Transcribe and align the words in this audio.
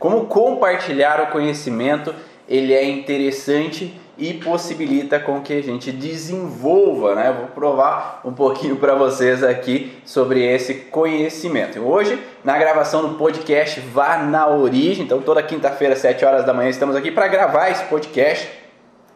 como 0.00 0.24
compartilhar 0.24 1.20
o 1.20 1.26
conhecimento 1.28 2.12
ele 2.48 2.74
é 2.74 2.84
interessante 2.84 3.94
e 4.18 4.34
possibilita 4.34 5.20
com 5.20 5.40
que 5.40 5.52
a 5.52 5.62
gente 5.62 5.92
desenvolva, 5.92 7.14
né? 7.14 7.32
Vou 7.32 7.46
provar 7.46 8.20
um 8.24 8.32
pouquinho 8.32 8.74
para 8.74 8.94
vocês 8.94 9.44
aqui 9.44 10.02
sobre 10.04 10.44
esse 10.44 10.74
conhecimento. 10.74 11.78
Hoje, 11.78 12.20
na 12.42 12.58
gravação 12.58 13.02
do 13.02 13.14
podcast 13.14 13.78
Vá 13.80 14.18
na 14.18 14.48
Origem, 14.48 15.04
então 15.04 15.22
toda 15.22 15.40
quinta-feira, 15.42 15.94
7 15.94 16.24
horas 16.24 16.44
da 16.44 16.52
manhã, 16.52 16.68
estamos 16.68 16.96
aqui 16.96 17.12
para 17.12 17.28
gravar 17.28 17.70
esse 17.70 17.84
podcast, 17.84 18.50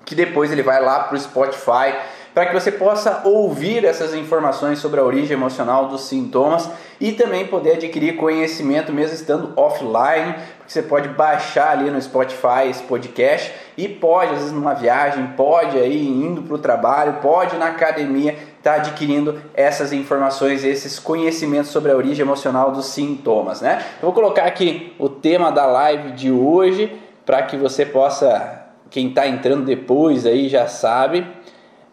que 0.05 0.15
depois 0.15 0.53
ele 0.53 0.63
vai 0.63 0.81
lá 0.81 1.01
para 1.01 1.17
o 1.17 1.21
Spotify, 1.21 1.93
para 2.35 2.47
que 2.47 2.53
você 2.53 2.73
possa 2.73 3.23
ouvir 3.25 3.85
essas 3.85 4.13
informações 4.13 4.81
sobre 4.81 4.99
a 4.99 5.05
origem 5.05 5.37
emocional 5.37 5.87
dos 5.87 6.03
sintomas 6.03 6.69
e 7.01 7.13
também 7.13 7.47
poder 7.47 7.75
adquirir 7.75 8.17
conhecimento 8.17 8.93
mesmo 8.93 9.15
estando 9.15 9.53
offline, 9.55 10.35
porque 10.59 10.73
você 10.73 10.83
pode 10.83 11.09
baixar 11.11 11.71
ali 11.71 11.91
no 11.91 12.03
Spotify 12.03 12.69
esse 12.69 12.83
podcast 12.83 13.55
e 13.77 13.89
pode, 13.89 14.33
às 14.33 14.39
vezes 14.39 14.53
numa 14.53 14.75
viagem, 14.75 15.29
pode 15.37 15.79
aí 15.79 16.09
indo 16.09 16.43
para 16.43 16.55
o 16.55 16.59
trabalho, 16.59 17.19
pode 17.23 17.57
na 17.57 17.67
academia 17.67 18.33
estar 18.33 18.75
tá 18.75 18.75
adquirindo 18.77 19.41
essas 19.55 19.93
informações, 19.93 20.65
esses 20.65 20.99
conhecimentos 20.99 21.71
sobre 21.71 21.93
a 21.93 21.97
origem 21.97 22.25
emocional 22.25 22.73
dos 22.73 22.87
sintomas, 22.87 23.61
né? 23.61 23.85
Eu 24.03 24.07
vou 24.07 24.13
colocar 24.13 24.45
aqui 24.45 24.93
o 24.99 25.09
tema 25.09 25.53
da 25.53 25.67
live 25.67 26.13
de 26.13 26.33
hoje 26.33 27.01
para 27.25 27.43
que 27.43 27.57
você 27.57 27.87
possa, 27.87 28.65
quem 28.91 29.09
está 29.09 29.27
entrando 29.27 29.65
depois 29.65 30.27
aí 30.27 30.49
já 30.49 30.67
sabe, 30.67 31.27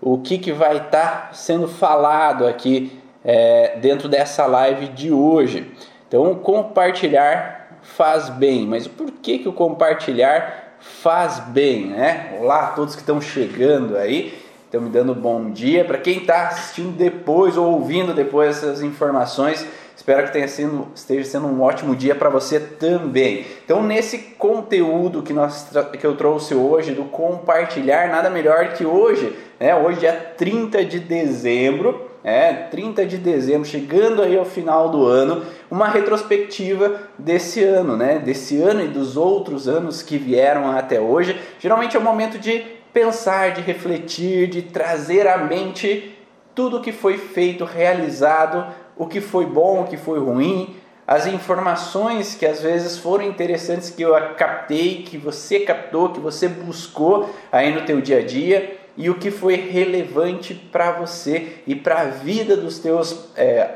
o 0.02 0.18
que, 0.18 0.40
que 0.40 0.52
vai 0.52 0.78
estar 0.78 1.28
tá 1.28 1.30
sendo 1.34 1.68
falado 1.68 2.48
aqui 2.48 3.00
é, 3.24 3.78
dentro 3.80 4.10
dessa 4.10 4.46
live 4.48 4.88
de 4.88 5.12
hoje. 5.12 5.72
Então, 6.08 6.34
compartilhar 6.36 7.80
faz 7.84 8.30
bem, 8.30 8.66
mas 8.66 8.88
por 8.88 9.12
que, 9.12 9.40
que 9.40 9.48
o 9.48 9.54
compartilhar 9.54 10.76
faz 10.80 11.40
bem, 11.40 11.88
né? 11.88 12.36
Olá 12.40 12.64
a 12.64 12.68
todos 12.72 12.96
que 12.96 13.02
estão 13.02 13.22
chegando 13.22 13.96
aí, 13.96 14.38
estão 14.66 14.82
me 14.82 14.90
dando 14.90 15.14
bom 15.14 15.52
dia. 15.52 15.86
Para 15.86 16.00
quem 16.00 16.18
está 16.18 16.48
assistindo 16.48 16.98
depois 16.98 17.56
ou 17.56 17.74
ouvindo 17.74 18.14
depois 18.14 18.58
essas 18.58 18.82
informações, 18.82 19.66
Espero 20.02 20.26
que 20.26 20.34
tenha 20.34 20.48
sido, 20.48 20.88
esteja 20.96 21.30
sendo 21.30 21.46
um 21.46 21.62
ótimo 21.62 21.96
dia 21.96 22.16
para 22.16 22.28
você 22.28 22.60
também. 22.60 23.46
Então, 23.64 23.84
nesse 23.84 24.18
conteúdo 24.18 25.22
que, 25.22 25.32
nós, 25.32 25.70
que 26.00 26.04
eu 26.04 26.16
trouxe 26.16 26.56
hoje, 26.56 26.92
do 26.92 27.04
compartilhar, 27.04 28.10
nada 28.10 28.28
melhor 28.28 28.70
que 28.74 28.84
hoje, 28.84 29.32
né? 29.60 29.76
hoje 29.76 30.08
é 30.08 30.12
30 30.12 30.84
de 30.86 30.98
dezembro, 30.98 32.10
é, 32.24 32.52
30 32.52 33.06
de 33.06 33.20
dezembro, 33.20 33.64
chegando 33.64 34.24
aí 34.24 34.36
ao 34.36 34.44
final 34.44 34.90
do 34.90 35.06
ano, 35.06 35.46
uma 35.70 35.88
retrospectiva 35.88 37.00
desse 37.16 37.64
ano, 37.64 37.96
né? 37.96 38.18
Desse 38.18 38.60
ano 38.60 38.84
e 38.84 38.88
dos 38.88 39.16
outros 39.16 39.68
anos 39.68 40.02
que 40.02 40.18
vieram 40.18 40.72
até 40.72 41.00
hoje. 41.00 41.40
Geralmente 41.60 41.96
é 41.96 42.00
o 42.00 42.04
momento 42.04 42.40
de 42.40 42.66
pensar, 42.92 43.52
de 43.52 43.62
refletir, 43.62 44.48
de 44.48 44.64
trazer 44.64 45.28
à 45.28 45.38
mente 45.38 46.18
tudo 46.56 46.82
que 46.82 46.92
foi 46.92 47.18
feito, 47.18 47.64
realizado 47.64 48.81
o 49.02 49.08
que 49.08 49.20
foi 49.20 49.48
bom, 49.48 49.82
o 49.82 49.88
que 49.88 49.98
foi 49.98 50.20
ruim, 50.20 50.76
as 51.08 51.26
informações 51.26 52.36
que 52.36 52.46
às 52.46 52.62
vezes 52.62 53.00
foram 53.00 53.24
interessantes 53.24 53.90
que 53.90 54.04
eu 54.04 54.14
captei, 54.36 55.02
que 55.02 55.18
você 55.18 55.62
captou, 55.62 56.10
que 56.10 56.20
você 56.20 56.48
buscou 56.48 57.28
aí 57.52 57.74
no 57.74 57.82
teu 57.82 58.00
dia 58.00 58.20
a 58.20 58.24
dia 58.24 58.78
e 58.96 59.10
o 59.10 59.16
que 59.16 59.32
foi 59.32 59.56
relevante 59.56 60.54
para 60.54 60.92
você 60.92 61.64
e 61.66 61.74
para 61.74 62.02
a 62.02 62.06
vida 62.06 62.56
dos 62.56 62.78
teus 62.78 63.30
é, 63.36 63.72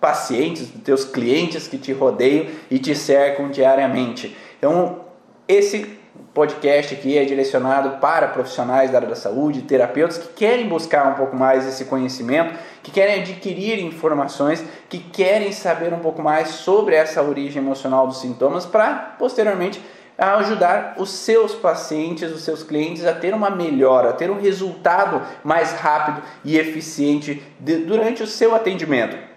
pacientes, 0.00 0.66
dos 0.66 0.82
teus 0.82 1.04
clientes 1.04 1.68
que 1.68 1.78
te 1.78 1.92
rodeiam 1.92 2.46
e 2.68 2.80
te 2.80 2.96
cercam 2.96 3.50
diariamente. 3.50 4.36
Então, 4.58 5.04
esse 5.46 5.97
podcast 6.34 6.94
aqui 6.94 7.18
é 7.18 7.24
direcionado 7.24 7.98
para 7.98 8.28
profissionais 8.28 8.90
da 8.90 8.98
área 8.98 9.08
da 9.08 9.16
saúde, 9.16 9.62
terapeutas 9.62 10.18
que 10.18 10.28
querem 10.28 10.68
buscar 10.68 11.06
um 11.08 11.14
pouco 11.14 11.36
mais 11.36 11.66
esse 11.66 11.84
conhecimento, 11.84 12.58
que 12.82 12.90
querem 12.90 13.20
adquirir 13.20 13.78
informações, 13.80 14.64
que 14.88 14.98
querem 14.98 15.52
saber 15.52 15.92
um 15.92 15.98
pouco 15.98 16.22
mais 16.22 16.48
sobre 16.48 16.94
essa 16.94 17.22
origem 17.22 17.62
emocional 17.62 18.06
dos 18.06 18.20
sintomas 18.20 18.64
para 18.64 19.16
posteriormente 19.18 19.80
ajudar 20.16 20.94
os 20.98 21.10
seus 21.10 21.54
pacientes, 21.54 22.32
os 22.32 22.42
seus 22.42 22.62
clientes 22.62 23.06
a 23.06 23.12
ter 23.12 23.32
uma 23.32 23.50
melhora, 23.50 24.10
a 24.10 24.12
ter 24.12 24.30
um 24.30 24.40
resultado 24.40 25.22
mais 25.44 25.72
rápido 25.72 26.22
e 26.44 26.58
eficiente 26.58 27.42
de, 27.60 27.76
durante 27.78 28.22
o 28.22 28.26
seu 28.26 28.54
atendimento. 28.54 29.27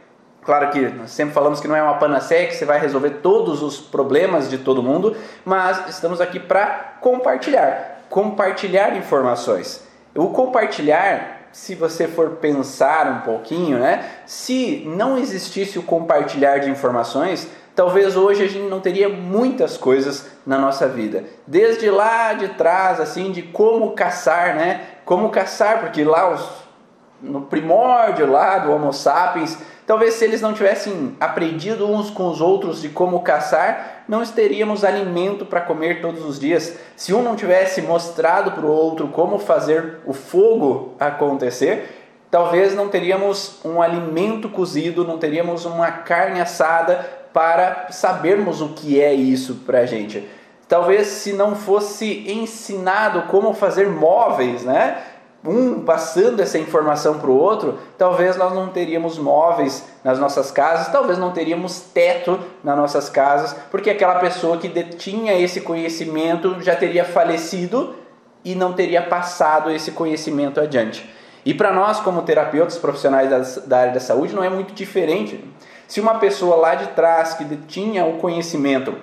Claro 0.43 0.71
que 0.71 0.79
nós 0.79 1.11
sempre 1.11 1.35
falamos 1.35 1.59
que 1.59 1.67
não 1.67 1.75
é 1.75 1.83
uma 1.83 1.99
panaceia 1.99 2.47
que 2.47 2.55
você 2.55 2.65
vai 2.65 2.79
resolver 2.79 3.21
todos 3.21 3.61
os 3.61 3.79
problemas 3.79 4.49
de 4.49 4.57
todo 4.57 4.81
mundo, 4.81 5.15
mas 5.45 5.87
estamos 5.87 6.19
aqui 6.19 6.39
para 6.39 6.95
compartilhar, 6.99 8.05
compartilhar 8.09 8.97
informações. 8.97 9.83
O 10.15 10.29
compartilhar, 10.29 11.47
se 11.51 11.75
você 11.75 12.07
for 12.07 12.31
pensar 12.31 13.07
um 13.07 13.19
pouquinho, 13.19 13.77
né? 13.77 14.03
Se 14.25 14.83
não 14.87 15.15
existisse 15.15 15.77
o 15.77 15.83
compartilhar 15.83 16.57
de 16.57 16.71
informações, 16.71 17.47
talvez 17.75 18.17
hoje 18.17 18.43
a 18.43 18.47
gente 18.47 18.67
não 18.67 18.79
teria 18.79 19.07
muitas 19.07 19.77
coisas 19.77 20.27
na 20.45 20.57
nossa 20.57 20.87
vida. 20.87 21.23
Desde 21.45 21.89
lá 21.91 22.33
de 22.33 22.49
trás, 22.49 22.99
assim, 22.99 23.31
de 23.31 23.43
como 23.43 23.91
caçar, 23.91 24.55
né? 24.55 24.81
Como 25.05 25.29
caçar, 25.29 25.81
porque 25.81 26.03
lá 26.03 26.33
os, 26.33 26.49
no 27.21 27.41
primórdio 27.41 28.29
lá 28.29 28.57
do 28.57 28.71
Homo 28.71 28.91
sapiens 28.91 29.57
Talvez 29.85 30.13
se 30.13 30.23
eles 30.23 30.41
não 30.41 30.53
tivessem 30.53 31.15
aprendido 31.19 31.89
uns 31.89 32.09
com 32.09 32.27
os 32.27 32.39
outros 32.39 32.81
de 32.81 32.89
como 32.89 33.21
caçar, 33.21 34.03
não 34.07 34.23
teríamos 34.25 34.83
alimento 34.83 35.45
para 35.45 35.61
comer 35.61 36.01
todos 36.01 36.23
os 36.23 36.39
dias. 36.39 36.77
Se 36.95 37.13
um 37.13 37.21
não 37.21 37.35
tivesse 37.35 37.81
mostrado 37.81 38.51
para 38.51 38.65
o 38.65 38.71
outro 38.71 39.07
como 39.07 39.39
fazer 39.39 39.97
o 40.05 40.13
fogo 40.13 40.95
acontecer, 40.99 41.89
talvez 42.29 42.75
não 42.75 42.89
teríamos 42.89 43.59
um 43.65 43.81
alimento 43.81 44.49
cozido, 44.49 45.03
não 45.03 45.17
teríamos 45.17 45.65
uma 45.65 45.91
carne 45.91 46.39
assada 46.39 47.05
para 47.33 47.87
sabermos 47.91 48.61
o 48.61 48.69
que 48.69 49.01
é 49.01 49.13
isso 49.13 49.61
para 49.65 49.79
a 49.79 49.85
gente. 49.85 50.27
Talvez 50.67 51.07
se 51.07 51.33
não 51.33 51.53
fosse 51.53 52.31
ensinado 52.31 53.23
como 53.23 53.53
fazer 53.53 53.89
móveis, 53.89 54.63
né? 54.63 55.03
Um 55.43 55.83
passando 55.83 56.39
essa 56.39 56.59
informação 56.59 57.17
para 57.17 57.29
o 57.29 57.37
outro, 57.37 57.79
talvez 57.97 58.37
nós 58.37 58.53
não 58.53 58.67
teríamos 58.69 59.17
móveis 59.17 59.83
nas 60.03 60.19
nossas 60.19 60.51
casas, 60.51 60.89
talvez 60.91 61.17
não 61.17 61.31
teríamos 61.31 61.79
teto 61.79 62.39
nas 62.63 62.77
nossas 62.77 63.09
casas, 63.09 63.55
porque 63.71 63.89
aquela 63.89 64.15
pessoa 64.15 64.57
que 64.57 64.67
detinha 64.67 65.33
esse 65.33 65.61
conhecimento 65.61 66.61
já 66.61 66.75
teria 66.75 67.03
falecido 67.03 67.95
e 68.45 68.53
não 68.53 68.73
teria 68.73 69.01
passado 69.01 69.71
esse 69.71 69.91
conhecimento 69.91 70.59
adiante. 70.59 71.09
E 71.43 71.53
para 71.53 71.73
nós, 71.73 71.99
como 71.99 72.21
terapeutas 72.21 72.77
profissionais 72.77 73.65
da, 73.65 73.79
área 73.79 73.93
da 73.93 73.99
saúde, 73.99 74.35
não 74.35 74.43
é 74.43 74.49
muito 74.49 74.73
diferente. 74.73 75.43
Se 75.87 75.99
uma 75.99 76.19
pessoa 76.19 76.55
lá 76.55 76.75
de 76.75 76.87
trás 76.89 77.33
que 77.33 77.43
detinha 77.43 78.05
o 78.05 78.17
conhecimento, 78.17 78.95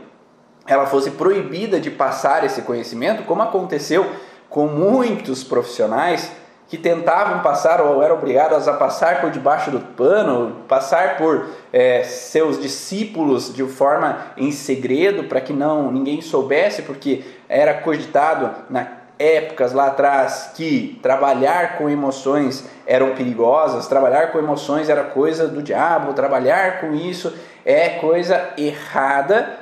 ela 0.66 0.86
fosse 0.86 1.10
proibida 1.12 1.80
de 1.80 1.90
passar 1.90 2.44
esse 2.44 2.62
conhecimento, 2.62 3.24
como 3.24 3.42
aconteceu 3.42 4.06
com 4.48 4.66
muitos 4.66 5.44
profissionais 5.44 6.30
que 6.68 6.76
tentavam 6.76 7.40
passar 7.40 7.80
ou 7.80 8.02
eram 8.02 8.16
obrigados 8.16 8.68
a 8.68 8.74
passar 8.74 9.22
por 9.22 9.30
debaixo 9.30 9.70
do 9.70 9.80
pano, 9.80 10.64
passar 10.68 11.16
por 11.16 11.46
é, 11.72 12.02
seus 12.02 12.60
discípulos 12.60 13.52
de 13.54 13.64
forma 13.64 14.18
em 14.36 14.52
segredo 14.52 15.24
para 15.24 15.40
que 15.40 15.52
não 15.52 15.90
ninguém 15.90 16.20
soubesse, 16.20 16.82
porque 16.82 17.24
era 17.48 17.74
cogitado 17.74 18.50
na 18.68 18.98
épocas 19.18 19.72
lá 19.72 19.88
atrás 19.88 20.52
que 20.54 20.98
trabalhar 21.02 21.76
com 21.76 21.90
emoções 21.90 22.64
eram 22.86 23.14
perigosas, 23.16 23.88
trabalhar 23.88 24.30
com 24.30 24.38
emoções 24.38 24.88
era 24.88 25.02
coisa 25.02 25.48
do 25.48 25.60
diabo, 25.60 26.14
trabalhar 26.14 26.80
com 26.80 26.94
isso 26.94 27.34
é 27.64 27.88
coisa 27.90 28.50
errada. 28.56 29.58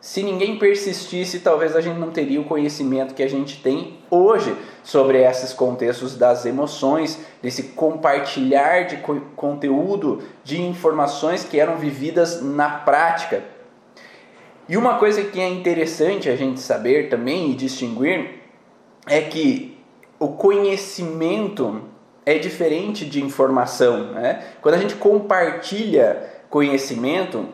Se 0.00 0.22
ninguém 0.22 0.58
persistisse, 0.58 1.40
talvez 1.40 1.74
a 1.74 1.80
gente 1.80 1.98
não 1.98 2.10
teria 2.10 2.40
o 2.40 2.44
conhecimento 2.44 3.14
que 3.14 3.22
a 3.22 3.28
gente 3.28 3.62
tem 3.62 3.99
hoje 4.10 4.56
sobre 4.82 5.22
esses 5.22 5.52
contextos 5.52 6.16
das 6.16 6.44
emoções, 6.44 7.18
desse 7.40 7.62
compartilhar 7.62 8.86
de 8.86 8.98
conteúdo, 9.36 10.22
de 10.42 10.60
informações 10.60 11.44
que 11.44 11.60
eram 11.60 11.76
vividas 11.76 12.42
na 12.42 12.68
prática. 12.68 13.42
E 14.68 14.76
uma 14.76 14.98
coisa 14.98 15.22
que 15.22 15.40
é 15.40 15.48
interessante 15.48 16.28
a 16.28 16.36
gente 16.36 16.60
saber 16.60 17.08
também 17.08 17.50
e 17.50 17.54
distinguir 17.54 18.40
é 19.06 19.20
que 19.20 19.78
o 20.18 20.28
conhecimento 20.28 21.82
é 22.24 22.38
diferente 22.38 23.04
de 23.04 23.22
informação. 23.22 24.12
Né? 24.12 24.44
Quando 24.60 24.74
a 24.74 24.78
gente 24.78 24.94
compartilha 24.94 26.24
conhecimento, 26.48 27.48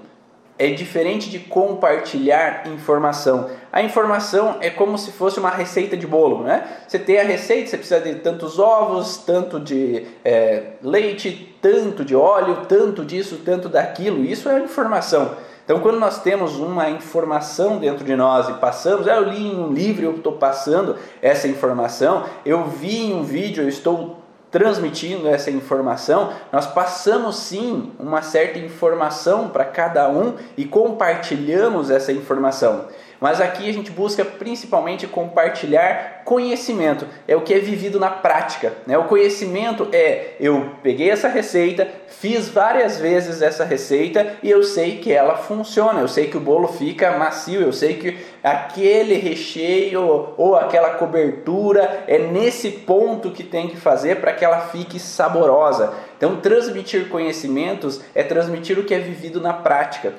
é 0.59 0.71
diferente 0.71 1.29
de 1.29 1.39
compartilhar 1.39 2.67
informação. 2.67 3.51
A 3.73 3.83
informação 3.83 4.57
é 4.61 4.71
como 4.71 4.97
se 4.97 5.13
fosse 5.13 5.39
uma 5.39 5.51
receita 5.51 5.97
de 5.97 6.07
bolo, 6.07 6.43
né? 6.43 6.67
Você 6.89 6.99
tem 6.99 7.21
a 7.21 7.25
receita, 7.25 7.69
você 7.69 7.77
precisa 7.77 8.01
de 8.01 8.15
tantos 8.17 8.59
ovos, 8.59 9.19
tanto 9.19 9.61
de 9.61 10.07
é, 10.25 10.73
leite, 10.83 11.57
tanto 11.61 12.05
de 12.05 12.17
óleo, 12.17 12.65
tanto 12.69 13.05
disso, 13.05 13.43
tanto 13.45 13.69
daquilo. 13.69 14.25
Isso 14.25 14.49
é 14.49 14.59
informação. 14.61 15.37
Então, 15.67 15.81
quando 15.81 15.99
nós 15.99 16.23
temos 16.23 16.61
uma 16.61 16.89
informação 16.91 17.79
dentro 17.79 18.05
de 18.05 18.15
nós 18.15 18.49
e 18.49 18.53
passamos, 18.55 19.09
ah, 19.09 19.17
eu 19.17 19.25
li 19.25 19.49
em 19.49 19.59
um 19.59 19.73
livro, 19.73 20.05
eu 20.05 20.15
estou 20.15 20.35
passando 20.35 20.95
essa 21.21 21.49
informação, 21.49 22.25
eu 22.45 22.67
vi 22.67 23.07
em 23.07 23.15
um 23.15 23.25
vídeo, 23.25 23.65
eu 23.65 23.69
estou 23.69 24.16
transmitindo 24.51 25.29
essa 25.29 25.51
informação, 25.51 26.33
nós 26.53 26.67
passamos 26.67 27.37
sim 27.37 27.93
uma 27.99 28.23
certa 28.23 28.59
informação 28.59 29.49
para 29.49 29.65
cada 29.65 30.09
um 30.09 30.35
e 30.57 30.65
compartilhamos 30.65 31.91
essa 31.91 32.13
informação. 32.13 32.87
Mas 33.21 33.41
aqui 33.41 33.69
a 33.69 33.73
gente 33.73 33.91
busca 33.91 34.25
principalmente 34.25 35.07
compartilhar 35.07 36.23
conhecimento, 36.25 37.07
é 37.27 37.37
o 37.37 37.41
que 37.41 37.55
é 37.55 37.59
vivido 37.59 38.01
na 38.01 38.11
prática. 38.11 38.73
Né? 38.87 38.99
O 38.99 39.05
conhecimento 39.05 39.89
é 39.93 40.35
eu 40.41 40.73
peguei 40.83 41.09
essa 41.09 41.29
receita, 41.29 41.89
fiz 42.09 42.49
várias 42.49 42.99
vezes 42.99 43.41
essa 43.41 43.65
receita 43.65 44.35
e 44.43 44.51
eu 44.51 44.63
sei 44.63 44.99
que 44.99 45.13
ela 45.13 45.37
funciona, 45.37 46.01
eu 46.01 46.09
sei 46.09 46.27
que 46.27 46.37
o 46.37 46.41
bolo 46.41 46.69
fica 46.69 47.17
macio, 47.17 47.63
eu 47.63 47.73
sei 47.73 47.95
que 47.95 48.19
aquele 48.43 49.15
recheio 49.15 50.35
ou 50.37 50.57
aquela 50.57 50.91
cobertura 50.91 52.05
é 52.07 52.19
nesse 52.19 52.71
ponto 52.71 53.31
que 53.31 53.45
tem 53.45 53.69
que 53.69 53.77
fazer 53.77 54.17
para 54.17 54.33
que 54.33 54.45
ela 54.45 54.63
fique 54.63 54.99
saborosa. 54.99 55.95
Então, 56.17 56.37
transmitir 56.41 57.09
conhecimentos 57.09 58.01
é 58.15 58.23
transmitir 58.23 58.79
o 58.79 58.85
que 58.85 58.95
é 58.95 58.99
vivido 58.99 59.41
na 59.41 59.53
prática. 59.53 60.15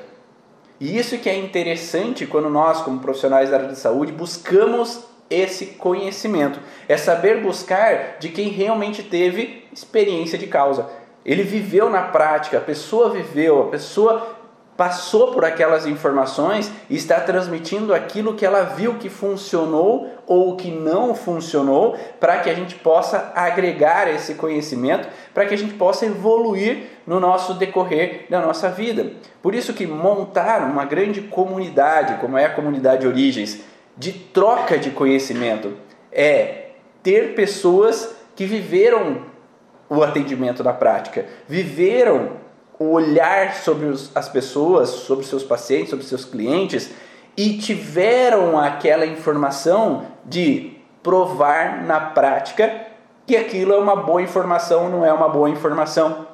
E 0.79 0.97
isso 0.97 1.17
que 1.17 1.29
é 1.29 1.35
interessante 1.35 2.25
quando 2.25 2.49
nós, 2.49 2.81
como 2.81 2.99
profissionais 2.99 3.49
da 3.49 3.57
área 3.57 3.69
de 3.69 3.77
saúde, 3.77 4.11
buscamos 4.11 5.03
esse 5.29 5.65
conhecimento. 5.67 6.59
É 6.87 6.95
saber 6.95 7.41
buscar 7.41 8.17
de 8.19 8.29
quem 8.29 8.49
realmente 8.49 9.03
teve 9.03 9.65
experiência 9.73 10.37
de 10.37 10.47
causa. 10.47 10.87
Ele 11.25 11.43
viveu 11.43 11.89
na 11.89 12.03
prática, 12.03 12.57
a 12.57 12.61
pessoa 12.61 13.09
viveu, 13.09 13.63
a 13.63 13.69
pessoa 13.69 14.37
passou 14.77 15.33
por 15.33 15.43
aquelas 15.43 15.87
informações 15.87 16.71
e 16.87 16.95
está 16.95 17.19
transmitindo 17.19 17.95
aquilo 17.95 18.35
que 18.35 18.45
ela 18.45 18.61
viu 18.61 18.93
que 18.93 19.09
funcionou 19.09 20.07
ou 20.27 20.55
que 20.55 20.69
não 20.69 21.15
funcionou, 21.15 21.97
para 22.19 22.37
que 22.37 22.49
a 22.49 22.53
gente 22.53 22.75
possa 22.75 23.31
agregar 23.35 24.07
esse 24.07 24.35
conhecimento, 24.35 25.07
para 25.33 25.47
que 25.47 25.55
a 25.55 25.57
gente 25.57 25.73
possa 25.73 26.05
evoluir 26.05 26.96
no 27.07 27.21
nosso 27.21 27.53
decorrer 27.53 28.25
da 28.29 28.41
nossa 28.41 28.69
vida. 28.69 29.13
Por 29.41 29.55
isso 29.55 29.73
que 29.73 29.87
montar 29.87 30.61
uma 30.69 30.83
grande 30.83 31.21
comunidade, 31.21 32.19
como 32.19 32.37
é 32.37 32.45
a 32.45 32.53
comunidade 32.53 33.07
Origens, 33.07 33.61
de 33.95 34.11
troca 34.11 34.77
de 34.77 34.91
conhecimento, 34.91 35.73
é 36.11 36.71
ter 37.01 37.33
pessoas 37.33 38.15
que 38.35 38.45
viveram 38.45 39.21
o 39.89 40.03
atendimento 40.03 40.63
na 40.63 40.73
prática, 40.73 41.25
viveram 41.47 42.31
o 42.77 42.91
olhar 42.91 43.55
sobre 43.55 43.91
as 44.13 44.29
pessoas, 44.29 44.89
sobre 44.89 45.25
seus 45.25 45.43
pacientes, 45.43 45.89
sobre 45.89 46.05
seus 46.05 46.25
clientes 46.25 46.91
e 47.35 47.57
tiveram 47.57 48.59
aquela 48.59 49.05
informação 49.05 50.05
de 50.25 50.77
provar 51.01 51.83
na 51.83 51.99
prática 51.99 52.87
que 53.25 53.35
aquilo 53.35 53.73
é 53.73 53.77
uma 53.77 53.95
boa 53.95 54.21
informação 54.21 54.89
não 54.89 55.05
é 55.05 55.11
uma 55.11 55.29
boa 55.29 55.49
informação. 55.49 56.26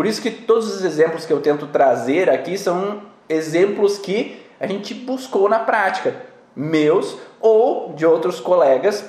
Por 0.00 0.06
isso 0.06 0.22
que 0.22 0.30
todos 0.30 0.74
os 0.74 0.82
exemplos 0.82 1.26
que 1.26 1.30
eu 1.30 1.42
tento 1.42 1.66
trazer 1.66 2.30
aqui 2.30 2.56
são 2.56 3.02
exemplos 3.28 3.98
que 3.98 4.42
a 4.58 4.66
gente 4.66 4.94
buscou 4.94 5.46
na 5.46 5.58
prática, 5.58 6.14
meus 6.56 7.18
ou 7.38 7.92
de 7.92 8.06
outros 8.06 8.40
colegas 8.40 9.04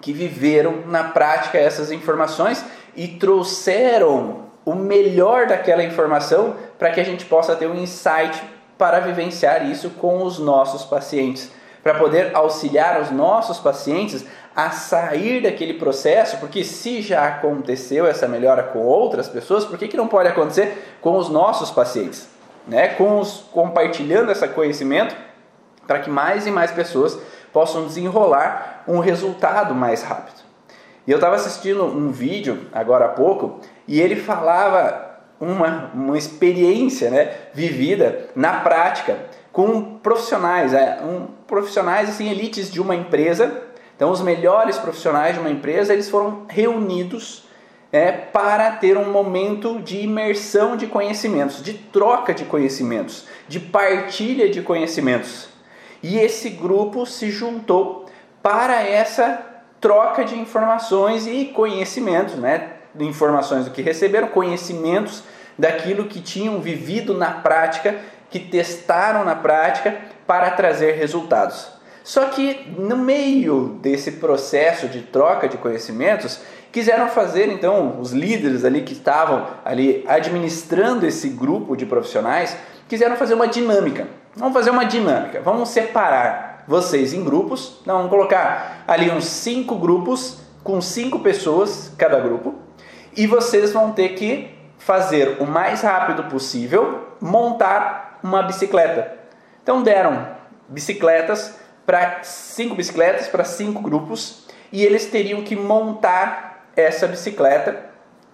que 0.00 0.12
viveram 0.12 0.84
na 0.86 1.02
prática 1.02 1.58
essas 1.58 1.90
informações 1.90 2.64
e 2.94 3.08
trouxeram 3.08 4.44
o 4.64 4.72
melhor 4.72 5.48
daquela 5.48 5.82
informação 5.82 6.54
para 6.78 6.92
que 6.92 7.00
a 7.00 7.04
gente 7.04 7.24
possa 7.24 7.56
ter 7.56 7.66
um 7.66 7.74
insight 7.74 8.40
para 8.78 9.00
vivenciar 9.00 9.68
isso 9.68 9.90
com 9.90 10.22
os 10.22 10.38
nossos 10.38 10.84
pacientes, 10.84 11.50
para 11.82 11.94
poder 11.94 12.30
auxiliar 12.36 13.00
os 13.00 13.10
nossos 13.10 13.58
pacientes 13.58 14.24
a 14.54 14.70
sair 14.70 15.42
daquele 15.42 15.74
processo, 15.74 16.38
porque 16.38 16.64
se 16.64 17.00
já 17.00 17.26
aconteceu 17.26 18.06
essa 18.06 18.26
melhora 18.26 18.62
com 18.62 18.80
outras 18.80 19.28
pessoas, 19.28 19.64
por 19.64 19.78
que, 19.78 19.88
que 19.88 19.96
não 19.96 20.08
pode 20.08 20.28
acontecer 20.28 20.96
com 21.00 21.16
os 21.16 21.28
nossos 21.28 21.70
pacientes? 21.70 22.28
Né? 22.66 22.88
Com 22.88 23.20
os, 23.20 23.44
compartilhando 23.52 24.30
esse 24.30 24.46
conhecimento 24.48 25.16
para 25.86 26.00
que 26.00 26.10
mais 26.10 26.46
e 26.46 26.50
mais 26.50 26.70
pessoas 26.70 27.18
possam 27.52 27.86
desenrolar 27.86 28.84
um 28.86 28.98
resultado 28.98 29.74
mais 29.74 30.02
rápido. 30.02 30.40
E 31.06 31.10
eu 31.10 31.16
estava 31.16 31.36
assistindo 31.36 31.84
um 31.84 32.10
vídeo 32.10 32.66
agora 32.72 33.06
há 33.06 33.08
pouco 33.08 33.60
e 33.88 34.00
ele 34.00 34.16
falava 34.16 35.10
uma, 35.40 35.90
uma 35.94 36.18
experiência 36.18 37.10
né, 37.10 37.34
vivida 37.54 38.28
na 38.36 38.60
prática 38.60 39.16
com 39.50 39.98
profissionais, 39.98 40.74
é, 40.74 41.00
um, 41.02 41.26
profissionais 41.46 42.08
assim 42.08 42.30
elites 42.30 42.70
de 42.70 42.80
uma 42.80 42.94
empresa. 42.94 43.62
Então, 44.00 44.10
os 44.10 44.22
melhores 44.22 44.78
profissionais 44.78 45.34
de 45.34 45.40
uma 45.40 45.50
empresa 45.50 45.92
eles 45.92 46.08
foram 46.08 46.46
reunidos 46.48 47.44
é, 47.92 48.10
para 48.10 48.70
ter 48.70 48.96
um 48.96 49.12
momento 49.12 49.78
de 49.78 49.98
imersão 49.98 50.74
de 50.74 50.86
conhecimentos, 50.86 51.62
de 51.62 51.74
troca 51.74 52.32
de 52.32 52.46
conhecimentos, 52.46 53.26
de 53.46 53.60
partilha 53.60 54.48
de 54.48 54.62
conhecimentos. 54.62 55.50
E 56.02 56.18
esse 56.18 56.48
grupo 56.48 57.04
se 57.04 57.30
juntou 57.30 58.06
para 58.42 58.82
essa 58.82 59.38
troca 59.82 60.24
de 60.24 60.34
informações 60.34 61.26
e 61.26 61.52
conhecimentos, 61.54 62.36
né? 62.36 62.70
informações 62.98 63.66
do 63.66 63.70
que 63.70 63.82
receberam, 63.82 64.28
conhecimentos 64.28 65.24
daquilo 65.58 66.06
que 66.06 66.22
tinham 66.22 66.58
vivido 66.58 67.12
na 67.12 67.32
prática, 67.32 67.98
que 68.30 68.38
testaram 68.38 69.26
na 69.26 69.36
prática 69.36 69.94
para 70.26 70.52
trazer 70.52 70.92
resultados. 70.92 71.79
Só 72.02 72.26
que 72.26 72.74
no 72.78 72.96
meio 72.96 73.78
desse 73.80 74.12
processo 74.12 74.88
de 74.88 75.02
troca 75.02 75.48
de 75.48 75.56
conhecimentos, 75.58 76.40
quiseram 76.72 77.08
fazer 77.08 77.48
então 77.48 78.00
os 78.00 78.12
líderes 78.12 78.64
ali 78.64 78.82
que 78.82 78.92
estavam 78.92 79.46
ali 79.64 80.04
administrando 80.08 81.06
esse 81.06 81.28
grupo 81.28 81.76
de 81.76 81.86
profissionais, 81.86 82.56
quiseram 82.88 83.16
fazer 83.16 83.34
uma 83.34 83.48
dinâmica. 83.48 84.08
Vamos 84.34 84.54
fazer 84.54 84.70
uma 84.70 84.84
dinâmica. 84.84 85.40
Vamos 85.40 85.68
separar 85.68 86.64
vocês 86.66 87.12
em 87.12 87.24
grupos. 87.24 87.78
Então, 87.82 87.96
vamos 87.96 88.10
colocar 88.10 88.84
ali 88.86 89.10
uns 89.10 89.26
cinco 89.26 89.76
grupos 89.76 90.38
com 90.62 90.80
cinco 90.80 91.20
pessoas 91.20 91.92
cada 91.96 92.20
grupo 92.20 92.54
e 93.16 93.26
vocês 93.26 93.72
vão 93.72 93.92
ter 93.92 94.10
que 94.10 94.50
fazer 94.78 95.36
o 95.40 95.46
mais 95.46 95.82
rápido 95.82 96.24
possível 96.24 97.08
montar 97.20 98.18
uma 98.22 98.42
bicicleta. 98.42 99.18
Então 99.62 99.82
deram 99.82 100.26
bicicletas 100.68 101.58
para 101.90 102.22
cinco 102.22 102.76
bicicletas 102.76 103.26
para 103.26 103.42
cinco 103.42 103.82
grupos 103.82 104.44
e 104.70 104.84
eles 104.84 105.06
teriam 105.06 105.42
que 105.42 105.56
montar 105.56 106.68
essa 106.76 107.08
bicicleta 107.08 107.84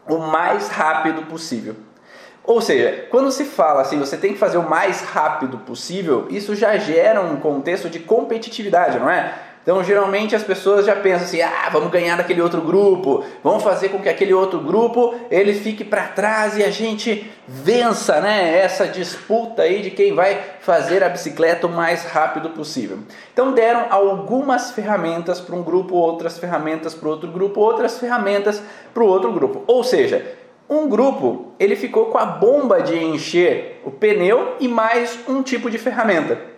o 0.06 0.18
mais 0.18 0.68
rápido 0.68 1.22
possível. 1.22 1.74
Ou 2.44 2.60
seja, 2.60 3.06
quando 3.10 3.32
se 3.32 3.46
fala 3.46 3.80
assim, 3.80 3.98
você 3.98 4.18
tem 4.18 4.34
que 4.34 4.38
fazer 4.38 4.58
o 4.58 4.68
mais 4.68 5.00
rápido 5.00 5.56
possível, 5.56 6.26
isso 6.28 6.54
já 6.54 6.76
gera 6.76 7.22
um 7.22 7.36
contexto 7.36 7.88
de 7.88 7.98
competitividade, 7.98 8.98
não 8.98 9.08
é? 9.08 9.32
Então, 9.66 9.82
geralmente 9.82 10.36
as 10.36 10.44
pessoas 10.44 10.86
já 10.86 10.94
pensam 10.94 11.24
assim: 11.24 11.42
ah, 11.42 11.68
vamos 11.72 11.90
ganhar 11.90 12.16
daquele 12.16 12.40
outro 12.40 12.60
grupo, 12.60 13.24
vamos 13.42 13.64
fazer 13.64 13.88
com 13.88 13.98
que 13.98 14.08
aquele 14.08 14.32
outro 14.32 14.60
grupo 14.60 15.16
ele 15.28 15.52
fique 15.54 15.82
para 15.82 16.04
trás 16.06 16.56
e 16.56 16.62
a 16.62 16.70
gente 16.70 17.28
vença, 17.48 18.20
né? 18.20 18.60
Essa 18.60 18.86
disputa 18.86 19.62
aí 19.62 19.82
de 19.82 19.90
quem 19.90 20.14
vai 20.14 20.40
fazer 20.60 21.02
a 21.02 21.08
bicicleta 21.08 21.66
o 21.66 21.70
mais 21.70 22.04
rápido 22.04 22.50
possível. 22.50 23.00
Então, 23.32 23.52
deram 23.52 23.86
algumas 23.90 24.70
ferramentas 24.70 25.40
para 25.40 25.56
um 25.56 25.64
grupo, 25.64 25.96
outras 25.96 26.38
ferramentas 26.38 26.94
para 26.94 27.08
outro 27.08 27.28
grupo, 27.32 27.58
outras 27.58 27.98
ferramentas 27.98 28.62
para 28.94 29.02
o 29.02 29.08
outro 29.08 29.32
grupo. 29.32 29.64
Ou 29.66 29.82
seja, 29.82 30.32
um 30.70 30.88
grupo 30.88 31.52
ele 31.58 31.74
ficou 31.74 32.06
com 32.06 32.18
a 32.18 32.24
bomba 32.24 32.80
de 32.82 32.96
encher 32.96 33.82
o 33.84 33.90
pneu 33.90 34.54
e 34.60 34.68
mais 34.68 35.18
um 35.26 35.42
tipo 35.42 35.68
de 35.68 35.76
ferramenta. 35.76 36.54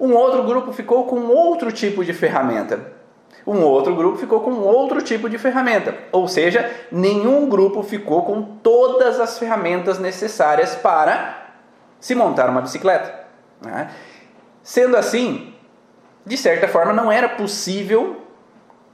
Um 0.00 0.14
outro 0.14 0.42
grupo 0.44 0.72
ficou 0.72 1.04
com 1.04 1.26
outro 1.26 1.70
tipo 1.70 2.02
de 2.02 2.14
ferramenta. 2.14 2.92
Um 3.46 3.60
outro 3.60 3.94
grupo 3.94 4.16
ficou 4.16 4.40
com 4.40 4.52
outro 4.52 5.02
tipo 5.02 5.28
de 5.28 5.36
ferramenta. 5.36 5.94
Ou 6.10 6.26
seja, 6.26 6.70
nenhum 6.90 7.48
grupo 7.48 7.82
ficou 7.82 8.22
com 8.22 8.42
todas 8.42 9.20
as 9.20 9.38
ferramentas 9.38 9.98
necessárias 9.98 10.74
para 10.74 11.52
se 12.00 12.14
montar 12.14 12.48
uma 12.48 12.62
bicicleta. 12.62 13.26
Né? 13.60 13.90
Sendo 14.62 14.96
assim, 14.96 15.54
de 16.24 16.36
certa 16.36 16.66
forma, 16.66 16.92
não 16.92 17.12
era 17.12 17.28
possível 17.28 18.22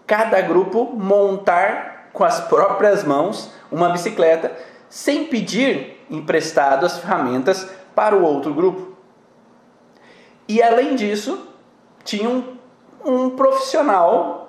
cada 0.06 0.40
grupo 0.40 0.90
montar 0.92 2.10
com 2.12 2.24
as 2.24 2.40
próprias 2.40 3.04
mãos 3.04 3.52
uma 3.70 3.90
bicicleta 3.90 4.52
sem 4.88 5.26
pedir 5.26 6.04
emprestado 6.10 6.86
as 6.86 6.98
ferramentas 6.98 7.68
para 7.94 8.16
o 8.16 8.22
outro 8.22 8.54
grupo. 8.54 8.95
E 10.48 10.62
além 10.62 10.94
disso, 10.94 11.46
tinha 12.04 12.28
um, 12.28 12.56
um 13.04 13.30
profissional 13.30 14.46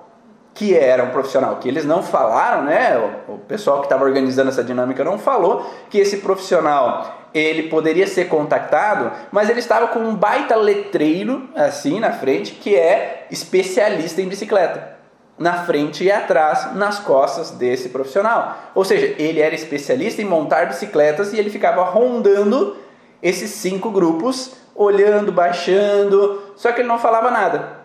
que 0.54 0.76
era 0.76 1.04
um 1.04 1.12
profissional 1.12 1.58
que 1.58 1.68
eles 1.68 1.86
não 1.86 2.02
falaram, 2.02 2.64
né? 2.64 2.98
O, 3.28 3.34
o 3.34 3.38
pessoal 3.38 3.78
que 3.80 3.86
estava 3.86 4.04
organizando 4.04 4.50
essa 4.50 4.64
dinâmica 4.64 5.04
não 5.04 5.20
falou 5.20 5.72
que 5.88 6.00
esse 6.00 6.18
profissional 6.18 7.28
ele 7.32 7.70
poderia 7.70 8.08
ser 8.08 8.28
contactado, 8.28 9.12
mas 9.32 9.50
ele 9.50 9.60
estava 9.60 9.88
com 9.90 10.00
um 10.00 10.16
baita 10.16 10.56
letreiro 10.56 11.48
assim 11.56 12.00
na 12.00 12.12
frente 12.12 12.54
que 12.54 12.76
é 12.76 13.28
especialista 13.30 14.20
em 14.20 14.28
bicicleta. 14.28 14.98
Na 15.38 15.66
frente 15.66 16.04
e 16.04 16.12
atrás, 16.12 16.74
nas 16.74 16.98
costas 16.98 17.52
desse 17.52 17.90
profissional. 17.90 18.58
Ou 18.74 18.84
seja, 18.84 19.14
ele 19.20 19.40
era 19.40 19.54
especialista 19.54 20.20
em 20.20 20.26
montar 20.26 20.66
bicicletas 20.66 21.32
e 21.32 21.38
ele 21.38 21.52
ficava 21.52 21.84
rondando 21.84 22.76
esses 23.22 23.52
cinco 23.52 23.92
grupos, 23.92 24.54
olhando, 24.78 25.32
baixando, 25.32 26.54
só 26.56 26.72
que 26.72 26.82
ele 26.82 26.88
não 26.88 27.00
falava 27.00 27.32
nada. 27.32 27.78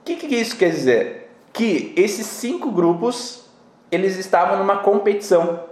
O 0.00 0.04
que, 0.04 0.16
que 0.16 0.36
isso 0.36 0.56
quer 0.56 0.70
dizer? 0.70 1.30
Que 1.52 1.92
esses 1.96 2.26
cinco 2.26 2.70
grupos 2.70 3.44
eles 3.90 4.16
estavam 4.16 4.58
numa 4.58 4.78
competição. 4.78 5.64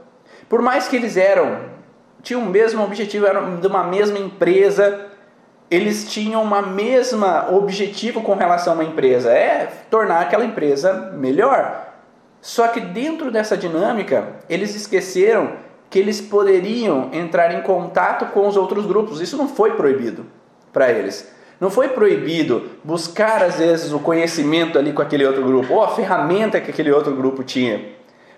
Por 0.49 0.61
mais 0.61 0.89
que 0.89 0.97
eles 0.97 1.17
eram 1.17 1.73
tinham 2.25 2.43
o 2.43 2.47
mesmo 2.47 2.83
objetivo, 2.83 3.27
eram 3.27 3.57
de 3.57 3.67
uma 3.67 3.85
mesma 3.85 4.19
empresa, 4.19 5.09
eles 5.71 6.11
tinham 6.11 6.43
uma 6.43 6.63
mesma 6.63 7.51
objetivo 7.51 8.23
com 8.23 8.35
relação 8.35 8.73
a 8.73 8.77
uma 8.77 8.85
empresa, 8.85 9.31
é 9.31 9.71
tornar 9.91 10.23
aquela 10.23 10.45
empresa 10.45 11.13
melhor. 11.15 11.93
Só 12.41 12.69
que 12.69 12.81
dentro 12.81 13.31
dessa 13.31 13.57
dinâmica, 13.57 14.37
eles 14.49 14.75
esqueceram 14.75 15.53
que 15.95 16.01
eles 16.01 16.21
poderiam 16.21 17.11
entrar 17.13 17.55
em 17.55 17.63
contato 17.63 18.27
com 18.33 18.49
os 18.49 18.57
outros 18.57 18.85
grupos. 18.85 19.21
Isso 19.21 19.37
não 19.37 19.47
foi 19.47 19.77
proibido 19.77 20.27
para 20.73 20.91
eles. 20.91 21.33
Não 21.61 21.71
foi 21.71 21.91
proibido 21.91 22.69
buscar 22.83 23.45
às 23.45 23.59
vezes 23.59 23.93
o 23.93 24.01
conhecimento 24.01 24.77
ali 24.77 24.93
com 24.93 25.01
aquele 25.01 25.25
outro 25.25 25.45
grupo, 25.45 25.73
ou 25.73 25.85
a 25.85 25.95
ferramenta 25.95 26.61
que 26.61 26.69
aquele 26.69 26.91
outro 26.91 27.15
grupo 27.15 27.45
tinha 27.45 27.93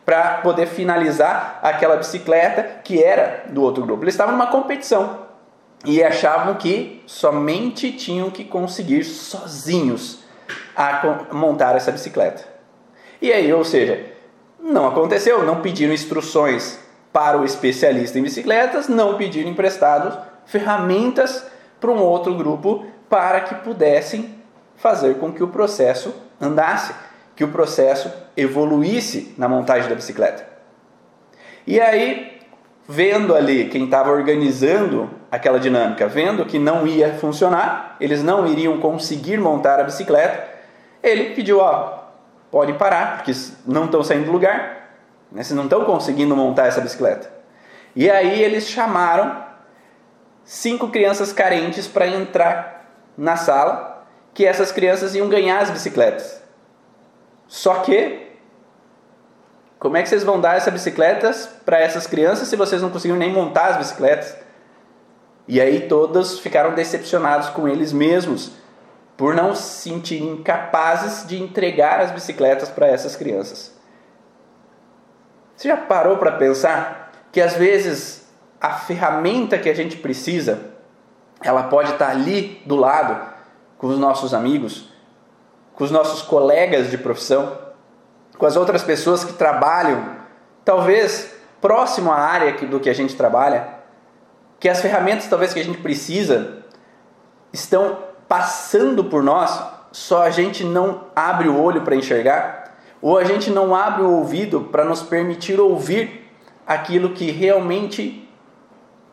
para 0.05 0.43
poder 0.43 0.67
finalizar 0.67 1.59
aquela 1.63 1.97
bicicleta 1.97 2.63
que 2.85 3.03
era 3.03 3.45
do 3.49 3.63
outro 3.63 3.83
grupo. 3.87 4.05
Eles 4.05 4.13
estavam 4.13 4.33
numa 4.37 4.49
competição 4.49 5.21
e 5.83 6.05
achavam 6.05 6.57
que 6.57 7.03
somente 7.07 7.91
tinham 7.91 8.29
que 8.31 8.45
conseguir 8.45 9.03
sozinhos 9.03 10.19
a 10.77 11.25
montar 11.33 11.75
essa 11.75 11.91
bicicleta. 11.91 12.45
E 13.19 13.33
aí, 13.33 13.51
ou 13.51 13.65
seja, 13.65 14.05
não 14.61 14.87
aconteceu, 14.87 15.43
não 15.43 15.63
pediram 15.63 15.95
instruções 15.95 16.85
para 17.17 17.39
o 17.39 17.47
especialista 17.47 18.19
em 18.19 18.23
bicicletas, 18.23 18.89
não 18.89 19.17
pediram 19.17 19.49
emprestados 19.49 20.19
ferramentas 20.45 21.47
para 21.81 21.91
um 21.91 21.99
outro 21.99 22.35
grupo 22.35 22.85
para 23.09 23.41
que 23.41 23.55
pudessem 23.55 24.35
fazer 24.77 25.15
com 25.15 25.33
que 25.33 25.43
o 25.43 25.49
processo 25.49 26.15
andasse 26.39 26.95
que 27.35 27.43
o 27.43 27.49
processo 27.49 28.13
evoluísse 28.37 29.35
na 29.39 29.49
montagem 29.49 29.89
da 29.89 29.95
bicicleta. 29.95 30.47
E 31.67 31.81
aí, 31.81 32.39
vendo 32.87 33.35
ali 33.35 33.71
quem 33.71 33.87
estava 33.87 34.11
organizando 34.11 35.09
aquela 35.33 35.59
dinâmica, 35.59 36.07
vendo 36.07 36.45
que 36.45 36.59
não 36.59 36.87
ia 36.87 37.15
funcionar, 37.15 37.97
eles 37.99 38.23
não 38.23 38.47
iriam 38.47 38.77
conseguir 38.77 39.39
montar 39.39 39.81
a 39.81 39.85
bicicleta, 39.85 40.47
ele 41.03 41.35
pediu: 41.35 41.61
ó, 41.61 41.99
pode 42.51 42.75
parar, 42.75 43.17
porque 43.17 43.33
não 43.67 43.87
estão 43.87 44.05
saindo 44.05 44.27
do 44.27 44.33
lugar, 44.33 44.76
né? 45.37 45.43
vocês 45.43 45.55
não 45.55 45.65
estão 45.65 45.85
conseguindo 45.85 46.35
montar 46.35 46.67
essa 46.67 46.81
bicicleta. 46.81 47.31
E 47.95 48.11
aí 48.11 48.43
eles 48.43 48.67
chamaram 48.67 49.45
cinco 50.43 50.89
crianças 50.89 51.31
carentes 51.31 51.87
para 51.87 52.07
entrar 52.07 52.91
na 53.19 53.37
sala, 53.37 54.07
que 54.33 54.47
essas 54.47 54.73
crianças 54.73 55.15
iam 55.15 55.29
ganhar 55.29 55.59
as 55.59 55.69
bicicletas. 55.69 56.43
Só 57.47 57.81
que, 57.81 58.31
como 59.79 59.99
é 59.99 60.03
que 60.03 60.09
vocês 60.09 60.25
vão 60.25 60.41
dar 60.41 60.57
essas 60.57 60.73
bicicletas 60.73 61.49
para 61.67 61.81
essas 61.81 62.07
crianças 62.07 62.49
se 62.49 62.57
vocês 62.57 62.81
não 62.81 62.91
conseguiram 62.91 63.19
nem 63.19 63.31
montar 63.31 63.69
as 63.69 63.77
bicicletas? 63.77 64.35
E 65.47 65.61
aí 65.61 65.87
todos 65.87 66.41
ficaram 66.41 66.75
decepcionados 66.75 67.51
com 67.51 67.69
eles 67.69 67.93
mesmos 67.93 68.53
por 69.19 69.35
não 69.35 69.55
se 69.55 69.83
sentirem 69.83 70.43
capazes 70.43 71.27
de 71.27 71.43
entregar 71.43 72.01
as 72.01 72.11
bicicletas 72.11 72.71
para 72.71 72.87
essas 72.87 73.17
crianças. 73.17 73.76
Você 75.57 75.69
já 75.69 75.77
parou 75.77 76.19
para 76.19 76.33
pensar 76.33 77.11
que 77.33 77.41
às 77.41 77.55
vezes 77.55 78.29
a 78.61 78.75
ferramenta 78.75 79.59
que 79.59 79.71
a 79.71 79.75
gente 79.75 79.97
precisa, 79.97 80.71
ela 81.43 81.65
pode 81.65 81.93
estar 81.93 82.11
ali 82.11 82.63
do 82.67 82.77
lado 82.77 83.35
com 83.79 83.87
os 83.87 83.99
nossos 83.99 84.35
amigos, 84.35 84.89
com 85.75 85.85
os 85.85 85.91
nossos 85.91 86.23
colegas 86.23 86.91
de 86.91 86.99
profissão, 86.99 87.59
com 88.37 88.45
as 88.45 88.57
outras 88.57 88.83
pessoas 88.83 89.25
que 89.25 89.33
trabalham, 89.33 90.17
talvez 90.65 91.35
próximo 91.61 92.13
à 92.13 92.19
área 92.19 92.53
do 92.67 92.79
que 92.79 92.91
a 92.91 92.95
gente 92.95 93.17
trabalha, 93.17 93.69
que 94.61 94.69
as 94.69 94.81
ferramentas 94.81 95.27
talvez 95.27 95.55
que 95.55 95.61
a 95.61 95.65
gente 95.65 95.79
precisa 95.79 96.59
estão 97.53 97.99
passando 98.29 99.05
por 99.05 99.23
nós, 99.23 99.63
só 99.93 100.23
a 100.23 100.31
gente 100.31 100.65
não 100.65 101.05
abre 101.15 101.49
o 101.49 101.63
olho 101.63 101.83
para 101.83 101.97
enxergar, 101.97 102.66
ou 103.01 103.19
a 103.19 103.25
gente 103.25 103.51
não 103.51 103.75
abre 103.75 104.03
o 104.03 104.11
ouvido 104.11 104.63
para 104.73 104.85
nos 104.85 105.03
permitir 105.03 105.61
ouvir 105.61 106.31
aquilo 106.67 107.11
que 107.11 107.31
realmente 107.31 108.29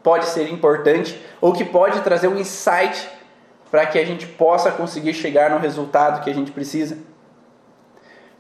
pode 0.02 0.26
ser 0.26 0.52
importante 0.52 1.20
ou 1.40 1.54
que 1.54 1.64
pode 1.64 2.02
trazer 2.02 2.28
um 2.28 2.38
insight 2.38 3.10
para 3.70 3.86
que 3.86 3.98
a 3.98 4.06
gente 4.06 4.28
possa 4.28 4.72
conseguir 4.72 5.14
chegar 5.14 5.50
no 5.50 5.58
resultado 5.58 6.24
que 6.24 6.30
a 6.30 6.34
gente 6.34 6.52
precisa. 6.52 6.98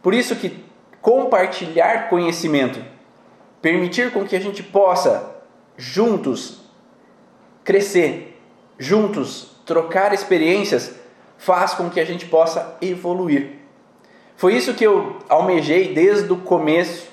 Por 0.02 0.14
isso 0.14 0.36
que 0.36 0.64
compartilhar 1.02 2.10
conhecimento, 2.10 2.84
permitir 3.62 4.12
com 4.12 4.26
que 4.26 4.36
a 4.36 4.40
gente 4.40 4.62
possa 4.62 5.36
juntos 5.78 6.62
crescer, 7.64 8.40
juntos 8.78 9.52
trocar 9.66 10.14
experiências, 10.14 10.94
faz 11.38 11.74
com 11.74 11.90
que 11.90 12.00
a 12.00 12.06
gente 12.06 12.26
possa 12.26 12.78
evoluir. 12.82 13.63
Foi 14.36 14.54
isso 14.54 14.74
que 14.74 14.84
eu 14.84 15.18
almejei 15.30 15.94
desde 15.94 16.32
o 16.32 16.38
começo, 16.38 17.08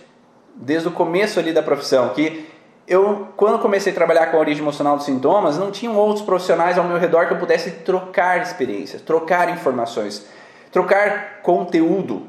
desde 0.55 0.89
o 0.89 0.91
começo 0.91 1.39
ali 1.39 1.53
da 1.53 1.63
profissão, 1.63 2.09
que 2.11 2.49
eu, 2.87 3.29
quando 3.37 3.61
comecei 3.61 3.93
a 3.93 3.95
trabalhar 3.95 4.27
com 4.27 4.37
a 4.37 4.41
origem 4.41 4.63
emocional 4.63 4.97
dos 4.97 5.05
sintomas, 5.05 5.57
não 5.57 5.71
tinham 5.71 5.97
outros 5.97 6.25
profissionais 6.25 6.77
ao 6.77 6.85
meu 6.85 6.99
redor 6.99 7.29
que 7.29 7.35
eu 7.35 7.39
pudesse 7.39 7.71
trocar 7.71 8.43
experiências, 8.43 9.01
trocar 9.01 9.49
informações, 9.49 10.27
trocar 10.73 11.41
conteúdo. 11.43 12.27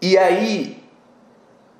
E 0.00 0.16
aí 0.16 0.82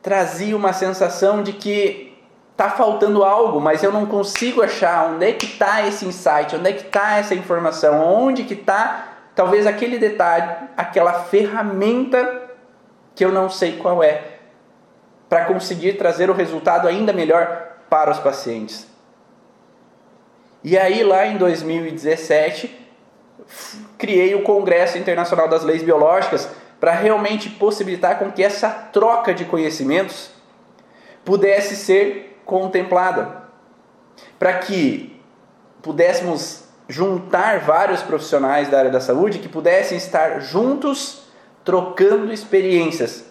trazia 0.02 0.54
uma 0.54 0.74
sensação 0.74 1.42
de 1.42 1.54
que 1.54 2.14
está 2.52 2.68
faltando 2.68 3.24
algo, 3.24 3.58
mas 3.58 3.82
eu 3.82 3.90
não 3.90 4.04
consigo 4.04 4.60
achar 4.60 5.12
onde 5.12 5.26
é 5.26 5.32
que 5.32 5.46
está 5.46 5.86
esse 5.86 6.04
insight, 6.04 6.54
onde 6.54 6.68
é 6.68 6.72
que 6.74 6.86
está 6.86 7.16
essa 7.16 7.34
informação, 7.34 8.04
onde 8.04 8.44
que 8.44 8.52
está 8.52 9.19
talvez 9.40 9.66
aquele 9.66 9.96
detalhe, 9.96 10.68
aquela 10.76 11.14
ferramenta 11.14 12.50
que 13.14 13.24
eu 13.24 13.32
não 13.32 13.48
sei 13.48 13.78
qual 13.78 14.04
é 14.04 14.22
para 15.30 15.46
conseguir 15.46 15.94
trazer 15.94 16.28
o 16.28 16.34
resultado 16.34 16.86
ainda 16.86 17.10
melhor 17.10 17.78
para 17.88 18.10
os 18.10 18.18
pacientes. 18.18 18.86
E 20.62 20.76
aí, 20.76 21.02
lá 21.02 21.26
em 21.26 21.38
2017, 21.38 22.86
criei 23.96 24.34
o 24.34 24.42
Congresso 24.42 24.98
Internacional 24.98 25.48
das 25.48 25.64
Leis 25.64 25.82
Biológicas 25.82 26.46
para 26.78 26.92
realmente 26.92 27.48
possibilitar 27.48 28.18
com 28.18 28.30
que 28.30 28.44
essa 28.44 28.68
troca 28.68 29.32
de 29.32 29.46
conhecimentos 29.46 30.32
pudesse 31.24 31.76
ser 31.76 32.42
contemplada, 32.44 33.44
para 34.38 34.58
que 34.58 35.18
pudéssemos 35.80 36.68
juntar 36.90 37.60
vários 37.60 38.02
profissionais 38.02 38.68
da 38.68 38.78
área 38.78 38.90
da 38.90 39.00
saúde 39.00 39.38
que 39.38 39.48
pudessem 39.48 39.96
estar 39.96 40.40
juntos 40.40 41.22
trocando 41.64 42.32
experiências 42.32 43.30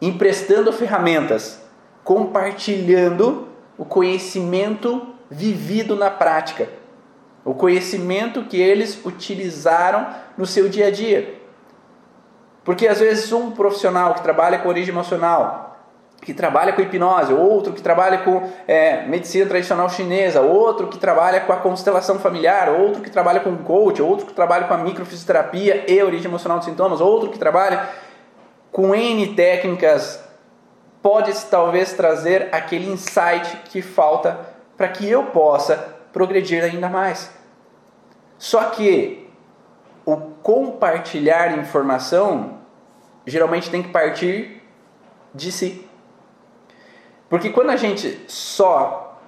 emprestando 0.00 0.72
ferramentas, 0.72 1.60
compartilhando 2.04 3.48
o 3.76 3.84
conhecimento 3.84 5.14
vivido 5.30 5.96
na 5.96 6.10
prática, 6.10 6.68
o 7.44 7.54
conhecimento 7.54 8.44
que 8.44 8.60
eles 8.60 9.04
utilizaram 9.04 10.08
no 10.36 10.46
seu 10.46 10.68
dia 10.68 10.86
a 10.86 10.90
dia. 10.90 11.36
Porque 12.64 12.86
às 12.86 13.00
vezes 13.00 13.32
um 13.32 13.50
profissional 13.50 14.14
que 14.14 14.22
trabalha 14.22 14.58
com 14.58 14.68
origem 14.68 14.92
emocional, 14.92 15.67
que 16.28 16.34
trabalha 16.34 16.74
com 16.74 16.82
hipnose, 16.82 17.32
outro 17.32 17.72
que 17.72 17.80
trabalha 17.80 18.18
com 18.18 18.46
é, 18.66 19.06
medicina 19.06 19.46
tradicional 19.46 19.88
chinesa, 19.88 20.42
outro 20.42 20.88
que 20.88 20.98
trabalha 20.98 21.40
com 21.40 21.54
a 21.54 21.56
constelação 21.56 22.18
familiar, 22.18 22.68
outro 22.68 23.00
que 23.00 23.08
trabalha 23.08 23.40
com 23.40 23.56
coach, 23.56 24.02
outro 24.02 24.26
que 24.26 24.34
trabalha 24.34 24.66
com 24.66 24.74
a 24.74 24.76
microfisioterapia 24.76 25.90
e 25.90 26.02
origem 26.02 26.26
emocional 26.26 26.58
de 26.58 26.66
sintomas, 26.66 27.00
outro 27.00 27.30
que 27.30 27.38
trabalha 27.38 27.88
com 28.70 28.94
N 28.94 29.34
técnicas, 29.34 30.22
pode 31.00 31.32
talvez 31.46 31.94
trazer 31.94 32.50
aquele 32.52 32.92
insight 32.92 33.62
que 33.70 33.80
falta 33.80 34.38
para 34.76 34.88
que 34.88 35.08
eu 35.08 35.24
possa 35.24 35.76
progredir 36.12 36.62
ainda 36.62 36.90
mais. 36.90 37.32
Só 38.36 38.64
que 38.64 39.30
o 40.04 40.14
compartilhar 40.42 41.58
informação 41.58 42.58
geralmente 43.26 43.70
tem 43.70 43.82
que 43.82 43.88
partir 43.88 44.62
de 45.34 45.50
si. 45.50 45.87
Porque 47.28 47.50
quando 47.50 47.70
a 47.70 47.76
gente 47.76 48.24
só 48.26 49.18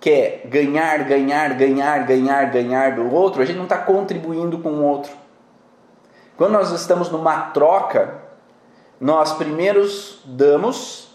quer 0.00 0.46
ganhar, 0.46 1.04
ganhar, 1.04 1.54
ganhar, 1.54 2.06
ganhar, 2.06 2.50
ganhar 2.50 2.94
do 2.94 3.12
outro, 3.12 3.42
a 3.42 3.44
gente 3.44 3.56
não 3.56 3.64
está 3.64 3.76
contribuindo 3.76 4.58
com 4.58 4.70
o 4.70 4.82
outro. 4.82 5.12
Quando 6.36 6.52
nós 6.52 6.70
estamos 6.72 7.10
numa 7.10 7.50
troca, 7.50 8.22
nós 8.98 9.34
primeiros 9.34 10.22
damos 10.24 11.10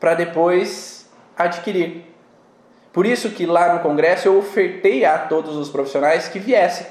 para 0.00 0.14
depois 0.14 1.10
adquirir. 1.36 2.06
Por 2.90 3.04
isso 3.04 3.30
que 3.30 3.44
lá 3.44 3.74
no 3.74 3.80
congresso 3.80 4.28
eu 4.28 4.38
ofertei 4.38 5.04
a 5.04 5.18
todos 5.18 5.56
os 5.56 5.68
profissionais 5.68 6.28
que 6.28 6.38
viessem, 6.38 6.86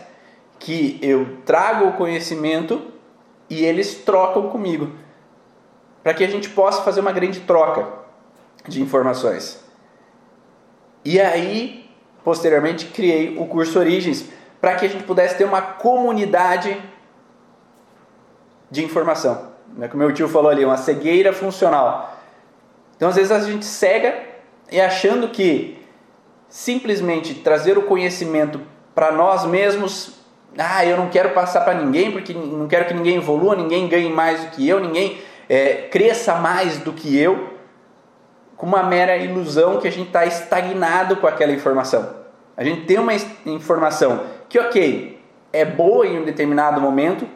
que 0.59 0.99
eu 1.01 1.37
trago 1.43 1.87
o 1.87 1.93
conhecimento 1.93 2.81
e 3.49 3.65
eles 3.65 3.95
trocam 3.95 4.49
comigo, 4.49 4.91
para 6.03 6.13
que 6.13 6.23
a 6.23 6.27
gente 6.27 6.49
possa 6.49 6.83
fazer 6.83 7.01
uma 7.01 7.11
grande 7.11 7.39
troca 7.41 8.00
de 8.67 8.81
informações. 8.81 9.63
E 11.03 11.19
aí, 11.19 11.89
posteriormente, 12.23 12.85
criei 12.85 13.37
o 13.37 13.45
curso 13.45 13.79
Origens, 13.79 14.25
para 14.59 14.75
que 14.75 14.85
a 14.85 14.89
gente 14.89 15.03
pudesse 15.03 15.37
ter 15.37 15.43
uma 15.43 15.61
comunidade 15.61 16.79
de 18.69 18.83
informação. 18.83 19.51
Né? 19.75 19.87
Como 19.87 20.03
meu 20.03 20.13
tio 20.13 20.27
falou 20.27 20.51
ali, 20.51 20.63
uma 20.63 20.77
cegueira 20.77 21.33
funcional. 21.33 22.17
Então, 22.95 23.09
às 23.09 23.15
vezes, 23.15 23.31
a 23.31 23.39
gente 23.39 23.65
cega 23.65 24.15
e 24.71 24.79
achando 24.79 25.29
que 25.29 25.81
simplesmente 26.47 27.33
trazer 27.35 27.77
o 27.77 27.83
conhecimento 27.83 28.61
para 28.93 29.11
nós 29.11 29.45
mesmos, 29.45 30.19
ah, 30.57 30.85
eu 30.85 30.97
não 30.97 31.09
quero 31.09 31.31
passar 31.31 31.61
para 31.61 31.73
ninguém, 31.73 32.11
porque 32.11 32.33
não 32.33 32.67
quero 32.67 32.85
que 32.85 32.93
ninguém 32.93 33.17
evolua, 33.17 33.55
ninguém 33.55 33.87
ganhe 33.87 34.09
mais 34.09 34.41
do 34.41 34.51
que 34.51 34.67
eu, 34.67 34.79
ninguém 34.79 35.21
é, 35.49 35.87
cresça 35.89 36.35
mais 36.35 36.77
do 36.77 36.93
que 36.93 37.17
eu, 37.17 37.57
com 38.61 38.67
uma 38.67 38.83
mera 38.83 39.17
ilusão 39.17 39.79
que 39.79 39.87
a 39.87 39.91
gente 39.91 40.09
está 40.09 40.23
estagnado 40.23 41.15
com 41.15 41.25
aquela 41.25 41.51
informação. 41.51 42.17
A 42.55 42.63
gente 42.63 42.85
tem 42.85 42.99
uma 42.99 43.11
informação 43.43 44.21
que, 44.47 44.59
ok, 44.59 45.19
é 45.51 45.65
boa 45.65 46.05
em 46.05 46.19
um 46.19 46.25
determinado 46.25 46.79
momento, 46.79 47.27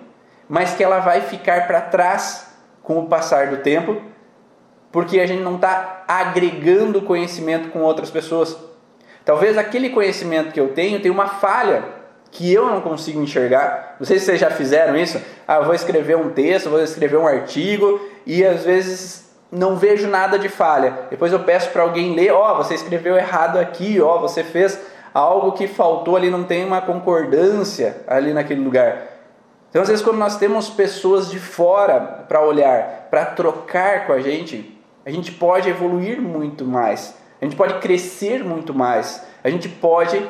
mas 0.48 0.76
que 0.76 0.84
ela 0.84 1.00
vai 1.00 1.22
ficar 1.22 1.66
para 1.66 1.82
trás 1.82 2.56
com 2.84 3.00
o 3.00 3.08
passar 3.08 3.48
do 3.48 3.58
tempo, 3.58 4.00
porque 4.92 5.20
a 5.20 5.26
gente 5.26 5.42
não 5.42 5.56
está 5.56 6.04
agregando 6.08 7.02
conhecimento 7.02 7.70
com 7.70 7.80
outras 7.80 8.12
pessoas. 8.12 8.56
Talvez 9.26 9.58
aquele 9.58 9.90
conhecimento 9.90 10.52
que 10.52 10.60
eu 10.60 10.74
tenho 10.76 11.02
tenha 11.02 11.12
uma 11.12 11.26
falha 11.26 11.86
que 12.30 12.54
eu 12.54 12.68
não 12.68 12.82
consigo 12.82 13.20
enxergar. 13.20 13.96
Não 14.00 14.06
sei 14.06 14.20
se 14.20 14.26
vocês 14.26 14.40
já 14.40 14.52
fizeram 14.52 14.96
isso. 14.96 15.20
Ah, 15.48 15.56
eu 15.56 15.66
vou 15.66 15.74
escrever 15.74 16.18
um 16.18 16.30
texto, 16.30 16.70
vou 16.70 16.84
escrever 16.84 17.18
um 17.18 17.26
artigo 17.26 18.00
e 18.28 18.46
às 18.46 18.64
vezes 18.64 19.25
não 19.52 19.76
vejo 19.76 20.08
nada 20.08 20.38
de 20.38 20.50
falha. 20.50 21.08
Depois 21.10 21.32
eu 21.32 21.40
peço 21.40 21.70
para 21.72 21.84
alguém 21.84 22.16
ler, 22.16 22.32
ó, 22.32 22.54
oh, 22.54 22.58
você 22.58 22.74
escreveu 22.74 23.16
errado 23.16 23.58
aqui, 23.58 24.02
ó, 24.02 24.16
oh, 24.16 24.20
você 24.20 24.44
fez 24.44 24.80
algo 25.14 25.54
que 25.54 25.68
faltou 25.68 26.16
ali, 26.16 26.30
não 26.30 26.44
tem 26.44 26.66
uma 26.66 26.82
concordância 26.82 28.04
ali 28.08 28.34
naquele 28.34 28.62
lugar. 28.62 29.16
Então, 29.70 29.82
às 29.82 29.88
vezes, 29.88 30.04
quando 30.04 30.18
nós 30.18 30.38
temos 30.38 30.70
pessoas 30.70 31.30
de 31.30 31.40
fora 31.40 32.00
para 32.00 32.42
olhar, 32.42 33.08
para 33.10 33.26
trocar 33.26 34.08
com 34.08 34.14
a 34.14 34.22
gente, 34.22 34.78
a 35.06 35.12
gente 35.12 35.32
pode 35.32 35.70
evoluir 35.70 36.22
muito 36.22 36.66
mais, 36.66 37.16
a 37.42 37.46
gente 37.46 37.56
pode 37.56 37.80
crescer 37.80 38.44
muito 38.44 38.74
mais, 38.74 39.26
a 39.44 39.50
gente 39.50 39.70
pode 39.70 40.26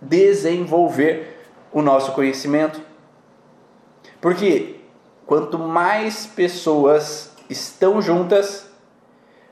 desenvolver 0.00 1.44
o 1.72 1.82
nosso 1.82 2.12
conhecimento. 2.12 2.80
Porque 4.20 4.76
quanto 5.26 5.58
mais 5.58 6.26
pessoas 6.26 7.27
estão 7.48 8.00
juntas, 8.00 8.66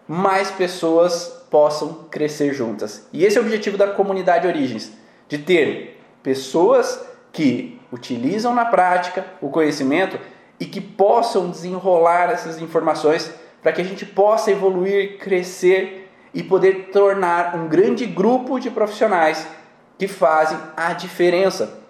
mais 0.07 0.51
pessoas 0.51 1.45
possam 1.51 2.07
crescer 2.11 2.53
juntas. 2.53 3.09
E 3.13 3.25
esse 3.25 3.39
é 3.39 3.41
o 3.41 3.45
objetivo 3.45 3.77
da 3.77 3.89
comunidade 3.89 4.47
Origens, 4.47 4.93
de 5.29 5.39
ter 5.39 6.01
pessoas 6.23 7.05
que 7.33 7.81
utilizam 7.93 8.55
na 8.55 8.65
prática 8.65 9.25
o 9.41 9.49
conhecimento 9.49 10.19
e 10.59 10.65
que 10.65 10.81
possam 10.81 11.51
desenrolar 11.51 12.31
essas 12.31 12.61
informações 12.61 13.33
para 13.63 13.73
que 13.73 13.81
a 13.81 13.85
gente 13.85 14.07
possa 14.07 14.51
evoluir, 14.51 15.19
crescer 15.19 16.11
e 16.33 16.43
poder 16.43 16.91
tornar 16.93 17.57
um 17.57 17.69
grande 17.69 18.07
grupo 18.07 18.59
de 18.59 18.71
profissionais 18.71 19.47
que 19.99 20.07
fazem 20.07 20.59
a 20.77 20.93
diferença. 20.93 21.86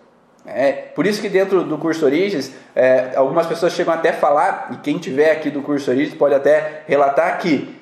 É, 0.47 0.73
por 0.95 1.07
isso 1.07 1.21
que 1.21 1.29
dentro 1.29 1.65
do 1.65 1.77
curso 1.77 2.05
Origens, 2.05 2.53
é, 2.75 3.13
algumas 3.17 3.47
pessoas 3.47 3.73
chegam 3.73 3.93
até 3.93 4.11
a 4.11 4.15
falar, 4.15 4.69
e 4.73 4.77
quem 4.77 4.97
tiver 4.97 5.33
aqui 5.33 5.51
do 5.51 5.61
curso 5.61 5.91
Origens 5.91 6.15
pode 6.15 6.35
até 6.35 6.85
relatar 6.87 7.39
que 7.39 7.77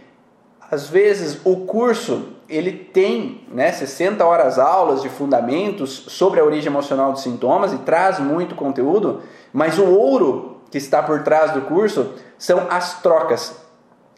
às 0.71 0.89
vezes 0.89 1.41
o 1.45 1.67
curso 1.67 2.35
ele 2.49 2.73
tem 2.73 3.47
né, 3.51 3.71
60 3.71 4.25
horas 4.25 4.59
aulas 4.59 5.03
de 5.03 5.09
fundamentos 5.09 6.07
sobre 6.09 6.41
a 6.41 6.45
origem 6.45 6.71
emocional 6.71 7.13
dos 7.13 7.23
sintomas 7.23 7.73
e 7.73 7.79
traz 7.79 8.19
muito 8.19 8.55
conteúdo, 8.55 9.23
mas 9.53 9.79
o 9.79 9.85
ouro 9.85 10.63
que 10.71 10.79
está 10.79 11.03
por 11.03 11.23
trás 11.23 11.53
do 11.53 11.63
curso 11.63 12.15
são 12.39 12.67
as 12.71 13.01
trocas. 13.03 13.57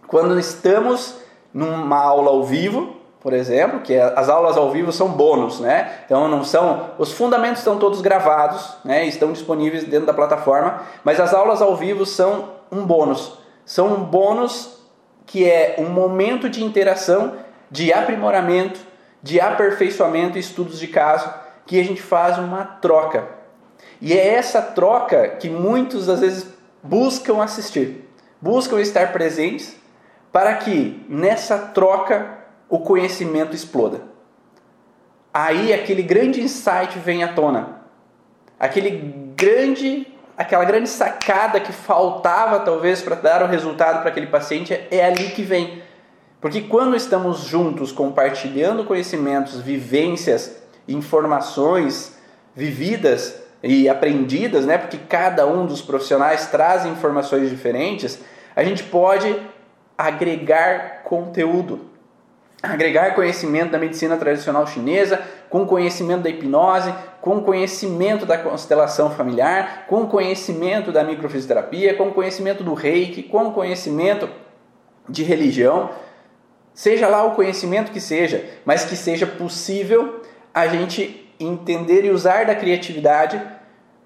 Quando 0.07 0.39
estamos 0.39 1.17
numa 1.53 1.99
aula 1.99 2.31
ao 2.31 2.45
vivo, 2.45 2.97
por 3.27 3.33
exemplo, 3.33 3.81
que 3.81 3.93
é, 3.93 4.13
as 4.15 4.29
aulas 4.29 4.57
ao 4.57 4.71
vivo 4.71 4.93
são 4.93 5.09
bônus, 5.09 5.59
né? 5.59 5.95
Então 6.05 6.29
não 6.29 6.45
são, 6.45 6.93
os 6.97 7.11
fundamentos 7.11 7.59
estão 7.59 7.77
todos 7.77 8.01
gravados, 8.01 8.77
né? 8.85 9.05
Estão 9.05 9.33
disponíveis 9.33 9.83
dentro 9.83 10.07
da 10.07 10.15
plataforma, 10.15 10.83
mas 11.03 11.19
as 11.19 11.35
aulas 11.35 11.61
ao 11.61 11.75
vivo 11.75 12.07
são 12.07 12.51
um 12.71 12.87
bônus. 12.87 13.37
São 13.65 13.89
um 13.89 14.05
bônus 14.05 14.79
que 15.27 15.45
é 15.45 15.75
um 15.77 15.89
momento 15.89 16.49
de 16.49 16.63
interação, 16.63 17.33
de 17.69 17.93
aprimoramento, 17.93 18.79
de 19.21 19.41
aperfeiçoamento 19.41 20.37
e 20.37 20.41
estudos 20.41 20.79
de 20.79 20.87
caso, 20.87 21.29
que 21.67 21.81
a 21.81 21.85
gente 21.85 22.01
faz 22.01 22.39
uma 22.39 22.63
troca. 22.65 23.27
E 24.01 24.17
é 24.17 24.35
essa 24.35 24.63
troca 24.63 25.31
que 25.31 25.51
muitos 25.51 26.09
às 26.09 26.21
vezes 26.21 26.47
buscam 26.81 27.43
assistir, 27.43 28.09
buscam 28.41 28.81
estar 28.81 29.13
presentes 29.13 29.77
para 30.31 30.55
que 30.55 31.05
nessa 31.09 31.59
troca 31.59 32.46
o 32.69 32.79
conhecimento 32.79 33.55
exploda. 33.55 34.03
Aí 35.33 35.73
aquele 35.73 36.03
grande 36.03 36.41
insight 36.41 36.99
vem 36.99 37.23
à 37.23 37.33
tona. 37.33 37.83
Aquele 38.59 39.33
grande, 39.37 40.07
aquela 40.37 40.65
grande 40.65 40.89
sacada 40.89 41.61
que 41.61 41.73
faltava 41.73 42.61
talvez 42.61 43.03
para 43.03 43.17
dar 43.17 43.43
o 43.43 43.47
resultado 43.47 44.01
para 44.01 44.09
aquele 44.09 44.29
paciente 44.29 44.73
é 44.91 45.05
ali 45.05 45.31
que 45.31 45.43
vem. 45.43 45.83
Porque 46.41 46.63
quando 46.63 46.97
estamos 46.97 47.41
juntos 47.41 47.93
compartilhando 47.93 48.85
conhecimentos, 48.85 49.61
vivências, 49.61 50.57
informações 50.89 52.17
vividas 52.55 53.43
e 53.63 53.89
aprendidas, 53.89 54.65
né? 54.65 54.79
Porque 54.79 54.97
cada 54.97 55.47
um 55.47 55.67
dos 55.67 55.83
profissionais 55.83 56.47
traz 56.47 56.87
informações 56.87 57.51
diferentes, 57.51 58.19
a 58.55 58.65
gente 58.65 58.83
pode 58.85 59.37
agregar 59.99 61.03
conteúdo 61.05 61.96
agregar 62.63 63.15
conhecimento 63.15 63.73
da 63.73 63.79
medicina 63.79 64.17
tradicional 64.17 64.67
chinesa, 64.67 65.21
com 65.49 65.67
conhecimento 65.67 66.23
da 66.23 66.31
hipnose, 66.31 66.93
com 67.21 67.41
conhecimento 67.43 68.25
da 68.25 68.39
constelação 68.39 69.11
familiar, 69.11 69.87
com 69.87 70.07
conhecimento 70.07 70.91
da 70.91 71.05
microfisioterapia, 71.05 71.95
com 71.95 72.13
conhecimento 72.13 72.65
do 72.65 72.75
reiki, 72.75 73.23
com 73.23 73.53
conhecimento 73.53 74.29
de 75.09 75.23
religião, 75.23 75.91
seja 76.75 77.09
lá 77.09 77.25
o 77.25 77.35
conhecimento 77.35 77.93
que 77.93 78.01
seja, 78.01 78.45
mas 78.65 78.85
que 78.85 78.97
seja 78.97 79.27
possível 79.27 80.21
a 80.53 80.67
gente 80.67 81.33
entender 81.39 82.05
e 82.05 82.11
usar 82.11 82.47
da 82.47 82.55
criatividade 82.55 83.41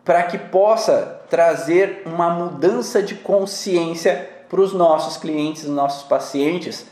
para 0.05 0.23
que 0.25 0.39
possa 0.39 1.21
trazer 1.29 2.03
uma 2.05 2.31
mudança 2.31 3.03
de 3.03 3.15
consciência 3.15 4.29
para 4.49 4.61
os 4.61 4.73
nossos 4.73 5.17
clientes, 5.17 5.65
nossos 5.65 6.03
pacientes, 6.03 6.87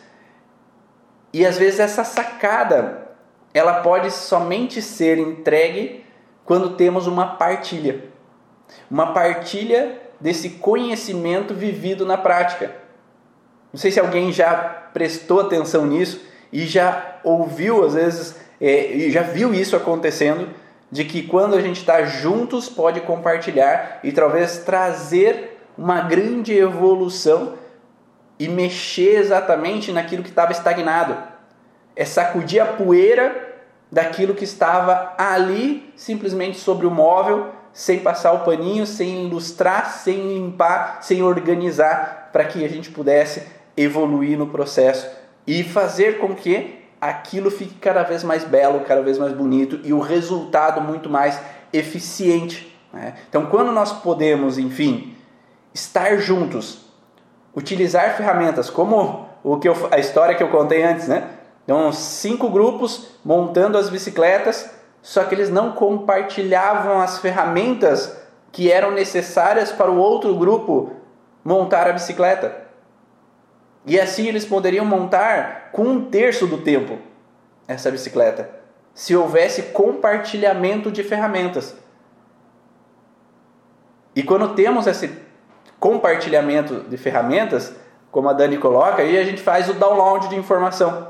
e 1.33 1.45
às 1.45 1.59
vezes 1.59 1.81
essa 1.81 2.05
sacada 2.05 3.09
ela 3.53 3.81
pode 3.81 4.11
somente 4.11 4.81
ser 4.81 5.19
entregue 5.19 6.05
quando 6.45 6.77
temos 6.77 7.07
uma 7.07 7.37
partilha. 7.37 8.05
Uma 8.91 9.13
partilha 9.13 10.01
desse 10.21 10.51
conhecimento 10.51 11.55
vivido 11.55 12.05
na 12.05 12.17
prática. 12.17 12.73
Não 13.73 13.79
sei 13.79 13.91
se 13.91 14.01
alguém 14.01 14.33
já 14.33 14.55
prestou 14.93 15.41
atenção 15.41 15.87
nisso 15.87 16.21
e 16.53 16.67
já 16.67 17.19
ouviu, 17.23 17.85
às 17.85 17.95
vezes, 17.95 18.37
é, 18.61 18.93
e 18.93 19.11
já 19.11 19.23
viu 19.23 19.53
isso 19.55 19.77
acontecendo, 19.77 20.49
de 20.91 21.05
que 21.05 21.23
quando 21.23 21.55
a 21.55 21.61
gente 21.61 21.81
está 21.81 22.03
juntos 22.05 22.69
pode 22.69 23.01
compartilhar 23.03 24.01
e 24.03 24.11
talvez 24.11 24.59
trazer 24.59 25.59
uma 25.77 26.01
grande 26.01 26.57
evolução 26.57 27.55
e 28.39 28.49
mexer 28.49 29.19
exatamente 29.19 29.93
naquilo 29.93 30.23
que 30.23 30.31
estava 30.31 30.53
estagnado. 30.53 31.17
É 31.97 32.05
sacudir 32.05 32.61
a 32.61 32.67
poeira 32.67 33.57
daquilo 33.91 34.35
que 34.35 34.45
estava 34.45 35.15
ali, 35.19 35.93
simplesmente 35.97 36.59
sobre 36.59 36.87
o 36.87 36.91
móvel, 36.91 37.53
sem 37.73 38.01
passar 38.01 38.33
o 38.33 38.41
paninho, 38.41 38.87
sem 38.87 39.27
ilustrar, 39.27 39.91
sem 39.91 40.35
limpar, 40.35 40.99
sem 41.01 41.23
organizar, 41.23 42.31
para 42.33 42.45
que 42.45 42.65
a 42.65 42.69
gente 42.69 42.91
pudesse 42.91 43.43
evoluir 43.77 44.37
no 44.37 44.49
processo 44.49 45.09
e 45.47 45.63
fazer 45.63 46.19
com 46.19 46.35
que 46.35 46.79
aquilo 47.01 47.51
fique 47.51 47.75
cada 47.75 48.03
vez 48.03 48.25
mais 48.25 48.45
belo, 48.45 48.81
cada 48.81 49.01
vez 49.01 49.19
mais 49.19 49.33
bonito 49.33 49.81
e 49.85 49.93
o 49.93 50.01
resultado 50.01 50.81
muito 50.81 51.09
mais 51.09 51.41
eficiente. 51.73 52.77
Né? 52.93 53.15
Então, 53.29 53.47
quando 53.47 53.73
nós 53.73 53.93
podemos, 53.93 54.59
enfim, 54.59 55.17
estar 55.73 56.17
juntos, 56.19 56.88
utilizar 57.59 58.17
ferramentas 58.17 58.71
como 58.71 59.27
o 59.43 59.59
que 59.59 59.69
eu, 59.69 59.75
a 59.91 59.99
história 59.99 60.35
que 60.35 60.43
eu 60.43 60.49
contei 60.49 60.83
antes, 60.85 61.09
né? 61.09 61.29
Então, 61.65 61.93
cinco 61.93 62.49
grupos 62.49 63.09
montando 63.25 63.77
as 63.77 63.91
bicicletas, 63.91 64.71
só 65.03 65.25
que 65.25 65.35
eles 65.35 65.51
não 65.51 65.73
compartilhavam 65.73 67.01
as 67.01 67.19
ferramentas 67.19 68.17
que 68.53 68.71
eram 68.71 68.93
necessárias 68.93 69.73
para 69.73 69.91
o 69.91 69.99
outro 69.99 70.35
grupo 70.37 70.93
montar 71.45 71.89
a 71.89 71.93
bicicleta. 71.93 72.69
E 73.85 73.99
assim 73.99 74.27
eles 74.27 74.45
poderiam 74.45 74.85
montar 74.85 75.71
com 75.73 75.83
um 75.83 76.05
terço 76.05 76.47
do 76.47 76.59
tempo 76.59 76.99
essa 77.67 77.91
bicicleta, 77.91 78.51
se 78.95 79.15
houvesse 79.15 79.63
compartilhamento 79.63 80.91
de 80.91 81.03
ferramentas. 81.03 81.77
E 84.17 84.23
quando 84.23 84.55
temos 84.55 84.87
esse 84.87 85.28
compartilhamento 85.81 86.81
de 86.89 86.97
ferramentas, 86.97 87.75
como 88.11 88.29
a 88.29 88.33
Dani 88.33 88.59
coloca, 88.59 89.03
aí 89.03 89.19
a 89.19 89.25
gente 89.25 89.41
faz 89.41 89.69
o 89.69 89.75
download 89.75 90.29
de 90.29 90.37
informação. 90.37 91.09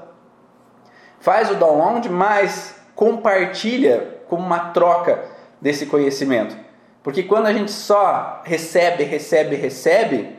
Faz 1.20 1.50
o 1.50 1.54
download, 1.54 2.08
mas 2.08 2.76
compartilha 2.94 4.18
como 4.28 4.44
uma 4.44 4.70
troca 4.70 5.24
desse 5.60 5.86
conhecimento. 5.86 6.56
Porque 7.02 7.22
quando 7.22 7.46
a 7.46 7.52
gente 7.52 7.70
só 7.70 8.42
recebe, 8.44 9.04
recebe, 9.04 9.56
recebe, 9.56 10.36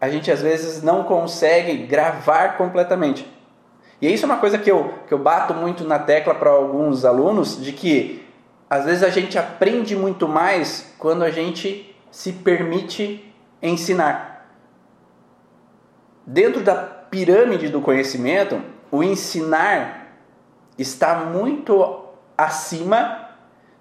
a 0.00 0.08
gente 0.08 0.30
às 0.30 0.42
vezes 0.42 0.82
não 0.82 1.04
consegue 1.04 1.86
gravar 1.86 2.56
completamente. 2.56 3.26
E 4.00 4.12
isso 4.12 4.24
é 4.24 4.26
uma 4.26 4.36
coisa 4.36 4.58
que 4.58 4.70
eu, 4.70 4.92
que 5.06 5.14
eu 5.14 5.18
bato 5.18 5.54
muito 5.54 5.84
na 5.84 5.98
tecla 5.98 6.34
para 6.34 6.50
alguns 6.50 7.04
alunos, 7.04 7.60
de 7.62 7.72
que 7.72 8.24
às 8.68 8.84
vezes 8.84 9.02
a 9.02 9.08
gente 9.08 9.38
aprende 9.38 9.96
muito 9.96 10.28
mais 10.28 10.94
quando 10.98 11.22
a 11.22 11.30
gente 11.30 11.93
se 12.14 12.30
permite 12.30 13.34
ensinar. 13.60 14.48
Dentro 16.24 16.62
da 16.62 16.76
pirâmide 16.76 17.68
do 17.68 17.80
conhecimento, 17.80 18.62
o 18.88 19.02
ensinar 19.02 20.16
está 20.78 21.16
muito 21.16 22.04
acima 22.38 23.30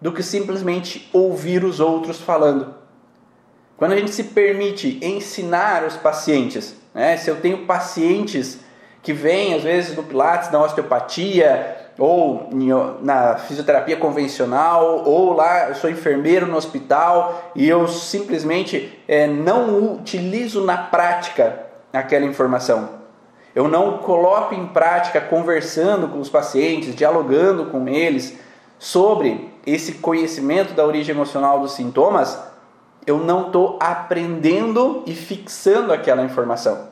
do 0.02 0.12
que 0.12 0.24
simplesmente 0.24 1.08
ouvir 1.14 1.64
os 1.64 1.80
outros 1.80 2.20
falando. 2.22 2.74
Quando 3.78 3.92
a 3.92 3.98
gente 3.98 4.12
se 4.12 4.24
permite 4.24 4.98
ensinar 5.06 5.84
os 5.84 5.96
pacientes, 5.96 6.76
né? 6.92 7.16
se 7.18 7.30
eu 7.30 7.40
tenho 7.40 7.68
pacientes 7.68 8.62
que 9.04 9.14
vêm 9.14 9.54
às 9.54 9.62
vezes 9.62 9.96
no 9.96 10.02
Pilates, 10.02 10.50
na 10.50 10.60
osteopatia, 10.60 11.83
ou 11.98 12.50
na 13.02 13.38
fisioterapia 13.38 13.98
convencional, 13.98 15.04
ou 15.06 15.34
lá 15.34 15.70
eu 15.70 15.76
sou 15.76 15.90
enfermeiro 15.90 16.48
no 16.48 16.58
hospital 16.58 17.52
e 17.56 17.68
eu 17.68 17.88
simplesmente 17.88 19.00
é, 19.08 19.28
não 19.28 19.94
utilizo 19.94 20.64
na 20.64 20.78
prática 20.78 21.60
aquela 21.92 22.26
informação. 22.26 22.90
Eu 23.56 23.68
não 23.68 24.00
coloco 24.00 24.56
em 24.56 24.66
prática 24.68 25.22
conversando 25.22 26.08
com 26.08 26.20
os 26.20 26.30
pacientes, 26.30 26.96
dialogando 26.96 27.66
com 27.66 27.88
eles 27.88 28.38
sobre 28.80 29.54
esse 29.66 29.94
conhecimento 29.94 30.74
da 30.74 30.86
origem 30.86 31.14
emocional 31.14 31.60
dos 31.60 31.74
sintomas, 31.74 32.38
eu 33.06 33.18
não 33.20 33.48
estou 33.48 33.78
aprendendo 33.80 35.04
e 35.06 35.14
fixando 35.14 35.94
aquela 35.94 36.24
informação. 36.24 36.90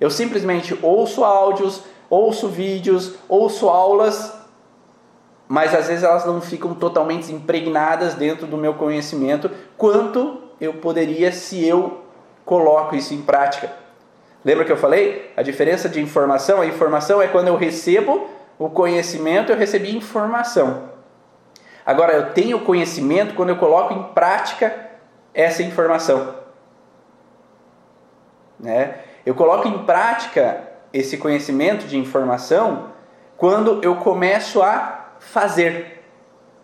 Eu 0.00 0.10
simplesmente 0.10 0.78
ouço 0.80 1.24
áudios, 1.24 1.82
ouço 2.10 2.48
vídeos, 2.48 3.14
ouço 3.28 3.68
aulas, 3.68 4.34
mas 5.46 5.74
às 5.74 5.88
vezes 5.88 6.04
elas 6.04 6.26
não 6.26 6.40
ficam 6.40 6.74
totalmente 6.74 7.32
impregnadas 7.32 8.14
dentro 8.14 8.46
do 8.46 8.56
meu 8.56 8.74
conhecimento, 8.74 9.50
quanto 9.76 10.42
eu 10.60 10.74
poderia 10.74 11.32
se 11.32 11.66
eu 11.66 12.02
coloco 12.44 12.94
isso 12.94 13.14
em 13.14 13.22
prática. 13.22 13.72
Lembra 14.44 14.64
que 14.64 14.72
eu 14.72 14.76
falei? 14.76 15.32
A 15.36 15.42
diferença 15.42 15.88
de 15.88 16.00
informação, 16.00 16.60
a 16.60 16.66
informação 16.66 17.20
é 17.20 17.26
quando 17.26 17.48
eu 17.48 17.56
recebo 17.56 18.28
o 18.58 18.68
conhecimento, 18.68 19.52
eu 19.52 19.56
recebi 19.56 19.96
informação. 19.96 20.88
Agora 21.84 22.12
eu 22.12 22.32
tenho 22.32 22.60
conhecimento 22.60 23.34
quando 23.34 23.50
eu 23.50 23.56
coloco 23.56 23.94
em 23.94 24.02
prática 24.12 24.90
essa 25.32 25.62
informação. 25.62 26.34
Né? 28.60 28.98
Eu 29.24 29.34
coloco 29.34 29.66
em 29.66 29.84
prática 29.84 30.67
esse 30.98 31.16
conhecimento 31.16 31.86
de 31.86 31.96
informação 31.96 32.90
quando 33.36 33.80
eu 33.82 33.96
começo 33.96 34.62
a 34.62 35.12
fazer. 35.20 36.02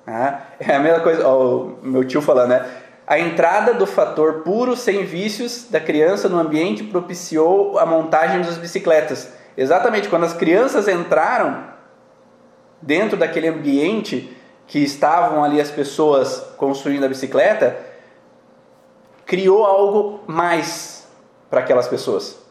Né? 0.06 0.40
É 0.58 0.74
a 0.74 0.80
mesma 0.80 1.00
coisa, 1.00 1.26
ó, 1.26 1.56
o 1.56 1.78
meu 1.82 2.04
tio 2.04 2.20
falando, 2.20 2.50
né? 2.50 2.66
A 3.06 3.18
entrada 3.18 3.74
do 3.74 3.86
fator 3.86 4.42
puro 4.42 4.74
sem 4.74 5.04
vícios 5.04 5.66
da 5.70 5.78
criança 5.78 6.28
no 6.28 6.38
ambiente 6.38 6.82
propiciou 6.82 7.78
a 7.78 7.84
montagem 7.84 8.40
das 8.40 8.56
bicicletas. 8.56 9.30
Exatamente 9.56 10.08
quando 10.08 10.24
as 10.24 10.32
crianças 10.32 10.88
entraram 10.88 11.64
dentro 12.80 13.16
daquele 13.16 13.48
ambiente 13.48 14.34
que 14.66 14.78
estavam 14.78 15.44
ali 15.44 15.60
as 15.60 15.70
pessoas 15.70 16.54
construindo 16.56 17.04
a 17.04 17.08
bicicleta, 17.08 17.76
criou 19.26 19.64
algo 19.64 20.20
mais 20.26 21.06
para 21.50 21.60
aquelas 21.60 21.86
pessoas. 21.86 22.43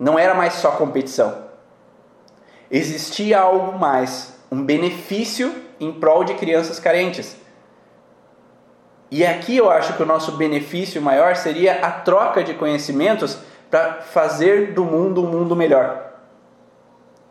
Não 0.00 0.18
era 0.18 0.34
mais 0.34 0.54
só 0.54 0.72
competição. 0.72 1.44
Existia 2.70 3.40
algo 3.40 3.78
mais, 3.78 4.34
um 4.50 4.64
benefício 4.64 5.54
em 5.78 5.92
prol 5.92 6.24
de 6.24 6.34
crianças 6.34 6.80
carentes. 6.80 7.36
E 9.10 9.26
aqui 9.26 9.56
eu 9.56 9.70
acho 9.70 9.92
que 9.96 10.02
o 10.02 10.06
nosso 10.06 10.32
benefício 10.32 11.02
maior 11.02 11.36
seria 11.36 11.84
a 11.84 11.90
troca 11.90 12.42
de 12.42 12.54
conhecimentos 12.54 13.38
para 13.70 14.00
fazer 14.00 14.72
do 14.72 14.84
mundo 14.84 15.22
um 15.22 15.28
mundo 15.28 15.54
melhor. 15.54 16.14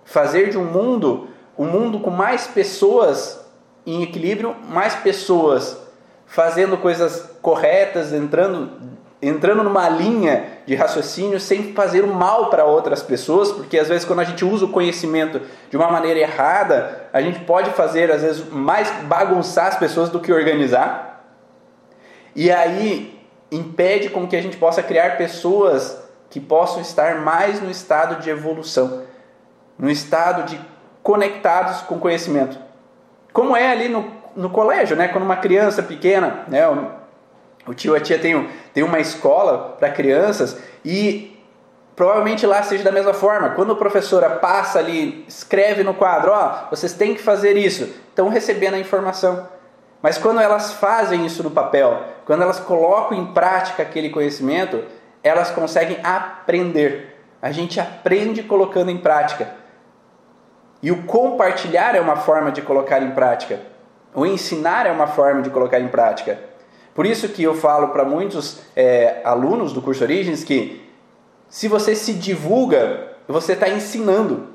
Fazer 0.06 0.50
de 0.50 0.58
um 0.58 0.66
mundo 0.66 1.28
um 1.60 1.66
mundo 1.66 2.00
com 2.00 2.10
mais 2.10 2.48
pessoas 2.48 3.46
em 3.86 4.02
equilíbrio, 4.02 4.56
mais 4.70 4.96
pessoas 4.96 5.78
fazendo 6.26 6.78
coisas 6.78 7.36
corretas, 7.42 8.14
entrando, 8.14 8.98
entrando 9.22 9.64
numa 9.64 9.90
linha 9.90 10.46
de 10.66 10.76
raciocínio 10.76 11.40
sem 11.40 11.74
fazer 11.74 12.04
o 12.04 12.08
mal 12.08 12.50
para 12.50 12.66
outras 12.66 13.04
pessoas, 13.04 13.52
porque 13.52 13.78
às 13.78 13.88
vezes 13.88 14.06
quando 14.06 14.20
a 14.20 14.24
gente 14.24 14.46
usa 14.46 14.66
o 14.66 14.70
conhecimento 14.70 15.42
de 15.70 15.76
uma 15.76 15.92
maneira 15.92 16.20
errada, 16.20 17.08
a 17.12 17.22
gente 17.22 17.40
pode 17.42 17.70
fazer 17.72 18.12
às 18.12 18.22
vezes 18.22 18.46
mais 18.50 18.90
bagunçar 19.04 19.68
as 19.68 19.78
pessoas 19.78 20.10
do 20.10 20.20
que 20.20 20.32
organizar. 20.32 21.26
E 22.36 22.50
aí 22.52 23.20
impede 23.52 24.10
com 24.10 24.28
que 24.28 24.36
a 24.36 24.42
gente 24.42 24.58
possa 24.58 24.82
criar 24.82 25.18
pessoas 25.18 26.02
que 26.30 26.40
possam 26.40 26.82
estar 26.82 27.16
mais 27.20 27.62
no 27.62 27.70
estado 27.70 28.22
de 28.22 28.30
evolução, 28.30 29.04
no 29.78 29.90
estado 29.90 30.44
de 30.44 30.60
conectados 31.02 31.82
com 31.82 32.00
conhecimento. 32.00 32.58
Como 33.34 33.56
é 33.56 33.72
ali 33.72 33.90
no 33.90 34.20
no 34.36 34.50
colégio, 34.50 34.96
né? 34.96 35.08
Quando 35.08 35.24
uma 35.24 35.38
criança 35.38 35.84
pequena, 35.84 36.46
né? 36.48 36.64
O, 37.68 37.74
tio 37.74 37.96
a 37.96 38.00
tia 38.00 38.18
tem, 38.18 38.50
tem 38.74 38.84
uma 38.84 39.00
escola 39.00 39.76
para 39.80 39.90
crianças 39.90 40.58
e 40.84 41.38
provavelmente 41.96 42.46
lá 42.46 42.64
seja 42.64 42.84
da 42.84 42.92
mesma 42.92 43.14
forma. 43.14 43.50
Quando 43.52 43.74
a 43.74 43.76
professora 43.76 44.30
passa 44.30 44.80
ali, 44.80 45.26
escreve 45.28 45.84
no 45.84 45.94
quadro, 45.94 46.32
ó, 46.32 46.64
oh, 46.66 46.70
vocês 46.76 46.94
têm 46.94 47.14
que 47.14 47.22
fazer 47.22 47.58
isso, 47.58 47.84
estão 48.10 48.30
recebendo 48.30 48.76
a 48.76 48.80
informação. 48.80 49.48
Mas 50.02 50.18
quando 50.18 50.40
elas 50.40 50.74
fazem 50.74 51.26
isso 51.26 51.44
no 51.44 51.52
papel, 51.52 52.04
quando 52.26 52.42
elas 52.42 52.60
colocam 52.60 53.18
em 53.18 53.34
prática 53.34 53.84
aquele 53.84 54.10
conhecimento, 54.10 54.84
elas 55.22 55.52
conseguem 55.52 55.98
aprender. 56.04 57.22
A 57.42 57.52
gente 57.52 57.80
aprende 57.80 58.44
colocando 58.44 58.90
em 58.90 58.98
prática. 58.98 59.56
E 60.82 60.92
o 60.92 61.04
compartilhar 61.04 61.96
é 61.96 62.00
uma 62.00 62.16
forma 62.16 62.52
de 62.52 62.62
colocar 62.62 63.02
em 63.02 63.12
prática. 63.12 63.60
O 64.14 64.26
ensinar 64.26 64.86
é 64.86 64.92
uma 64.92 65.08
forma 65.08 65.42
de 65.42 65.50
colocar 65.50 65.80
em 65.80 65.90
prática. 65.90 66.40
Por 67.00 67.06
isso 67.06 67.30
que 67.30 67.42
eu 67.42 67.54
falo 67.54 67.94
para 67.94 68.04
muitos 68.04 68.60
é, 68.76 69.22
alunos 69.24 69.72
do 69.72 69.82
curso 69.82 70.04
Origens 70.04 70.44
que 70.44 70.86
se 71.48 71.70
você 71.70 71.96
se 71.96 72.12
divulga, 72.12 73.14
você 73.26 73.54
está 73.54 73.70
ensinando. 73.70 74.48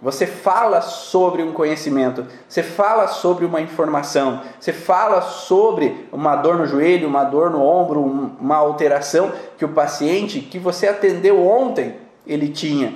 Você 0.00 0.24
fala 0.24 0.80
sobre 0.80 1.42
um 1.42 1.52
conhecimento, 1.52 2.24
você 2.48 2.62
fala 2.62 3.08
sobre 3.08 3.44
uma 3.44 3.60
informação, 3.60 4.40
você 4.60 4.72
fala 4.72 5.20
sobre 5.20 6.06
uma 6.12 6.36
dor 6.36 6.58
no 6.58 6.64
joelho, 6.64 7.08
uma 7.08 7.24
dor 7.24 7.50
no 7.50 7.60
ombro, 7.60 8.04
uma 8.40 8.54
alteração 8.54 9.32
que 9.56 9.64
o 9.64 9.70
paciente 9.70 10.38
que 10.38 10.60
você 10.60 10.86
atendeu 10.86 11.44
ontem 11.44 11.96
ele 12.24 12.50
tinha. 12.50 12.94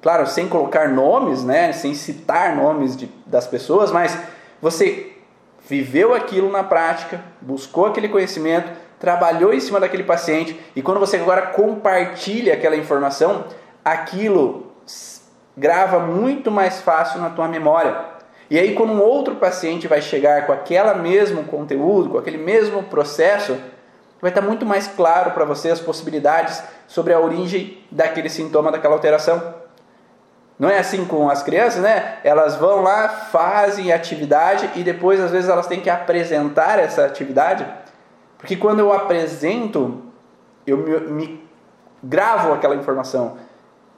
Claro, 0.00 0.26
sem 0.26 0.48
colocar 0.48 0.88
nomes, 0.88 1.44
né, 1.44 1.74
sem 1.74 1.92
citar 1.92 2.56
nomes 2.56 2.96
de, 2.96 3.10
das 3.26 3.46
pessoas, 3.46 3.92
mas 3.92 4.18
você 4.62 5.15
viveu 5.68 6.14
aquilo 6.14 6.50
na 6.50 6.62
prática, 6.62 7.20
buscou 7.40 7.86
aquele 7.86 8.08
conhecimento, 8.08 8.70
trabalhou 8.98 9.52
em 9.52 9.60
cima 9.60 9.80
daquele 9.80 10.04
paciente 10.04 10.58
e 10.74 10.80
quando 10.80 11.00
você 11.00 11.16
agora 11.16 11.42
compartilha 11.48 12.54
aquela 12.54 12.76
informação, 12.76 13.44
aquilo 13.84 14.72
grava 15.56 15.98
muito 15.98 16.50
mais 16.50 16.80
fácil 16.80 17.20
na 17.20 17.30
tua 17.30 17.48
memória. 17.48 18.16
E 18.48 18.58
aí 18.58 18.74
quando 18.74 18.92
um 18.92 19.02
outro 19.02 19.34
paciente 19.36 19.88
vai 19.88 20.00
chegar 20.00 20.46
com 20.46 20.52
aquele 20.52 20.94
mesmo 20.94 21.44
conteúdo, 21.44 22.10
com 22.10 22.18
aquele 22.18 22.38
mesmo 22.38 22.84
processo, 22.84 23.56
vai 24.20 24.30
estar 24.30 24.42
muito 24.42 24.64
mais 24.64 24.86
claro 24.86 25.32
para 25.32 25.44
você 25.44 25.70
as 25.70 25.80
possibilidades 25.80 26.62
sobre 26.86 27.12
a 27.12 27.18
origem 27.18 27.78
daquele 27.90 28.28
sintoma, 28.28 28.70
daquela 28.70 28.94
alteração. 28.94 29.65
Não 30.58 30.70
é 30.70 30.78
assim 30.78 31.04
com 31.04 31.28
as 31.28 31.42
crianças, 31.42 31.82
né? 31.82 32.18
Elas 32.24 32.56
vão 32.56 32.82
lá, 32.82 33.08
fazem 33.08 33.92
atividade 33.92 34.70
e 34.74 34.82
depois 34.82 35.20
às 35.20 35.30
vezes 35.30 35.50
elas 35.50 35.66
têm 35.66 35.80
que 35.80 35.90
apresentar 35.90 36.78
essa 36.78 37.04
atividade. 37.04 37.66
Porque 38.38 38.56
quando 38.56 38.78
eu 38.78 38.92
apresento, 38.92 40.02
eu 40.66 40.78
me, 40.78 41.00
me 41.12 41.48
gravo 42.02 42.52
aquela 42.52 42.74
informação. 42.74 43.36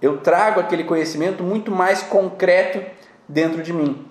Eu 0.02 0.18
trago 0.18 0.58
aquele 0.58 0.84
conhecimento 0.84 1.42
muito 1.42 1.70
mais 1.70 2.02
concreto 2.02 2.80
dentro 3.28 3.62
de 3.62 3.72
mim. 3.72 4.06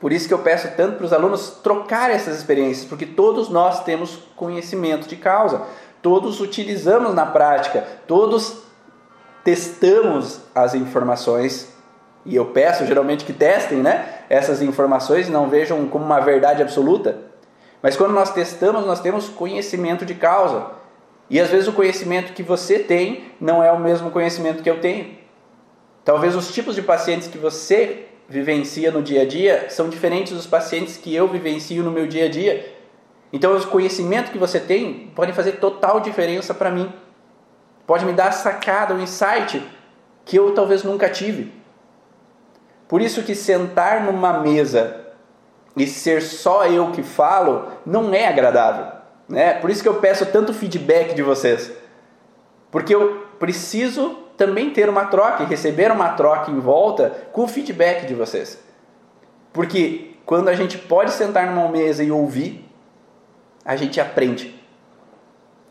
Por 0.00 0.12
isso 0.12 0.26
que 0.26 0.34
eu 0.34 0.38
peço 0.38 0.68
tanto 0.76 0.96
para 0.96 1.04
os 1.04 1.12
alunos 1.12 1.58
trocar 1.62 2.10
essas 2.10 2.38
experiências, 2.38 2.86
porque 2.86 3.04
todos 3.04 3.50
nós 3.50 3.84
temos 3.84 4.16
conhecimento 4.34 5.06
de 5.06 5.16
causa, 5.16 5.62
todos 6.00 6.40
utilizamos 6.40 7.14
na 7.14 7.26
prática, 7.26 7.86
todos 8.06 8.62
testamos 9.44 10.40
as 10.54 10.74
informações 10.74 11.69
e 12.24 12.36
eu 12.36 12.46
peço 12.46 12.86
geralmente 12.86 13.24
que 13.24 13.32
testem, 13.32 13.78
né, 13.78 14.06
essas 14.28 14.60
informações 14.60 15.28
e 15.28 15.30
não 15.30 15.48
vejam 15.48 15.86
como 15.88 16.04
uma 16.04 16.20
verdade 16.20 16.62
absoluta. 16.62 17.18
Mas 17.82 17.96
quando 17.96 18.12
nós 18.12 18.32
testamos, 18.32 18.86
nós 18.86 19.00
temos 19.00 19.28
conhecimento 19.28 20.04
de 20.04 20.14
causa. 20.14 20.66
E 21.30 21.40
às 21.40 21.48
vezes 21.48 21.68
o 21.68 21.72
conhecimento 21.72 22.32
que 22.32 22.42
você 22.42 22.78
tem 22.78 23.32
não 23.40 23.62
é 23.62 23.72
o 23.72 23.78
mesmo 23.78 24.10
conhecimento 24.10 24.62
que 24.62 24.68
eu 24.68 24.80
tenho. 24.80 25.18
Talvez 26.04 26.34
os 26.34 26.52
tipos 26.52 26.74
de 26.74 26.82
pacientes 26.82 27.28
que 27.28 27.38
você 27.38 28.06
vivencia 28.28 28.90
no 28.90 29.02
dia 29.02 29.22
a 29.22 29.26
dia 29.26 29.66
são 29.70 29.88
diferentes 29.88 30.32
dos 30.32 30.46
pacientes 30.46 30.96
que 30.96 31.14
eu 31.14 31.26
vivencio 31.26 31.82
no 31.82 31.90
meu 31.90 32.06
dia 32.06 32.26
a 32.26 32.28
dia. 32.28 32.74
Então, 33.32 33.54
os 33.54 33.64
conhecimentos 33.64 34.32
que 34.32 34.38
você 34.38 34.58
tem 34.58 35.10
podem 35.14 35.34
fazer 35.34 35.52
total 35.52 36.00
diferença 36.00 36.52
para 36.52 36.70
mim. 36.70 36.92
Pode 37.86 38.04
me 38.04 38.12
dar 38.12 38.32
sacada, 38.32 38.94
um 38.94 39.00
insight 39.00 39.62
que 40.24 40.36
eu 40.36 40.52
talvez 40.52 40.82
nunca 40.82 41.08
tive. 41.08 41.52
Por 42.90 43.00
isso 43.00 43.22
que 43.22 43.36
sentar 43.36 44.02
numa 44.02 44.40
mesa 44.40 44.96
e 45.76 45.86
ser 45.86 46.20
só 46.20 46.66
eu 46.66 46.90
que 46.90 47.04
falo 47.04 47.68
não 47.86 48.12
é 48.12 48.26
agradável, 48.26 48.86
né? 49.28 49.54
Por 49.54 49.70
isso 49.70 49.80
que 49.80 49.88
eu 49.88 50.00
peço 50.00 50.26
tanto 50.26 50.52
feedback 50.52 51.14
de 51.14 51.22
vocês. 51.22 51.70
Porque 52.68 52.92
eu 52.92 53.28
preciso 53.38 54.18
também 54.36 54.70
ter 54.70 54.88
uma 54.88 55.04
troca 55.04 55.44
e 55.44 55.46
receber 55.46 55.92
uma 55.92 56.14
troca 56.14 56.50
em 56.50 56.58
volta 56.58 57.10
com 57.32 57.44
o 57.44 57.48
feedback 57.48 58.08
de 58.08 58.14
vocês. 58.14 58.58
Porque 59.52 60.16
quando 60.26 60.48
a 60.48 60.54
gente 60.56 60.76
pode 60.76 61.12
sentar 61.12 61.46
numa 61.46 61.68
mesa 61.68 62.02
e 62.02 62.10
ouvir, 62.10 62.68
a 63.64 63.76
gente 63.76 64.00
aprende. 64.00 64.60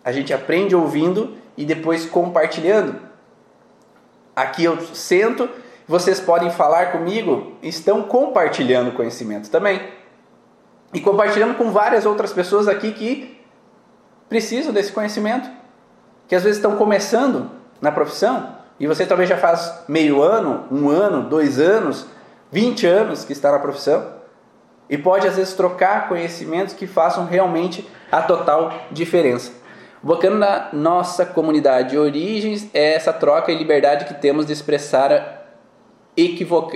A 0.05 0.13
gente 0.13 0.34
aprende 0.34 0.73
ouvindo 0.73 1.36
e 1.58 1.65
depois 1.65 2.05
compartilhando. 2.05 2.95
Aqui 4.34 4.63
eu 4.63 4.79
sento, 4.95 5.49
vocês 5.89 6.19
podem 6.19 6.52
falar 6.52 6.91
comigo, 6.91 7.54
estão 7.63 8.04
compartilhando 8.04 8.91
conhecimento 8.91 9.49
também. 9.49 9.82
E 10.93 11.02
compartilhando 11.02 11.56
com 11.56 11.71
várias 11.71 12.06
outras 12.06 12.32
pessoas 12.32 12.67
aqui 12.67 12.91
que 12.91 13.41
precisam 14.30 14.71
desse 14.71 14.91
conhecimento, 14.91 15.49
que 16.28 16.36
às 16.36 16.43
vezes 16.43 16.60
estão 16.60 16.75
começando 16.75 17.49
na 17.82 17.91
profissão 17.91 18.56
e 18.80 18.86
você 18.86 19.04
talvez 19.04 19.28
já 19.28 19.36
faz 19.36 19.84
meio 19.88 20.21
ano, 20.21 20.65
um 20.71 20.89
ano, 20.89 21.28
dois 21.28 21.60
anos, 21.60 22.06
20 22.52 22.86
anos 22.86 23.25
que 23.25 23.34
está 23.34 23.52
na 23.52 23.58
profissão 23.58 24.13
e 24.88 24.95
pode 24.95 25.28
às 25.28 25.38
vezes 25.38 25.56
trocar 25.56 26.08
conhecimentos 26.08 26.75
que 26.75 26.86
façam 26.86 27.25
realmente 27.25 27.89
a 28.12 28.21
total 28.21 28.71
diferença. 28.91 29.52
O 30.04 30.08
bacana 30.08 30.38
da 30.39 30.69
nossa 30.71 31.25
comunidade 31.25 31.89
de 31.89 31.97
origens 31.97 32.69
é 32.75 32.93
essa 32.93 33.12
troca 33.12 33.52
e 33.52 33.58
liberdade 33.58 34.06
que 34.06 34.13
temos 34.13 34.45
de 34.45 34.54
expressar, 34.54 35.38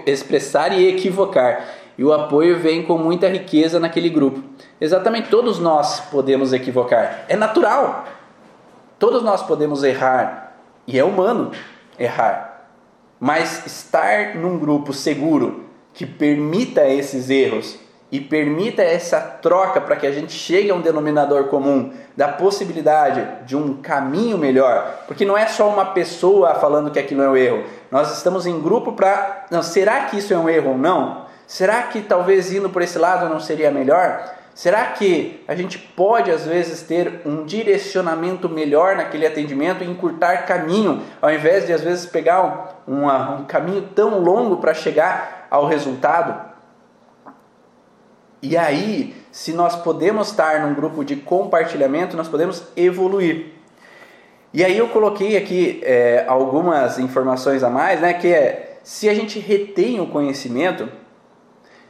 expressar 0.05 0.71
e 0.73 0.87
equivocar. 0.87 1.65
E 1.97 2.03
o 2.03 2.11
apoio 2.11 2.59
vem 2.59 2.83
com 2.83 2.97
muita 2.97 3.27
riqueza 3.27 3.79
naquele 3.79 4.09
grupo. 4.09 4.41
Exatamente 4.81 5.29
todos 5.29 5.59
nós 5.59 5.99
podemos 5.99 6.51
equivocar. 6.51 7.25
É 7.27 7.35
natural. 7.35 8.05
Todos 8.97 9.21
nós 9.21 9.43
podemos 9.43 9.83
errar. 9.83 10.55
E 10.87 10.97
é 10.97 11.03
humano 11.03 11.51
errar. 11.99 12.67
Mas 13.19 13.65
estar 13.65 14.35
num 14.35 14.57
grupo 14.57 14.91
seguro 14.91 15.65
que 15.93 16.05
permita 16.05 16.87
esses 16.87 17.29
erros 17.29 17.77
e 18.13 18.21
permita 18.21 18.83
essa 18.83 19.19
troca 19.19 19.81
para 19.81 19.95
que 19.95 20.05
a 20.05 20.11
gente 20.11 20.33
chegue 20.33 20.69
a 20.69 20.75
um 20.75 20.81
denominador 20.81 21.45
comum 21.45 21.91
da 22.15 22.27
possibilidade 22.27 23.27
de 23.43 23.57
um 23.57 23.77
caminho 23.77 24.37
melhor, 24.37 24.99
porque 25.07 25.25
não 25.25 25.35
é 25.35 25.47
só 25.47 25.67
uma 25.67 25.85
pessoa 25.85 26.53
falando 26.53 26.91
que 26.91 26.99
aquilo 26.99 27.23
é 27.23 27.29
um 27.29 27.35
erro. 27.35 27.63
Nós 27.89 28.15
estamos 28.15 28.45
em 28.45 28.61
grupo 28.61 28.93
para, 28.93 29.47
será 29.63 30.01
que 30.01 30.19
isso 30.19 30.31
é 30.31 30.37
um 30.37 30.47
erro 30.47 30.73
ou 30.73 30.77
não? 30.77 31.25
Será 31.47 31.81
que 31.81 32.01
talvez 32.01 32.53
indo 32.53 32.69
por 32.69 32.83
esse 32.83 32.99
lado 32.99 33.27
não 33.27 33.39
seria 33.39 33.71
melhor? 33.71 34.31
Será 34.53 34.85
que 34.85 35.43
a 35.47 35.55
gente 35.55 35.79
pode 35.79 36.29
às 36.29 36.45
vezes 36.45 36.83
ter 36.83 37.21
um 37.25 37.43
direcionamento 37.43 38.47
melhor 38.47 38.95
naquele 38.95 39.25
atendimento 39.25 39.83
e 39.83 39.89
encurtar 39.89 40.45
caminho, 40.45 41.01
ao 41.19 41.31
invés 41.31 41.65
de 41.65 41.73
às 41.73 41.81
vezes 41.81 42.05
pegar 42.05 42.83
um, 42.87 43.07
um 43.07 43.45
caminho 43.45 43.89
tão 43.95 44.19
longo 44.19 44.57
para 44.57 44.75
chegar 44.75 45.47
ao 45.49 45.65
resultado? 45.65 46.52
E 48.43 48.57
aí, 48.57 49.15
se 49.31 49.53
nós 49.53 49.73
podemos 49.73 50.27
estar 50.27 50.67
num 50.67 50.73
grupo 50.73 51.05
de 51.05 51.15
compartilhamento, 51.15 52.17
nós 52.17 52.27
podemos 52.27 52.61
evoluir. 52.75 53.53
E 54.53 54.65
aí 54.65 54.77
eu 54.77 54.89
coloquei 54.89 55.37
aqui 55.37 55.79
é, 55.81 56.25
algumas 56.27 56.99
informações 56.99 57.63
a 57.63 57.69
mais, 57.69 58.01
né? 58.01 58.13
Que 58.13 58.27
é 58.33 58.79
se 58.83 59.07
a 59.07 59.13
gente 59.13 59.39
retém 59.39 60.01
o 60.01 60.07
conhecimento, 60.07 60.89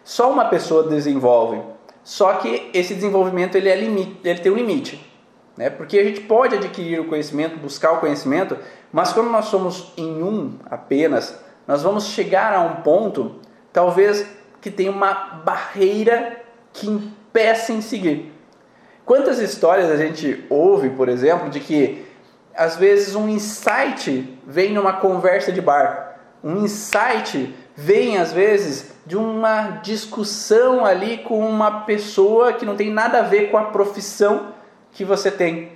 só 0.04 0.32
uma 0.32 0.46
pessoa 0.46 0.88
desenvolve. 0.88 1.60
Só 2.04 2.34
que 2.34 2.70
esse 2.72 2.94
desenvolvimento 2.94 3.56
ele, 3.56 3.70
é 3.70 3.76
limite, 3.76 4.20
ele 4.24 4.40
tem 4.40 4.52
um 4.52 4.56
limite. 4.56 5.04
Né? 5.58 5.72
Porque 5.72 5.98
a 5.98 6.04
gente 6.04 6.22
pode 6.22 6.56
adquirir 6.56 7.00
o 7.00 7.06
conhecimento, 7.06 7.58
buscar 7.58 7.94
o 7.94 8.00
conhecimento, 8.00 8.60
mas 8.92 9.12
quando 9.12 9.32
nós 9.32 9.46
somos 9.46 9.92
em 9.98 10.22
um 10.22 10.60
apenas, 10.70 11.44
nós 11.68 11.82
vamos 11.82 12.10
chegar 12.10 12.54
a 12.54 12.62
um 12.62 12.76
ponto, 12.84 13.40
talvez 13.72 14.43
que 14.64 14.72
tem 14.72 14.88
uma 14.88 15.14
barreira 15.44 16.42
que 16.72 16.90
impeçam 16.90 17.82
seguir. 17.82 18.32
Quantas 19.06 19.40
histórias 19.40 19.92
a 19.92 19.98
gente 19.98 20.46
ouve, 20.50 20.90
por 20.90 21.10
exemplo, 21.10 21.50
de 21.50 21.60
que 21.60 22.06
às 22.56 22.78
vezes 22.78 23.14
um 23.14 23.28
insight 23.28 24.40
vem 24.48 24.72
numa 24.72 24.94
conversa 24.94 25.52
de 25.52 25.60
bar, 25.60 26.18
um 26.42 26.64
insight 26.64 27.54
vem 27.76 28.18
às 28.18 28.32
vezes 28.32 28.94
de 29.06 29.18
uma 29.18 29.82
discussão 29.84 30.86
ali 30.86 31.18
com 31.18 31.46
uma 31.46 31.82
pessoa 31.82 32.54
que 32.54 32.66
não 32.66 32.78
tem 32.78 32.90
nada 32.90 33.20
a 33.20 33.24
ver 33.24 33.52
com 33.52 33.58
a 33.58 33.66
profissão 33.66 34.54
que 34.94 35.04
você 35.04 35.30
tem. 35.30 35.74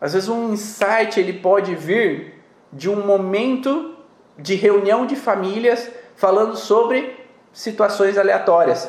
Às 0.00 0.14
vezes 0.14 0.28
um 0.28 0.52
insight 0.52 1.20
ele 1.20 1.34
pode 1.34 1.76
vir 1.76 2.42
de 2.72 2.90
um 2.90 3.06
momento 3.06 3.94
de 4.36 4.56
reunião 4.56 5.06
de 5.06 5.14
famílias 5.14 5.88
falando 6.16 6.56
sobre 6.56 7.17
situações 7.58 8.16
aleatórias. 8.16 8.88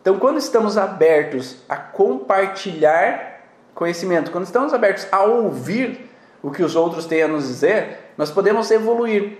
Então, 0.00 0.18
quando 0.18 0.38
estamos 0.38 0.78
abertos 0.78 1.58
a 1.68 1.76
compartilhar 1.76 3.42
conhecimento, 3.74 4.30
quando 4.30 4.46
estamos 4.46 4.72
abertos 4.72 5.06
a 5.12 5.24
ouvir 5.24 6.10
o 6.42 6.50
que 6.50 6.62
os 6.62 6.74
outros 6.74 7.04
têm 7.04 7.24
a 7.24 7.28
nos 7.28 7.46
dizer, 7.46 8.12
nós 8.16 8.30
podemos 8.30 8.70
evoluir. 8.70 9.36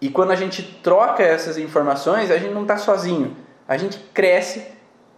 E 0.00 0.08
quando 0.08 0.30
a 0.30 0.36
gente 0.36 0.62
troca 0.80 1.24
essas 1.24 1.58
informações, 1.58 2.30
a 2.30 2.38
gente 2.38 2.54
não 2.54 2.62
está 2.62 2.76
sozinho, 2.76 3.36
a 3.66 3.76
gente 3.76 3.98
cresce 4.14 4.64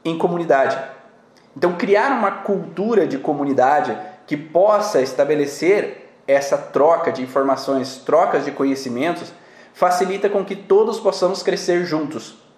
em 0.03 0.16
comunidade. 0.16 0.79
Então, 1.55 1.75
criar 1.75 2.12
uma 2.12 2.31
cultura 2.31 3.07
de 3.07 3.19
comunidade 3.19 3.95
que 4.27 4.38
possa 4.38 5.03
estabelecer 5.03 6.14
essa 6.27 6.57
troca 6.57 7.12
de 7.12 7.23
informações, 7.23 7.99
trocas 7.99 8.47
de 8.47 8.53
conhecimentos, 8.53 9.35
facilita 9.75 10.31
com 10.31 10.43
que 10.43 10.57
todos 10.57 10.99
possamos 10.99 11.43
crescer 11.43 11.85
juntos. 11.85 12.49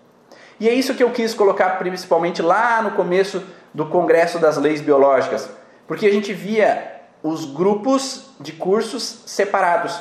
E 0.63 0.69
é 0.69 0.73
isso 0.73 0.95
que 0.95 1.03
eu 1.03 1.11
quis 1.11 1.35
colocar 1.35 1.71
principalmente 1.71 2.41
lá 2.41 2.81
no 2.83 2.93
começo 2.93 3.43
do 3.75 3.87
Congresso 3.87 4.39
das 4.39 4.57
Leis 4.57 4.81
Biológicas, 4.81 5.51
porque 5.89 6.07
a 6.07 6.13
gente 6.13 6.33
via 6.33 7.01
os 7.21 7.45
grupos 7.45 8.31
de 8.39 8.53
cursos 8.53 9.25
separados. 9.27 10.01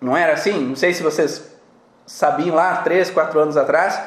Não 0.00 0.16
era 0.16 0.34
assim? 0.34 0.60
Não 0.60 0.76
sei 0.76 0.94
se 0.94 1.02
vocês 1.02 1.58
sabiam 2.06 2.54
lá, 2.54 2.82
três, 2.82 3.10
quatro 3.10 3.40
anos 3.40 3.56
atrás, 3.56 4.00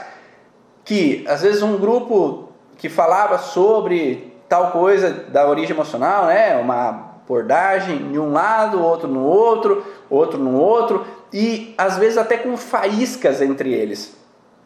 que 0.86 1.26
às 1.28 1.42
vezes 1.42 1.62
um 1.62 1.78
grupo 1.78 2.54
que 2.78 2.88
falava 2.88 3.38
sobre 3.38 4.34
tal 4.48 4.72
coisa 4.72 5.10
da 5.12 5.50
origem 5.50 5.76
emocional, 5.76 6.28
né, 6.28 6.56
uma 6.56 6.88
abordagem 7.26 8.10
de 8.10 8.18
um 8.18 8.32
lado, 8.32 8.82
outro 8.82 9.10
no 9.10 9.26
outro, 9.26 9.86
outro 10.10 10.40
no 10.40 10.56
outro, 10.56 11.06
e 11.34 11.76
às 11.78 11.98
vezes 11.98 12.18
até 12.18 12.38
com 12.38 12.56
faíscas 12.56 13.42
entre 13.42 13.74
eles, 13.74 14.21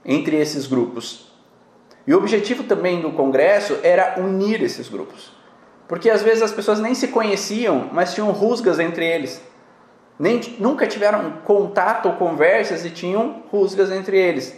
entre 0.06 0.38
esses 0.38 0.68
grupos. 0.68 1.32
E 2.06 2.13
o 2.13 2.18
objetivo 2.18 2.63
também 2.63 3.02
do 3.02 3.12
congresso 3.12 3.80
era 3.82 4.20
unir 4.20 4.62
esses 4.62 4.88
grupos. 4.88 5.32
Porque 5.88 6.10
às 6.10 6.22
vezes 6.22 6.44
as 6.44 6.52
pessoas 6.52 6.80
nem 6.80 6.94
se 6.94 7.08
conheciam, 7.08 7.89
mas 7.91 8.13
tinham 8.13 8.32
rusgas 8.32 8.80
entre 8.80 9.06
eles. 9.06 9.41
Nem, 10.18 10.39
nunca 10.60 10.88
tiveram 10.88 11.32
contato 11.44 12.08
ou 12.08 12.15
conversas 12.15 12.86
e 12.86 12.89
tinham 12.89 13.44
rusgas 13.52 13.91
entre 13.91 14.18
eles. 14.18 14.56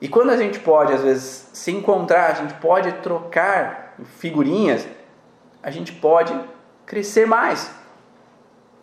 E 0.00 0.08
quando 0.08 0.30
a 0.30 0.36
gente 0.36 0.58
pode, 0.58 0.92
às 0.92 1.02
vezes, 1.02 1.48
se 1.52 1.70
encontrar, 1.70 2.30
a 2.30 2.34
gente 2.34 2.54
pode 2.54 2.92
trocar 2.94 3.94
figurinhas, 4.18 4.86
a 5.62 5.70
gente 5.70 5.92
pode 5.92 6.38
crescer 6.84 7.26
mais, 7.26 7.70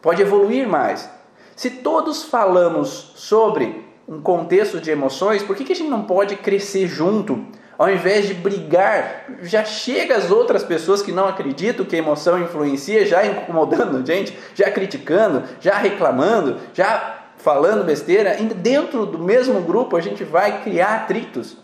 pode 0.01 0.21
evoluir 0.21 0.67
mais. 0.67 1.09
Se 1.55 1.69
todos 1.69 2.23
falamos 2.23 3.13
sobre 3.15 3.85
um 4.07 4.21
contexto 4.21 4.79
de 4.79 4.91
emoções, 4.91 5.43
por 5.43 5.55
que, 5.55 5.63
que 5.63 5.73
a 5.73 5.75
gente 5.75 5.89
não 5.89 6.03
pode 6.03 6.35
crescer 6.35 6.87
junto? 6.87 7.45
Ao 7.77 7.89
invés 7.89 8.27
de 8.27 8.33
brigar, 8.33 9.25
já 9.41 9.65
chega 9.65 10.15
as 10.15 10.29
outras 10.29 10.63
pessoas 10.63 11.01
que 11.01 11.11
não 11.11 11.27
acreditam 11.27 11.85
que 11.85 11.95
a 11.95 11.99
emoção 11.99 12.41
influencia, 12.41 13.05
já 13.05 13.25
incomodando 13.25 13.97
a 13.97 14.05
gente, 14.05 14.37
já 14.53 14.69
criticando, 14.69 15.43
já 15.59 15.77
reclamando, 15.77 16.59
já 16.73 17.23
falando 17.37 17.83
besteira, 17.83 18.35
dentro 18.55 19.05
do 19.05 19.17
mesmo 19.17 19.59
grupo 19.61 19.97
a 19.97 20.01
gente 20.01 20.23
vai 20.23 20.61
criar 20.63 20.95
atritos. 20.95 21.57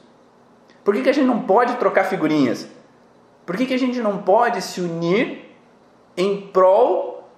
Por 0.83 0.95
que, 0.95 1.03
que 1.03 1.09
a 1.09 1.13
gente 1.13 1.27
não 1.27 1.41
pode 1.41 1.75
trocar 1.75 2.05
figurinhas? 2.05 2.67
Por 3.45 3.55
que, 3.55 3.65
que 3.65 3.73
a 3.73 3.79
gente 3.79 3.99
não 3.99 4.17
pode 4.17 4.61
se 4.61 4.81
unir 4.81 5.55
em 6.17 6.41
prol 6.41 7.29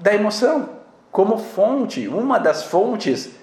da 0.00 0.14
emoção? 0.14 0.70
Como 1.10 1.38
fonte, 1.38 2.08
uma 2.08 2.38
das 2.38 2.64
fontes 2.64 3.34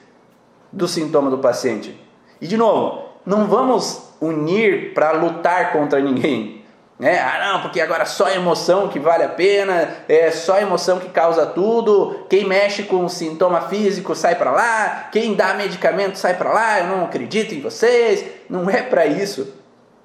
do 0.71 0.88
sintoma 0.88 1.29
do 1.29 1.38
paciente. 1.38 1.99
E 2.39 2.47
de 2.47 2.57
novo, 2.57 3.10
não 3.25 3.47
vamos 3.47 4.12
unir 4.19 4.93
para 4.93 5.12
lutar 5.12 5.71
contra 5.71 5.99
ninguém. 5.99 6.62
Né? 6.97 7.19
Ah, 7.19 7.53
não, 7.53 7.62
porque 7.63 7.81
agora 7.81 8.05
só 8.05 8.29
emoção 8.29 8.88
que 8.88 8.99
vale 8.99 9.23
a 9.23 9.29
pena, 9.29 9.89
é 10.07 10.29
só 10.29 10.60
emoção 10.60 10.99
que 10.99 11.10
causa 11.10 11.47
tudo. 11.47 12.25
Quem 12.29 12.45
mexe 12.45 12.84
com 12.84 13.10
sintoma 13.10 13.62
físico 13.62 14.15
sai 14.15 14.36
para 14.36 14.51
lá, 14.51 15.10
quem 15.12 15.34
dá 15.34 15.55
medicamento 15.55 16.17
sai 16.17 16.36
para 16.36 16.53
lá. 16.53 16.79
Eu 16.79 16.88
não 16.88 17.05
acredito 17.05 17.55
em 17.55 17.62
vocês. 17.62 18.23
Não 18.47 18.69
é 18.69 18.84
para 18.84 19.07
isso, 19.07 19.51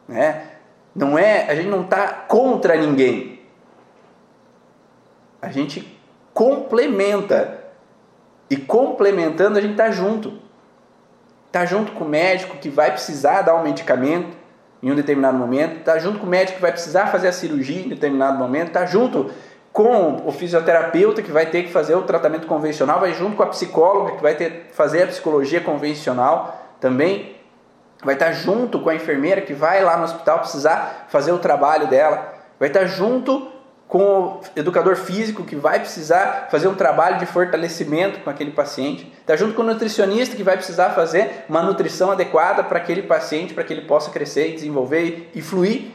né? 0.09 0.53
Não 0.95 1.19
é, 1.19 1.45
a 1.51 1.55
gente 1.55 1.69
não 1.69 1.83
está 1.83 2.07
contra 2.09 2.75
ninguém. 2.77 3.41
A 5.43 5.51
gente 5.51 6.01
complementa 6.33 7.63
e 8.49 8.57
complementando 8.57 9.59
a 9.59 9.61
gente 9.61 9.73
está 9.73 9.91
junto 9.91 10.46
está 11.47 11.65
junto 11.65 11.93
com 11.93 12.05
o 12.05 12.09
médico 12.09 12.57
que 12.59 12.69
vai 12.69 12.91
precisar 12.91 13.43
dar 13.43 13.55
um 13.55 13.63
medicamento 13.63 14.37
em 14.83 14.91
um 14.91 14.95
determinado 14.95 15.37
momento, 15.37 15.79
está 15.79 15.99
junto 15.99 16.19
com 16.19 16.27
o 16.27 16.29
médico 16.29 16.57
que 16.57 16.63
vai 16.63 16.73
precisar 16.73 17.07
fazer 17.07 17.29
a 17.29 17.33
cirurgia 17.33 17.81
em 17.81 17.89
determinado 17.89 18.39
momento, 18.39 18.69
está 18.69 18.85
junto 18.85 19.31
com 19.73 20.23
o 20.27 20.33
fisioterapeuta 20.33 21.23
que 21.23 21.31
vai 21.31 21.47
ter 21.47 21.65
que 21.65 21.73
fazer 21.73 21.95
o 21.95 22.03
tratamento 22.03 22.47
convencional, 22.47 23.01
vai 23.01 23.13
junto 23.13 23.37
com 23.37 23.43
a 23.43 23.47
psicóloga 23.47 24.17
que 24.17 24.23
vai 24.23 24.35
ter 24.35 24.69
fazer 24.73 25.03
a 25.03 25.07
psicologia 25.09 25.61
convencional 25.61 26.75
também, 26.81 27.37
vai 28.03 28.15
estar 28.15 28.33
junto 28.33 28.81
com 28.81 28.89
a 28.89 28.95
enfermeira 28.95 29.41
que 29.41 29.53
vai 29.53 29.83
lá 29.83 29.97
no 29.97 30.05
hospital 30.05 30.39
precisar 30.41 31.07
fazer 31.09 31.33
o 31.33 31.39
trabalho 31.39 31.87
dela, 31.89 32.35
vai 32.59 32.69
estar 32.69 32.87
junto 32.87 33.53
com 33.89 34.01
o 34.01 34.41
educador 34.57 34.97
físico 34.97 35.45
que 35.45 35.55
vai 35.55 35.79
precisar 35.79 36.49
fazer 36.51 36.67
um 36.67 36.75
trabalho 36.75 37.19
de 37.19 37.27
fortalecimento 37.27 38.21
com 38.21 38.29
aquele 38.29 38.51
paciente, 38.51 39.13
está 39.21 39.37
junto 39.37 39.55
com 39.55 39.63
o 39.63 39.65
nutricionista 39.65 40.35
que 40.35 40.43
vai 40.43 40.57
precisar 40.57 40.91
fazer 40.91 41.45
uma 41.49 41.63
nutrição 41.63 42.11
adequada 42.11 42.65
para 42.65 42.79
aquele 42.79 43.03
paciente, 43.03 43.55
para 43.55 43.63
que 43.63 43.73
ele 43.73 43.83
possa 43.83 44.11
crescer, 44.11 44.53
desenvolver 44.53 45.31
e 45.35 45.41
fluir. 45.41 45.93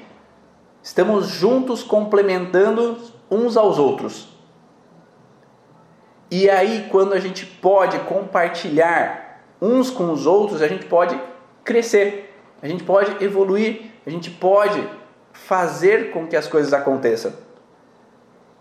Estamos 0.82 1.28
juntos 1.28 1.84
complementando 1.84 2.98
uns 3.30 3.58
aos 3.58 3.78
outros. 3.78 4.30
E 6.30 6.50
aí, 6.50 6.88
quando 6.90 7.12
a 7.12 7.20
gente 7.20 7.46
pode 7.46 8.00
compartilhar 8.00 9.44
uns 9.62 9.90
com 9.90 10.12
os 10.14 10.26
outros, 10.26 10.62
a 10.62 10.68
gente 10.68 10.86
pode 10.86 11.20
crescer, 11.62 12.34
a 12.62 12.68
gente 12.70 12.86
pode 12.86 13.22
evoluir, 13.24 13.92
a 14.08 14.10
gente 14.10 14.32
pode 14.32 14.82
fazer 15.34 16.12
com 16.12 16.26
que 16.26 16.38
as 16.38 16.48
coisas 16.48 16.72
aconteçam. 16.72 17.51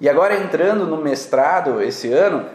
E 0.00 0.08
agora 0.08 0.42
entrando 0.42 0.86
no 0.86 0.96
mestrado 0.96 1.82
esse 1.82 2.10
ano, 2.12 2.48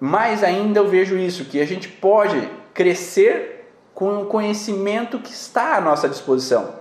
mais 0.00 0.42
ainda 0.42 0.80
eu 0.80 0.88
vejo 0.88 1.16
isso, 1.16 1.44
que 1.44 1.60
a 1.60 1.66
gente 1.66 1.88
pode 1.88 2.50
crescer 2.74 3.72
com 3.94 4.22
o 4.22 4.26
conhecimento 4.26 5.18
que 5.18 5.32
está 5.32 5.76
à 5.76 5.80
nossa 5.80 6.08
disposição. 6.08 6.80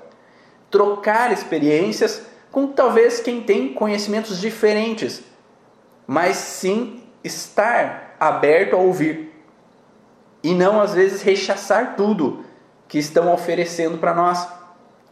Trocar 0.70 1.32
experiências 1.32 2.24
com 2.52 2.68
talvez 2.68 3.20
quem 3.20 3.42
tem 3.42 3.74
conhecimentos 3.74 4.40
diferentes, 4.40 5.22
mas 6.06 6.38
sim 6.38 7.04
estar 7.24 8.16
aberto 8.20 8.76
a 8.76 8.80
ouvir 8.80 9.34
e 10.44 10.54
não 10.54 10.80
às 10.80 10.94
vezes 10.94 11.22
rechaçar 11.22 11.96
tudo 11.96 12.44
que 12.88 12.98
estão 12.98 13.34
oferecendo 13.34 13.98
para 13.98 14.14
nós. 14.14 14.48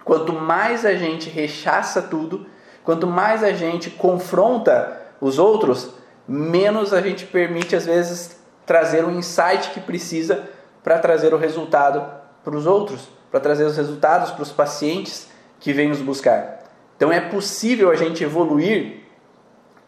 Quanto 0.04 0.34
mais 0.34 0.86
a 0.86 0.93
gente 0.93 1.30
rechaça 1.30 2.01
tudo, 2.01 2.45
Quanto 2.86 3.08
mais 3.08 3.43
a 3.43 3.52
gente 3.52 3.89
confronta 3.89 5.02
os 5.19 5.39
outros, 5.39 5.89
menos 6.28 6.93
a 6.93 7.02
gente 7.02 7.26
permite, 7.26 7.76
às 7.76 7.86
vezes, 7.86 8.39
trazer 8.65 9.04
o 9.04 9.12
insight 9.12 9.71
que 9.71 9.80
precisa 9.80 10.48
para 10.84 11.00
trazer 11.00 11.34
o 11.34 11.38
resultado 11.38 12.06
para 12.43 12.56
os 12.56 12.67
outros, 12.67 13.10
para 13.32 13.39
trazer 13.39 13.63
os 13.63 13.76
resultados 13.76 14.32
para 14.32 14.43
os 14.43 14.52
pacientes 14.52 15.28
que 15.60 15.74
vêm 15.74 15.89
nos 15.89 16.00
buscar. 16.00 16.63
Então 16.95 17.12
é 17.12 17.19
possível 17.19 17.89
a 17.89 17.95
gente 17.95 18.24
evoluir, 18.24 19.04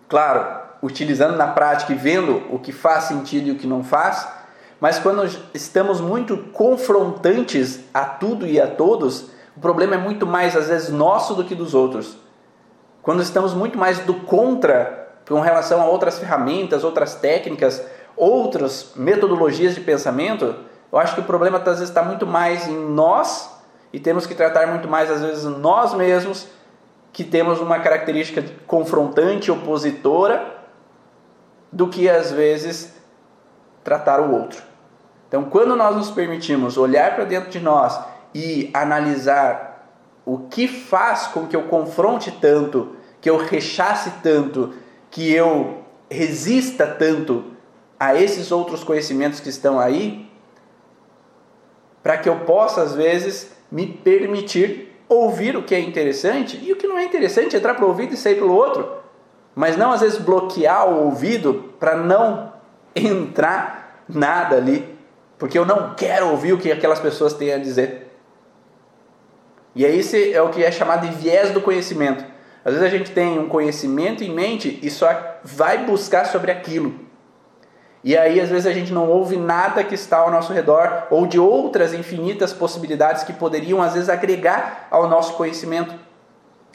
claro, 0.09 0.59
utilizando 0.81 1.37
na 1.37 1.47
prática 1.47 1.93
e 1.93 1.95
vendo 1.95 2.43
o 2.49 2.57
que 2.59 2.71
faz 2.71 3.05
sentido 3.05 3.47
e 3.47 3.51
o 3.51 3.55
que 3.55 3.67
não 3.67 3.83
faz, 3.83 4.27
mas 4.79 4.99
quando 4.99 5.23
estamos 5.53 6.01
muito 6.01 6.37
confrontantes 6.51 7.79
a 7.93 8.05
tudo 8.05 8.45
e 8.45 8.59
a 8.59 8.67
todos, 8.67 9.29
o 9.55 9.59
problema 9.59 9.95
é 9.95 9.97
muito 9.97 10.25
mais 10.25 10.55
às 10.55 10.67
vezes 10.67 10.89
nosso 10.89 11.35
do 11.35 11.43
que 11.43 11.55
dos 11.55 11.73
outros. 11.73 12.26
Quando 13.07 13.23
estamos 13.23 13.53
muito 13.53 13.77
mais 13.77 13.99
do 13.99 14.15
contra 14.15 15.07
com 15.25 15.39
relação 15.39 15.81
a 15.81 15.85
outras 15.85 16.19
ferramentas, 16.19 16.83
outras 16.83 17.15
técnicas, 17.15 17.81
outras 18.17 18.91
metodologias 18.97 19.73
de 19.73 19.79
pensamento, 19.79 20.53
eu 20.91 20.99
acho 20.99 21.15
que 21.15 21.21
o 21.21 21.23
problema 21.23 21.57
às 21.57 21.63
vezes 21.63 21.87
está 21.87 22.03
muito 22.03 22.27
mais 22.27 22.67
em 22.67 22.75
nós 22.75 23.49
e 23.93 23.99
temos 24.01 24.25
que 24.25 24.35
tratar 24.35 24.67
muito 24.67 24.89
mais 24.89 25.09
às 25.09 25.21
vezes 25.21 25.45
nós 25.45 25.93
mesmos 25.93 26.49
que 27.13 27.23
temos 27.23 27.61
uma 27.61 27.79
característica 27.79 28.43
confrontante, 28.67 29.49
opositora, 29.49 30.45
do 31.71 31.87
que 31.87 32.09
às 32.09 32.33
vezes 32.33 32.93
tratar 33.85 34.19
o 34.19 34.33
outro. 34.33 34.61
Então, 35.29 35.45
quando 35.45 35.77
nós 35.77 35.95
nos 35.95 36.11
permitimos 36.11 36.77
olhar 36.77 37.15
para 37.15 37.23
dentro 37.23 37.49
de 37.49 37.61
nós 37.61 37.97
e 38.35 38.69
analisar 38.73 39.66
o 40.27 40.39
que 40.49 40.67
faz 40.67 41.27
com 41.27 41.47
que 41.47 41.55
eu 41.55 41.63
confronte 41.63 42.29
tanto 42.31 42.97
que 43.21 43.29
eu 43.29 43.37
rechace 43.37 44.11
tanto, 44.21 44.73
que 45.09 45.33
eu 45.33 45.83
resista 46.09 46.85
tanto 46.85 47.45
a 47.97 48.13
esses 48.13 48.51
outros 48.51 48.83
conhecimentos 48.83 49.39
que 49.39 49.49
estão 49.49 49.79
aí, 49.79 50.29
para 52.03 52.17
que 52.17 52.27
eu 52.29 52.41
possa, 52.41 52.81
às 52.81 52.93
vezes, 52.93 53.51
me 53.71 53.87
permitir 53.87 54.93
ouvir 55.09 55.55
o 55.55 55.63
que 55.63 55.73
é 55.73 55.79
interessante 55.79 56.59
e 56.61 56.73
o 56.73 56.75
que 56.75 56.87
não 56.87 56.97
é 56.97 57.05
interessante, 57.05 57.55
entrar 57.55 57.73
para 57.73 57.85
o 57.85 57.87
ouvido 57.87 58.13
e 58.13 58.17
sair 58.17 58.35
pelo 58.35 58.53
outro. 58.53 58.97
Mas 59.55 59.75
não, 59.75 59.91
às 59.93 60.01
vezes, 60.01 60.19
bloquear 60.19 60.89
o 60.89 61.05
ouvido 61.05 61.73
para 61.79 61.95
não 61.95 62.53
entrar 62.93 64.03
nada 64.07 64.57
ali, 64.57 64.97
porque 65.37 65.57
eu 65.57 65.65
não 65.65 65.95
quero 65.95 66.29
ouvir 66.29 66.53
o 66.53 66.57
que 66.57 66.71
aquelas 66.71 66.99
pessoas 66.99 67.33
têm 67.33 67.53
a 67.53 67.57
dizer. 67.57 68.06
E 69.77 69.85
aí 69.85 69.99
esse 69.99 70.33
é 70.33 70.41
o 70.41 70.49
que 70.49 70.63
é 70.63 70.71
chamado 70.71 71.07
de 71.07 71.15
viés 71.15 71.51
do 71.51 71.61
conhecimento. 71.61 72.25
Às 72.65 72.73
vezes 72.73 72.87
a 72.87 72.97
gente 72.97 73.11
tem 73.11 73.37
um 73.37 73.47
conhecimento 73.47 74.23
em 74.23 74.33
mente 74.33 74.79
e 74.81 74.89
só 74.89 75.07
vai 75.43 75.85
buscar 75.85 76.25
sobre 76.25 76.51
aquilo. 76.51 76.95
E 78.03 78.17
aí, 78.17 78.41
às 78.41 78.49
vezes, 78.49 78.65
a 78.65 78.73
gente 78.73 78.91
não 78.91 79.07
ouve 79.07 79.37
nada 79.37 79.83
que 79.83 79.93
está 79.93 80.17
ao 80.17 80.31
nosso 80.31 80.51
redor 80.51 81.05
ou 81.11 81.27
de 81.27 81.39
outras 81.39 81.93
infinitas 81.93 82.53
possibilidades 82.53 83.23
que 83.23 83.33
poderiam, 83.33 83.79
às 83.79 83.93
vezes, 83.93 84.09
agregar 84.09 84.87
ao 84.89 85.07
nosso 85.07 85.33
conhecimento. 85.33 85.93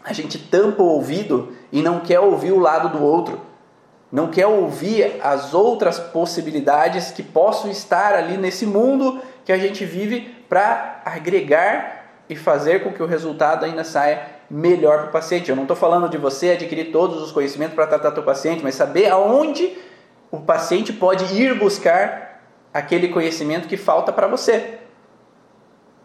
A 0.05 0.12
gente 0.12 0.38
tampa 0.38 0.82
o 0.82 0.86
ouvido 0.86 1.57
e 1.72 1.82
não 1.82 2.00
quer 2.00 2.20
ouvir 2.20 2.53
o 2.53 2.61
lado 2.61 2.96
do 2.96 3.03
outro. 3.03 3.40
Não 4.12 4.28
quer 4.28 4.46
ouvir 4.46 5.18
as 5.22 5.55
outras 5.55 5.98
possibilidades 5.98 7.11
que 7.11 7.22
possam 7.22 7.68
estar 7.68 8.14
ali 8.14 8.36
nesse 8.36 8.64
mundo 8.64 9.20
que 9.44 9.50
a 9.50 9.59
gente 9.59 9.84
vive 9.84 10.20
para 10.48 11.03
agregar 11.05 12.01
e 12.33 12.37
fazer 12.37 12.83
com 12.83 12.91
que 12.91 13.03
o 13.03 13.07
resultado 13.07 13.64
ainda 13.64 13.85
saia 13.85 14.26
melhor 14.51 15.01
para 15.01 15.09
o 15.09 15.12
paciente. 15.12 15.51
Eu 15.51 15.57
não 15.57 15.64
estou 15.64 15.76
falando 15.76 16.09
de 16.09 16.16
você 16.16 16.51
adquirir 16.51 16.91
todos 16.91 17.20
os 17.20 17.30
conhecimentos 17.30 17.74
para 17.74 17.87
tratar 17.87 18.11
teu 18.12 18.22
paciente, 18.22 18.62
mas 18.62 18.74
saber 18.74 19.11
aonde 19.11 19.76
o 20.30 20.41
paciente 20.41 20.93
pode 20.93 21.24
ir 21.35 21.55
buscar 21.59 22.43
aquele 22.72 23.09
conhecimento 23.09 23.68
que 23.68 23.76
falta 23.76 24.11
para 24.11 24.26
você. 24.26 24.78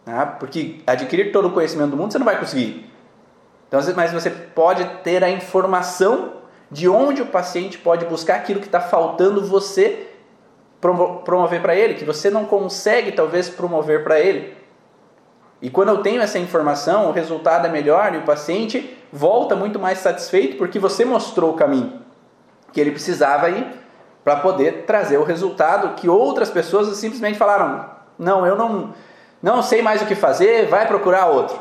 Né? 0.06 0.36
Porque 0.38 0.82
adquirir 0.86 1.32
todo 1.32 1.48
o 1.48 1.52
conhecimento 1.52 1.92
do 1.92 1.98
mundo 1.98 2.12
você 2.12 2.20
não 2.20 2.26
vai 2.26 2.38
conseguir. 2.38 2.92
Então, 3.70 3.80
mas 3.96 4.12
você 4.12 4.30
pode 4.30 4.84
ter 5.04 5.24
a 5.24 5.30
informação 5.30 6.34
de 6.70 6.90
onde 6.90 7.22
o 7.22 7.28
paciente 7.28 7.78
pode 7.78 8.06
buscar 8.06 8.36
aquilo 8.36 8.60
que 8.60 8.66
está 8.66 8.82
faltando 8.82 9.46
você 9.46 10.08
promover 10.82 11.62
para 11.62 11.74
ele, 11.74 11.94
que 11.94 12.04
você 12.04 12.30
não 12.30 12.44
consegue 12.46 13.14
talvez 13.14 13.50
promover 13.50 14.04
para 14.04 14.20
ele. 14.20 14.57
E 15.62 15.70
quando 15.70 15.90
eu 15.90 15.98
tenho 16.04 16.22
essa 16.22 16.38
informação, 16.38 17.10
o 17.10 17.12
resultado 17.12 17.66
é 17.66 17.70
melhor 17.70 18.14
e 18.14 18.18
o 18.18 18.24
paciente 18.24 18.96
volta 19.12 19.56
muito 19.56 19.80
mais 19.80 20.00
satisfeito 20.00 20.58
porque 20.58 20.78
você 20.78 21.04
mostrou 21.04 21.52
o 21.52 21.56
caminho 21.56 22.02
que 22.72 22.80
ele 22.80 22.92
precisava 22.92 23.50
ir 23.50 23.66
para 24.24 24.36
poder 24.36 24.84
trazer 24.86 25.18
o 25.18 25.24
resultado 25.24 25.96
que 25.96 26.08
outras 26.08 26.50
pessoas 26.50 26.96
simplesmente 26.98 27.38
falaram: 27.38 27.90
"Não, 28.20 28.46
eu 28.46 28.56
não 28.56 28.94
não 29.42 29.62
sei 29.62 29.82
mais 29.82 30.02
o 30.02 30.06
que 30.06 30.16
fazer, 30.16 30.68
vai 30.68 30.88
procurar 30.88 31.28
outro". 31.28 31.60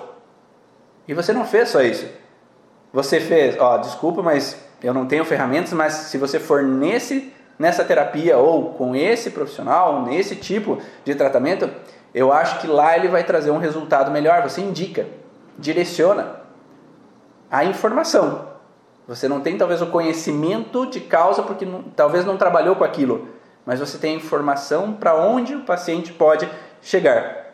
E 1.09 1.15
você 1.15 1.33
não 1.33 1.45
fez 1.47 1.69
só 1.69 1.81
isso. 1.81 2.07
Você 2.93 3.21
fez, 3.21 3.57
ó, 3.59 3.79
desculpa, 3.79 4.23
mas 4.23 4.61
eu 4.83 4.93
não 4.93 5.07
tenho 5.07 5.25
ferramentas, 5.25 5.73
mas 5.73 5.93
se 5.93 6.19
você 6.19 6.39
for 6.39 6.63
nesse 6.63 7.33
nessa 7.59 7.85
terapia 7.85 8.37
ou 8.37 8.75
com 8.75 8.95
esse 8.95 9.31
profissional, 9.31 10.03
nesse 10.03 10.37
tipo 10.37 10.79
de 11.05 11.15
tratamento, 11.15 11.71
eu 12.17 12.33
acho 12.33 12.61
que 12.61 12.67
lá 12.67 12.97
ele 12.97 13.09
vai 13.09 13.23
trazer 13.25 13.51
um 13.51 13.59
resultado 13.59 14.11
melhor. 14.11 14.41
Você 14.41 14.63
indica, 14.63 15.07
direciona 15.59 16.41
a 17.51 17.63
informação. 17.63 18.49
Você 19.07 19.29
não 19.29 19.43
tem 19.43 19.59
talvez 19.59 19.83
o 19.83 19.89
conhecimento 19.89 20.87
de 20.87 20.99
causa 20.99 21.43
porque 21.43 21.67
não, 21.67 21.83
talvez 21.83 22.25
não 22.25 22.39
trabalhou 22.39 22.75
com 22.75 22.85
aquilo, 22.85 23.29
mas 23.67 23.81
você 23.81 23.99
tem 23.99 24.15
a 24.15 24.17
informação 24.17 24.95
para 24.95 25.15
onde 25.15 25.57
o 25.57 25.65
paciente 25.65 26.11
pode 26.11 26.49
chegar. 26.81 27.53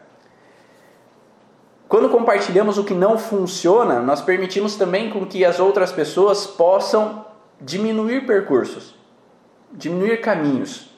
Quando 1.89 2.09
compartilhamos 2.09 2.79
o 2.79 2.85
que 2.85 2.95
não 2.95 3.19
funciona, 3.19 3.99
nós 3.99 4.23
permitimos 4.23 4.77
também 4.77 5.11
com 5.11 5.27
que 5.27 5.45
as 5.45 5.59
outras 5.59 5.91
pessoas 5.91 6.47
possam 6.47 7.27
diminuir 7.61 8.27
percursos, 8.29 8.95
diminuir 9.73 10.21
caminhos. 10.21 10.92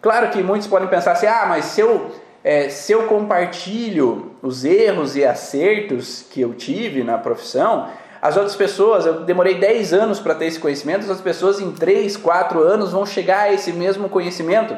Claro 0.00 0.30
que 0.30 0.42
muitos 0.42 0.68
podem 0.68 0.88
pensar 0.88 1.12
assim: 1.12 1.26
ah, 1.26 1.46
mas 1.48 1.66
se 1.66 1.80
eu, 1.80 2.12
é, 2.44 2.68
se 2.68 2.92
eu 2.92 3.06
compartilho 3.06 4.36
os 4.42 4.64
erros 4.64 5.16
e 5.16 5.24
acertos 5.24 6.22
que 6.22 6.40
eu 6.40 6.54
tive 6.54 7.02
na 7.02 7.18
profissão, 7.18 7.88
as 8.20 8.36
outras 8.36 8.56
pessoas, 8.56 9.06
eu 9.06 9.20
demorei 9.20 9.54
10 9.54 9.92
anos 9.92 10.20
para 10.20 10.34
ter 10.34 10.46
esse 10.46 10.58
conhecimento, 10.58 11.00
as 11.00 11.08
outras 11.08 11.20
pessoas 11.20 11.60
em 11.60 11.72
3, 11.72 12.16
4 12.16 12.62
anos 12.62 12.92
vão 12.92 13.06
chegar 13.06 13.42
a 13.42 13.52
esse 13.52 13.72
mesmo 13.72 14.08
conhecimento. 14.08 14.76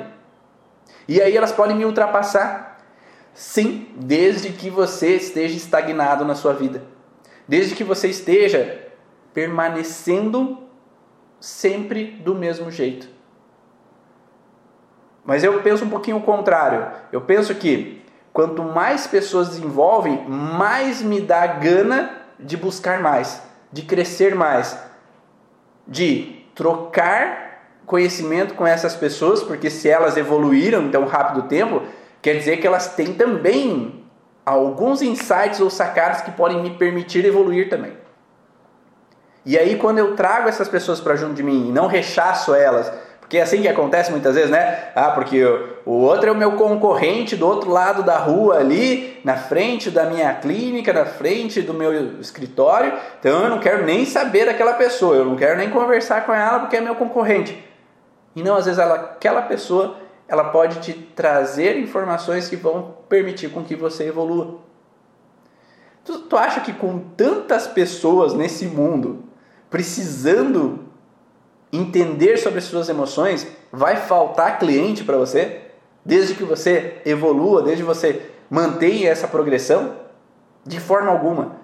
E 1.08 1.20
aí 1.20 1.36
elas 1.36 1.52
podem 1.52 1.76
me 1.76 1.84
ultrapassar. 1.84 2.78
Sim, 3.32 3.88
desde 3.96 4.50
que 4.50 4.68
você 4.68 5.16
esteja 5.16 5.56
estagnado 5.56 6.24
na 6.24 6.34
sua 6.34 6.52
vida. 6.52 6.82
Desde 7.48 7.74
que 7.74 7.84
você 7.84 8.08
esteja 8.08 8.86
permanecendo 9.32 10.58
sempre 11.40 12.04
do 12.04 12.34
mesmo 12.34 12.70
jeito. 12.70 13.08
Mas 15.24 15.44
eu 15.44 15.60
penso 15.62 15.84
um 15.84 15.90
pouquinho 15.90 16.16
o 16.18 16.22
contrário. 16.22 16.86
Eu 17.12 17.20
penso 17.20 17.54
que 17.54 18.02
quanto 18.32 18.62
mais 18.62 19.06
pessoas 19.06 19.50
desenvolvem, 19.50 20.24
mais 20.28 21.02
me 21.02 21.20
dá 21.20 21.46
gana 21.46 22.10
de 22.38 22.56
buscar 22.56 23.00
mais, 23.00 23.42
de 23.72 23.82
crescer 23.82 24.34
mais, 24.34 24.78
de 25.86 26.44
trocar 26.54 27.50
conhecimento 27.84 28.54
com 28.54 28.66
essas 28.66 28.94
pessoas, 28.94 29.42
porque 29.42 29.68
se 29.68 29.88
elas 29.88 30.16
evoluíram 30.16 30.82
em 30.82 30.90
tão 30.90 31.06
rápido 31.06 31.48
tempo, 31.48 31.82
quer 32.22 32.34
dizer 32.34 32.58
que 32.58 32.66
elas 32.66 32.94
têm 32.94 33.14
também 33.14 34.04
alguns 34.46 35.02
insights 35.02 35.60
ou 35.60 35.68
sacadas 35.68 36.20
que 36.20 36.30
podem 36.30 36.62
me 36.62 36.70
permitir 36.70 37.24
evoluir 37.24 37.68
também. 37.68 37.92
E 39.44 39.58
aí, 39.58 39.76
quando 39.76 39.98
eu 39.98 40.14
trago 40.14 40.48
essas 40.48 40.68
pessoas 40.68 41.00
para 41.00 41.16
junto 41.16 41.34
de 41.34 41.42
mim 41.42 41.68
e 41.68 41.72
não 41.72 41.86
rechaço 41.86 42.54
elas, 42.54 42.92
porque 43.30 43.38
é 43.38 43.42
assim 43.42 43.62
que 43.62 43.68
acontece 43.68 44.10
muitas 44.10 44.34
vezes, 44.34 44.50
né? 44.50 44.90
Ah, 44.92 45.12
porque 45.12 45.40
o 45.86 45.92
outro 45.92 46.28
é 46.28 46.32
o 46.32 46.34
meu 46.34 46.56
concorrente 46.56 47.36
do 47.36 47.46
outro 47.46 47.70
lado 47.70 48.02
da 48.02 48.18
rua 48.18 48.56
ali, 48.56 49.20
na 49.22 49.36
frente 49.36 49.88
da 49.88 50.04
minha 50.04 50.34
clínica, 50.34 50.92
na 50.92 51.04
frente 51.04 51.62
do 51.62 51.72
meu 51.72 52.20
escritório. 52.20 52.92
Então 53.20 53.44
eu 53.44 53.48
não 53.48 53.60
quero 53.60 53.86
nem 53.86 54.04
saber 54.04 54.46
daquela 54.46 54.72
pessoa, 54.72 55.14
eu 55.14 55.24
não 55.24 55.36
quero 55.36 55.56
nem 55.56 55.70
conversar 55.70 56.26
com 56.26 56.34
ela 56.34 56.58
porque 56.58 56.76
é 56.76 56.80
meu 56.80 56.96
concorrente. 56.96 57.56
E 58.34 58.42
não, 58.42 58.56
às 58.56 58.64
vezes 58.64 58.80
ela, 58.80 58.96
aquela 58.96 59.42
pessoa, 59.42 59.98
ela 60.26 60.46
pode 60.50 60.80
te 60.80 60.92
trazer 60.92 61.78
informações 61.78 62.48
que 62.48 62.56
vão 62.56 62.96
permitir 63.08 63.50
com 63.50 63.62
que 63.62 63.76
você 63.76 64.08
evolua. 64.08 64.58
Tu, 66.04 66.18
tu 66.18 66.36
acha 66.36 66.62
que 66.62 66.72
com 66.72 66.98
tantas 67.16 67.68
pessoas 67.68 68.34
nesse 68.34 68.66
mundo 68.66 69.22
precisando 69.70 70.89
entender 71.72 72.36
sobre 72.36 72.58
as 72.58 72.64
suas 72.64 72.88
emoções, 72.88 73.46
vai 73.70 73.96
faltar 73.96 74.58
cliente 74.58 75.04
para 75.04 75.16
você? 75.16 75.62
Desde 76.04 76.34
que 76.34 76.44
você 76.44 77.00
evolua, 77.04 77.62
desde 77.62 77.82
que 77.82 77.86
você 77.86 78.22
mantenha 78.48 79.10
essa 79.10 79.28
progressão? 79.28 79.96
De 80.64 80.80
forma 80.80 81.10
alguma. 81.10 81.56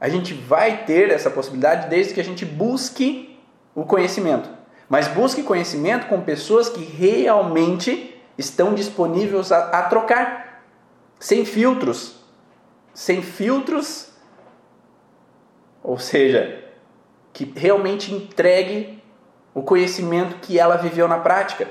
A 0.00 0.08
gente 0.08 0.34
vai 0.34 0.84
ter 0.84 1.10
essa 1.10 1.30
possibilidade 1.30 1.88
desde 1.88 2.14
que 2.14 2.20
a 2.20 2.24
gente 2.24 2.44
busque 2.44 3.38
o 3.74 3.84
conhecimento. 3.84 4.48
Mas 4.88 5.08
busque 5.08 5.42
conhecimento 5.42 6.06
com 6.06 6.20
pessoas 6.20 6.68
que 6.68 6.82
realmente 6.82 8.20
estão 8.36 8.74
disponíveis 8.74 9.52
a, 9.52 9.68
a 9.68 9.82
trocar, 9.84 10.64
sem 11.18 11.44
filtros. 11.44 12.16
Sem 12.92 13.22
filtros, 13.22 14.10
ou 15.82 15.98
seja, 15.98 16.59
que 17.40 17.58
realmente 17.58 18.14
entregue 18.14 19.02
o 19.54 19.62
conhecimento 19.62 20.36
que 20.42 20.58
ela 20.58 20.76
viveu 20.76 21.08
na 21.08 21.16
prática. 21.16 21.66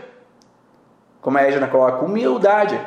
Como 1.22 1.38
a 1.38 1.44
Edna 1.44 1.68
coloca, 1.68 2.04
humildade. 2.04 2.80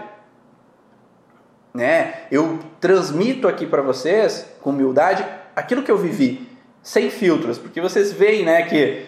Né? 1.72 2.24
Eu 2.28 2.58
transmito 2.80 3.46
aqui 3.46 3.66
para 3.66 3.82
vocês, 3.82 4.52
com 4.60 4.70
humildade, 4.70 5.24
aquilo 5.54 5.84
que 5.84 5.92
eu 5.92 5.96
vivi, 5.96 6.48
sem 6.82 7.08
filtros, 7.08 7.56
porque 7.56 7.80
vocês 7.80 8.12
veem 8.12 8.44
né, 8.44 8.62
que 8.62 9.06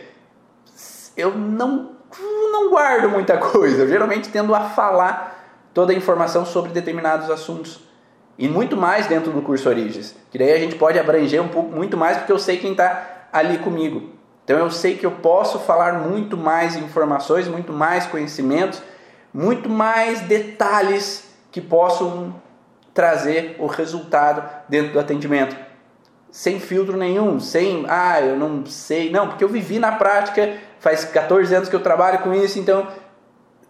eu 1.17 1.35
não, 1.37 1.97
não 2.53 2.71
guardo 2.71 3.11
muita 3.11 3.37
coisa, 3.39 3.83
eu 3.83 3.89
geralmente 3.89 4.29
tendo 4.29 4.55
a 4.55 4.69
falar 4.69 5.67
toda 5.75 5.93
a 5.93 5.97
informação 5.97 6.47
sobre 6.47 6.71
determinados 6.71 7.29
assuntos. 7.29 7.81
E 8.39 8.49
muito 8.49 8.77
mais 8.77 9.09
dentro 9.09 9.33
do 9.33 9.43
curso 9.43 9.69
Origens, 9.69 10.15
que 10.31 10.39
daí 10.39 10.53
a 10.53 10.59
gente 10.59 10.77
pode 10.77 10.97
abranger 10.97 11.43
um 11.43 11.49
pouco 11.49 11.75
muito 11.75 11.97
mais, 11.97 12.19
porque 12.19 12.33
eu 12.33 12.39
sei 12.39 12.57
quem 12.57 12.73
está 12.73 13.15
ali 13.35 13.59
comigo. 13.59 14.11
Então 14.45 14.57
eu 14.57 14.71
sei 14.71 14.97
que 14.97 15.05
eu 15.05 15.11
posso 15.11 15.59
falar 15.59 15.95
muito 15.95 16.37
mais 16.37 16.77
informações, 16.77 17.49
muito 17.49 17.73
mais 17.73 18.07
conhecimentos, 18.07 18.81
muito 19.33 19.69
mais 19.69 20.21
detalhes 20.21 21.25
que 21.51 21.61
possam 21.61 22.33
trazer 22.95 23.57
o 23.59 23.67
resultado 23.67 24.49
dentro 24.69 24.93
do 24.93 25.01
atendimento. 25.01 25.57
Sem 26.31 26.61
filtro 26.61 26.97
nenhum, 26.97 27.41
sem, 27.41 27.85
ah, 27.89 28.21
eu 28.21 28.37
não 28.37 28.65
sei. 28.67 29.11
Não, 29.11 29.29
porque 29.29 29.43
eu 29.43 29.49
vivi 29.49 29.81
na 29.81 29.93
prática, 29.93 30.57
faz 30.79 31.05
14 31.05 31.53
anos 31.55 31.69
que 31.69 31.75
eu 31.75 31.83
trabalho 31.83 32.21
com 32.21 32.33
isso, 32.33 32.59
então 32.59 32.87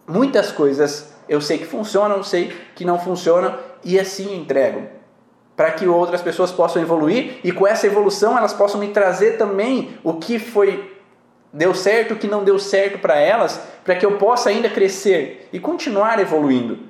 muitas 0.07 0.53
coisas 0.53 1.15
eu 1.27 1.41
sei 1.41 1.57
que 1.57 1.65
funcionam, 1.65 2.23
sei 2.23 2.55
que 2.75 2.85
não 2.85 2.99
funcionam 2.99 3.59
e 3.83 3.99
assim 3.99 4.37
entrego 4.37 5.04
para 5.57 5.71
que 5.71 5.87
outras 5.87 6.21
pessoas 6.21 6.51
possam 6.51 6.83
evoluir 6.83 7.39
e 7.45 7.53
com 7.53 7.67
essa 7.67 7.87
evolução 7.87 8.37
elas 8.37 8.53
possam 8.53 8.81
me 8.81 8.89
trazer 8.89 9.39
também 9.39 9.97
o 10.03 10.15
que 10.15 10.39
foi 10.39 10.93
deu 11.55 11.73
certo, 11.73 12.15
o 12.15 12.17
que 12.17 12.27
não 12.27 12.43
deu 12.43 12.59
certo 12.59 12.99
para 12.99 13.17
elas, 13.17 13.61
para 13.85 13.95
que 13.95 14.05
eu 14.05 14.19
possa 14.19 14.49
ainda 14.49 14.69
crescer 14.69 15.49
e 15.53 15.61
continuar 15.61 16.19
evoluindo. 16.19 16.81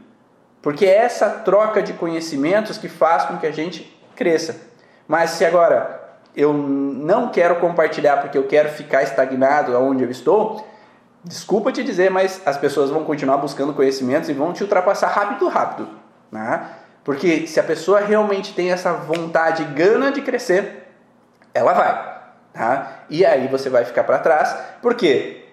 Porque 0.63 0.87
é 0.87 0.97
essa 0.97 1.29
troca 1.29 1.83
de 1.83 1.93
conhecimentos 1.93 2.79
que 2.79 2.89
faz 2.89 3.25
com 3.25 3.37
que 3.37 3.47
a 3.47 3.51
gente 3.51 3.95
cresça. 4.17 4.57
Mas 5.07 5.31
se 5.31 5.45
agora 5.45 6.01
eu 6.35 6.55
não 6.55 7.29
quero 7.29 7.57
compartilhar 7.57 8.17
porque 8.17 8.39
eu 8.39 8.47
quero 8.47 8.71
ficar 8.71 9.03
estagnado 9.03 9.79
onde 9.79 10.03
eu 10.03 10.11
estou, 10.11 10.67
desculpa 11.23 11.71
te 11.71 11.85
dizer, 11.85 12.11
mas 12.11 12.41
as 12.47 12.57
pessoas 12.57 12.89
vão 12.89 13.05
continuar 13.05 13.37
buscando 13.37 13.75
conhecimentos 13.75 14.31
e 14.31 14.33
vão 14.33 14.55
te 14.55 14.63
ultrapassar 14.63 15.09
rápido, 15.09 15.47
rápido. 15.49 15.89
Né? 16.33 16.67
Porque 17.05 17.47
se 17.47 17.61
a 17.61 17.63
pessoa 17.63 18.01
realmente 18.01 18.55
tem 18.55 18.73
essa 18.73 18.93
vontade 18.95 19.63
gana 19.65 20.11
de 20.11 20.23
crescer, 20.23 20.89
ela 21.53 21.75
vai. 21.75 22.15
Tá? 22.53 23.05
E 23.11 23.25
aí 23.27 23.47
você 23.49 23.69
vai 23.69 23.85
ficar 23.85 24.05
para 24.05 24.19
trás, 24.19 24.57
porque 24.81 25.45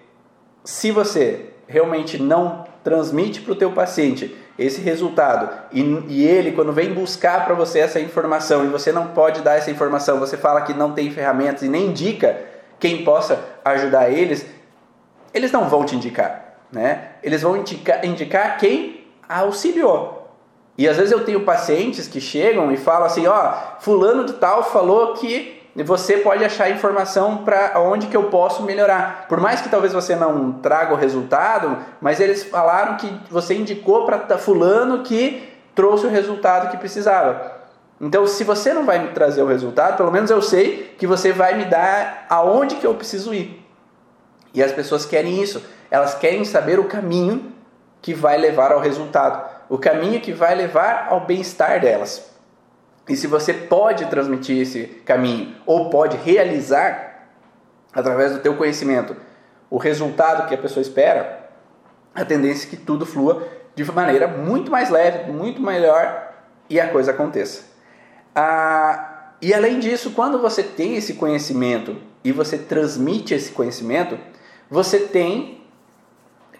se 0.64 0.90
você 0.90 1.50
realmente 1.68 2.20
não 2.20 2.64
transmite 2.82 3.40
para 3.40 3.52
o 3.52 3.56
teu 3.56 3.72
paciente 3.72 4.36
esse 4.58 4.80
resultado 4.80 5.48
e, 5.72 5.80
e 6.08 6.26
ele 6.26 6.52
quando 6.52 6.72
vem 6.72 6.92
buscar 6.92 7.44
para 7.44 7.54
você 7.54 7.78
essa 7.80 7.98
informação 7.98 8.64
e 8.64 8.68
você 8.68 8.92
não 8.92 9.08
pode 9.08 9.40
dar 9.40 9.56
essa 9.56 9.70
informação, 9.70 10.18
você 10.18 10.36
fala 10.36 10.62
que 10.62 10.74
não 10.74 10.92
tem 10.92 11.10
ferramentas 11.10 11.62
e 11.62 11.68
nem 11.68 11.86
indica 11.86 12.38
quem 12.78 13.04
possa 13.04 13.40
ajudar 13.64 14.10
eles, 14.10 14.46
eles 15.32 15.52
não 15.52 15.68
vão 15.68 15.84
te 15.84 15.96
indicar, 15.96 16.56
né? 16.70 17.12
Eles 17.22 17.42
vão 17.42 17.56
indicar 17.56 18.58
quem 18.58 19.06
auxiliou. 19.28 20.21
E 20.76 20.88
às 20.88 20.96
vezes 20.96 21.12
eu 21.12 21.24
tenho 21.24 21.40
pacientes 21.40 22.08
que 22.08 22.20
chegam 22.20 22.72
e 22.72 22.76
falam 22.76 23.04
assim, 23.04 23.26
ó, 23.26 23.54
fulano 23.80 24.24
de 24.24 24.34
tal 24.34 24.64
falou 24.64 25.14
que 25.14 25.60
você 25.74 26.18
pode 26.18 26.44
achar 26.44 26.70
informação 26.70 27.38
para 27.38 27.80
onde 27.80 28.06
que 28.06 28.16
eu 28.16 28.24
posso 28.24 28.62
melhorar. 28.62 29.26
Por 29.28 29.40
mais 29.40 29.60
que 29.60 29.68
talvez 29.68 29.92
você 29.92 30.14
não 30.14 30.52
traga 30.52 30.92
o 30.92 30.96
resultado, 30.96 31.78
mas 32.00 32.20
eles 32.20 32.44
falaram 32.44 32.96
que 32.96 33.10
você 33.30 33.54
indicou 33.54 34.04
para 34.04 34.38
fulano 34.38 35.02
que 35.02 35.48
trouxe 35.74 36.06
o 36.06 36.10
resultado 36.10 36.70
que 36.70 36.76
precisava. 36.76 37.62
Então, 38.00 38.26
se 38.26 38.42
você 38.42 38.74
não 38.74 38.84
vai 38.84 38.98
me 38.98 39.08
trazer 39.12 39.42
o 39.42 39.46
resultado, 39.46 39.96
pelo 39.96 40.10
menos 40.10 40.30
eu 40.30 40.42
sei 40.42 40.94
que 40.98 41.06
você 41.06 41.32
vai 41.32 41.56
me 41.56 41.64
dar 41.64 42.26
aonde 42.28 42.74
que 42.76 42.86
eu 42.86 42.94
preciso 42.94 43.32
ir. 43.32 43.64
E 44.52 44.62
as 44.62 44.72
pessoas 44.72 45.06
querem 45.06 45.40
isso. 45.40 45.62
Elas 45.90 46.14
querem 46.14 46.44
saber 46.44 46.80
o 46.80 46.84
caminho 46.84 47.51
que 48.02 48.12
vai 48.12 48.36
levar 48.36 48.72
ao 48.72 48.80
resultado, 48.80 49.48
o 49.68 49.78
caminho 49.78 50.20
que 50.20 50.32
vai 50.32 50.54
levar 50.54 51.06
ao 51.08 51.24
bem-estar 51.24 51.80
delas. 51.80 52.30
E 53.08 53.16
se 53.16 53.26
você 53.26 53.54
pode 53.54 54.06
transmitir 54.06 54.60
esse 54.60 54.86
caminho 55.04 55.56
ou 55.64 55.88
pode 55.88 56.16
realizar 56.18 57.28
através 57.92 58.32
do 58.32 58.40
teu 58.40 58.56
conhecimento 58.56 59.16
o 59.70 59.78
resultado 59.78 60.46
que 60.48 60.54
a 60.54 60.58
pessoa 60.58 60.82
espera, 60.82 61.48
a 62.14 62.24
tendência 62.24 62.66
é 62.66 62.70
que 62.70 62.76
tudo 62.76 63.06
flua 63.06 63.48
de 63.74 63.84
maneira 63.90 64.28
muito 64.28 64.70
mais 64.70 64.90
leve, 64.90 65.32
muito 65.32 65.62
melhor 65.62 66.30
e 66.68 66.78
a 66.78 66.88
coisa 66.88 67.12
aconteça. 67.12 67.64
Ah, 68.34 69.32
e 69.40 69.54
além 69.54 69.78
disso, 69.78 70.10
quando 70.10 70.38
você 70.38 70.62
tem 70.62 70.96
esse 70.96 71.14
conhecimento 71.14 71.96
e 72.22 72.30
você 72.30 72.58
transmite 72.58 73.34
esse 73.34 73.52
conhecimento, 73.52 74.18
você 74.70 75.00
tem 75.00 75.61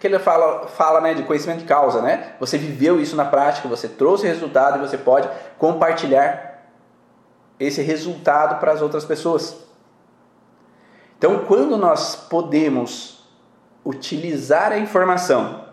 que 0.03 0.09
ele 0.09 0.19
fala, 0.19 0.67
fala 0.67 1.01
né, 1.01 1.15
de 1.15 1.23
conhecimento 1.23 1.61
de 1.61 1.65
causa, 1.65 2.03
né? 2.03 2.33
Você 2.41 2.59
viveu 2.59 3.01
isso 3.01 3.15
na 3.15 3.25
prática, 3.25 3.69
você 3.69 3.87
trouxe 3.87 4.27
resultado 4.27 4.77
e 4.77 4.81
você 4.81 4.99
pode 4.99 5.31
compartilhar 5.57 6.65
esse 7.61 7.81
resultado 7.83 8.59
para 8.59 8.73
as 8.73 8.83
outras 8.83 9.05
pessoas. 9.05 9.65
Então, 11.17 11.45
quando 11.45 11.77
nós 11.77 12.17
podemos 12.17 13.29
utilizar 13.85 14.73
a 14.73 14.79
informação 14.79 15.67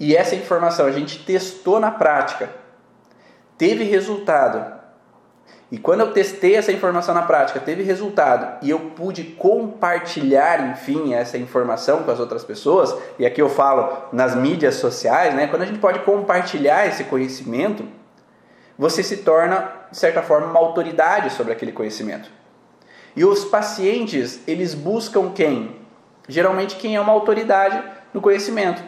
e 0.00 0.16
essa 0.16 0.34
informação 0.34 0.84
a 0.84 0.90
gente 0.90 1.24
testou 1.24 1.78
na 1.78 1.92
prática, 1.92 2.50
teve 3.56 3.84
resultado 3.84 4.74
e 5.74 5.78
quando 5.78 6.02
eu 6.02 6.12
testei 6.12 6.54
essa 6.54 6.70
informação 6.70 7.12
na 7.12 7.22
prática, 7.22 7.58
teve 7.58 7.82
resultado 7.82 8.58
e 8.62 8.70
eu 8.70 8.78
pude 8.78 9.24
compartilhar, 9.24 10.70
enfim, 10.70 11.14
essa 11.14 11.36
informação 11.36 12.04
com 12.04 12.12
as 12.12 12.20
outras 12.20 12.44
pessoas, 12.44 12.94
e 13.18 13.26
aqui 13.26 13.42
eu 13.42 13.48
falo 13.48 14.04
nas 14.12 14.36
mídias 14.36 14.76
sociais, 14.76 15.34
né? 15.34 15.48
Quando 15.48 15.62
a 15.62 15.66
gente 15.66 15.80
pode 15.80 15.98
compartilhar 15.98 16.86
esse 16.86 17.02
conhecimento, 17.02 17.84
você 18.78 19.02
se 19.02 19.16
torna, 19.16 19.68
de 19.90 19.98
certa 19.98 20.22
forma, 20.22 20.46
uma 20.46 20.60
autoridade 20.60 21.30
sobre 21.30 21.52
aquele 21.52 21.72
conhecimento. 21.72 22.30
E 23.16 23.24
os 23.24 23.44
pacientes, 23.44 24.46
eles 24.46 24.74
buscam 24.74 25.32
quem? 25.32 25.80
Geralmente 26.28 26.76
quem 26.76 26.94
é 26.94 27.00
uma 27.00 27.12
autoridade 27.12 27.82
no 28.12 28.20
conhecimento. 28.20 28.80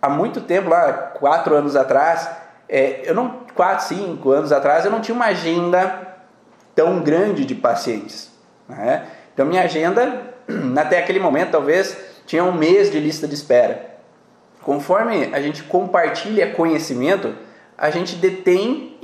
Há 0.00 0.08
muito 0.08 0.40
tempo, 0.40 0.70
lá, 0.70 0.92
quatro 0.92 1.56
anos 1.56 1.74
atrás, 1.74 2.30
é, 2.68 3.10
eu 3.10 3.14
não, 3.14 3.40
quatro, 3.58 3.88
cinco 3.88 4.30
anos 4.30 4.52
atrás, 4.52 4.84
eu 4.84 4.90
não 4.92 5.00
tinha 5.00 5.16
uma 5.16 5.24
agenda 5.24 6.16
tão 6.76 7.00
grande 7.00 7.44
de 7.44 7.56
pacientes. 7.56 8.30
Né? 8.68 9.04
Então, 9.34 9.44
minha 9.44 9.62
agenda, 9.62 10.32
até 10.78 11.00
aquele 11.00 11.18
momento, 11.18 11.50
talvez, 11.50 11.96
tinha 12.24 12.44
um 12.44 12.52
mês 12.52 12.88
de 12.88 13.00
lista 13.00 13.26
de 13.26 13.34
espera. 13.34 13.96
Conforme 14.62 15.30
a 15.32 15.40
gente 15.42 15.64
compartilha 15.64 16.52
conhecimento, 16.52 17.34
a 17.76 17.90
gente 17.90 18.14
detém 18.14 18.96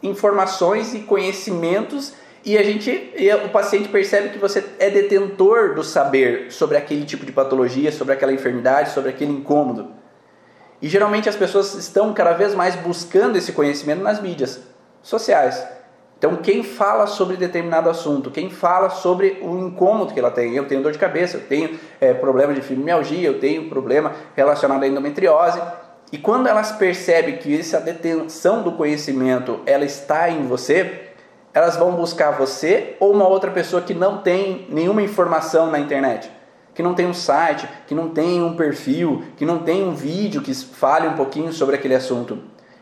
informações 0.00 0.94
e 0.94 1.00
conhecimentos 1.00 2.12
e 2.44 2.56
a 2.56 2.62
gente 2.62 3.12
e 3.16 3.34
o 3.34 3.48
paciente 3.48 3.88
percebe 3.88 4.28
que 4.28 4.38
você 4.38 4.64
é 4.78 4.90
detentor 4.90 5.74
do 5.74 5.82
saber 5.82 6.52
sobre 6.52 6.76
aquele 6.76 7.04
tipo 7.04 7.26
de 7.26 7.32
patologia, 7.32 7.90
sobre 7.90 8.14
aquela 8.14 8.32
enfermidade, 8.32 8.90
sobre 8.90 9.10
aquele 9.10 9.32
incômodo. 9.32 10.01
E 10.82 10.88
geralmente 10.88 11.28
as 11.28 11.36
pessoas 11.36 11.74
estão 11.74 12.12
cada 12.12 12.32
vez 12.32 12.56
mais 12.56 12.74
buscando 12.74 13.36
esse 13.36 13.52
conhecimento 13.52 14.02
nas 14.02 14.20
mídias 14.20 14.60
sociais. 15.00 15.64
Então, 16.18 16.36
quem 16.36 16.64
fala 16.64 17.06
sobre 17.06 17.36
determinado 17.36 17.88
assunto, 17.88 18.30
quem 18.30 18.50
fala 18.50 18.90
sobre 18.90 19.38
o 19.42 19.58
incômodo 19.58 20.12
que 20.12 20.18
ela 20.18 20.30
tem, 20.30 20.54
eu 20.54 20.66
tenho 20.66 20.82
dor 20.82 20.90
de 20.90 20.98
cabeça, 20.98 21.36
eu 21.36 21.42
tenho 21.42 21.78
é, 22.00 22.12
problema 22.12 22.52
de 22.52 22.60
fibromialgia, 22.60 23.28
eu 23.28 23.38
tenho 23.38 23.68
problema 23.68 24.12
relacionado 24.36 24.82
à 24.82 24.86
endometriose, 24.86 25.60
e 26.10 26.18
quando 26.18 26.46
elas 26.46 26.72
percebem 26.72 27.36
que 27.38 27.58
essa 27.58 27.80
detenção 27.80 28.62
do 28.62 28.72
conhecimento 28.72 29.60
ela 29.64 29.84
está 29.84 30.28
em 30.30 30.46
você, 30.46 31.10
elas 31.54 31.76
vão 31.76 31.92
buscar 31.92 32.32
você 32.32 32.96
ou 33.00 33.12
uma 33.12 33.26
outra 33.26 33.50
pessoa 33.50 33.82
que 33.82 33.94
não 33.94 34.18
tem 34.18 34.66
nenhuma 34.68 35.02
informação 35.02 35.70
na 35.70 35.78
internet 35.78 36.30
que 36.74 36.82
não 36.82 36.94
tem 36.94 37.06
um 37.06 37.14
site, 37.14 37.68
que 37.86 37.94
não 37.94 38.08
tem 38.08 38.42
um 38.42 38.56
perfil, 38.56 39.24
que 39.36 39.44
não 39.44 39.58
tem 39.58 39.82
um 39.86 39.94
vídeo 39.94 40.42
que 40.42 40.54
fale 40.54 41.06
um 41.08 41.14
pouquinho 41.14 41.52
sobre 41.52 41.76
aquele 41.76 41.94
assunto. 41.94 42.38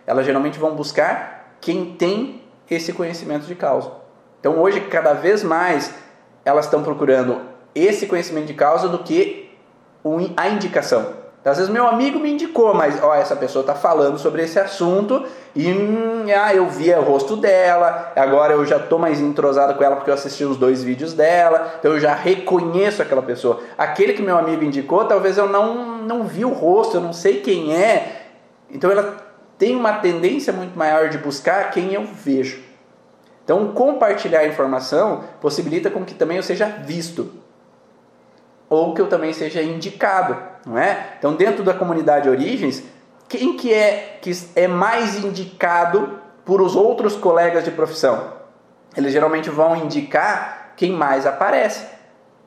Elas 0.07 0.25
geralmente 0.25 0.59
vão 0.59 0.75
buscar 0.75 1.57
quem 1.61 1.95
tem 1.95 2.43
esse 2.71 2.93
conhecimento 2.93 3.47
de 3.47 3.55
causa. 3.55 3.93
Então 4.39 4.59
hoje, 4.59 4.81
cada 4.83 5.13
vez 5.13 5.43
mais, 5.43 5.95
elas 6.45 6.65
estão 6.65 6.83
procurando 6.83 7.41
esse 7.75 8.07
conhecimento 8.07 8.47
de 8.47 8.55
causa 8.55 8.89
do 8.89 9.01
que 9.01 9.51
a 10.37 10.49
indicação. 10.49 11.20
Às 11.43 11.57
vezes 11.57 11.73
meu 11.73 11.87
amigo 11.87 12.19
me 12.19 12.31
indicou, 12.31 12.75
mas 12.75 13.03
ó, 13.03 13.15
essa 13.15 13.35
pessoa 13.35 13.63
está 13.63 13.75
falando 13.75 14.19
sobre 14.19 14.43
esse 14.43 14.59
assunto 14.59 15.25
e 15.57 15.73
hum, 15.73 16.27
ah, 16.37 16.55
eu 16.55 16.69
vi 16.69 16.93
o 16.93 17.01
rosto 17.01 17.35
dela, 17.35 18.13
agora 18.15 18.53
eu 18.53 18.65
já 18.67 18.77
estou 18.77 18.99
mais 18.99 19.21
entrosado 19.21 19.75
com 19.75 19.83
ela 19.83 19.97
porque 19.97 20.11
eu 20.11 20.15
assisti 20.15 20.45
os 20.45 20.59
dois 20.59 20.85
vídeos 20.85 21.15
dela, 21.15 21.77
então 21.79 21.93
eu 21.93 22.01
já 22.01 22.15
reconheço 22.15 23.01
aquela 23.01 23.23
pessoa. 23.23 23.61
Aquele 23.79 24.13
que 24.13 24.21
meu 24.21 24.37
amigo 24.37 24.63
indicou, 24.63 25.07
talvez 25.07 25.39
eu 25.39 25.49
não, 25.49 26.03
não 26.03 26.25
vi 26.25 26.45
o 26.45 26.53
rosto, 26.53 26.99
eu 26.99 27.01
não 27.01 27.15
sei 27.15 27.41
quem 27.41 27.75
é. 27.75 28.27
Então 28.71 28.91
ela 28.91 29.17
tem 29.57 29.75
uma 29.75 29.95
tendência 29.95 30.53
muito 30.53 30.79
maior 30.79 31.09
de 31.09 31.17
buscar 31.17 31.71
quem 31.71 31.95
eu 31.95 32.05
vejo. 32.05 32.63
Então 33.43 33.73
compartilhar 33.73 34.41
a 34.41 34.47
informação 34.47 35.25
possibilita 35.41 35.91
com 35.91 36.05
que 36.05 36.13
também 36.13 36.37
eu 36.37 36.43
seja 36.43 36.67
visto 36.67 37.33
ou 38.69 38.95
que 38.95 39.01
eu 39.01 39.09
também 39.09 39.33
seja 39.33 39.61
indicado, 39.63 40.50
não 40.67 40.79
é? 40.79 41.15
Então, 41.19 41.35
dentro 41.35 41.63
da 41.63 41.75
comunidade 41.75 42.29
Origens, 42.29 42.83
quem 43.29 43.57
que 43.57 43.73
é 43.73 44.19
que 44.21 44.33
é 44.57 44.67
mais 44.67 45.23
indicado 45.23 46.19
por 46.45 46.61
os 46.61 46.75
outros 46.75 47.15
colegas 47.17 47.65
de 47.65 47.71
profissão? 47.71 48.33
Eles 48.97 49.13
geralmente 49.13 49.49
vão 49.49 49.77
indicar 49.77 50.73
quem 50.77 50.93
mais 50.93 51.27
aparece, 51.27 51.87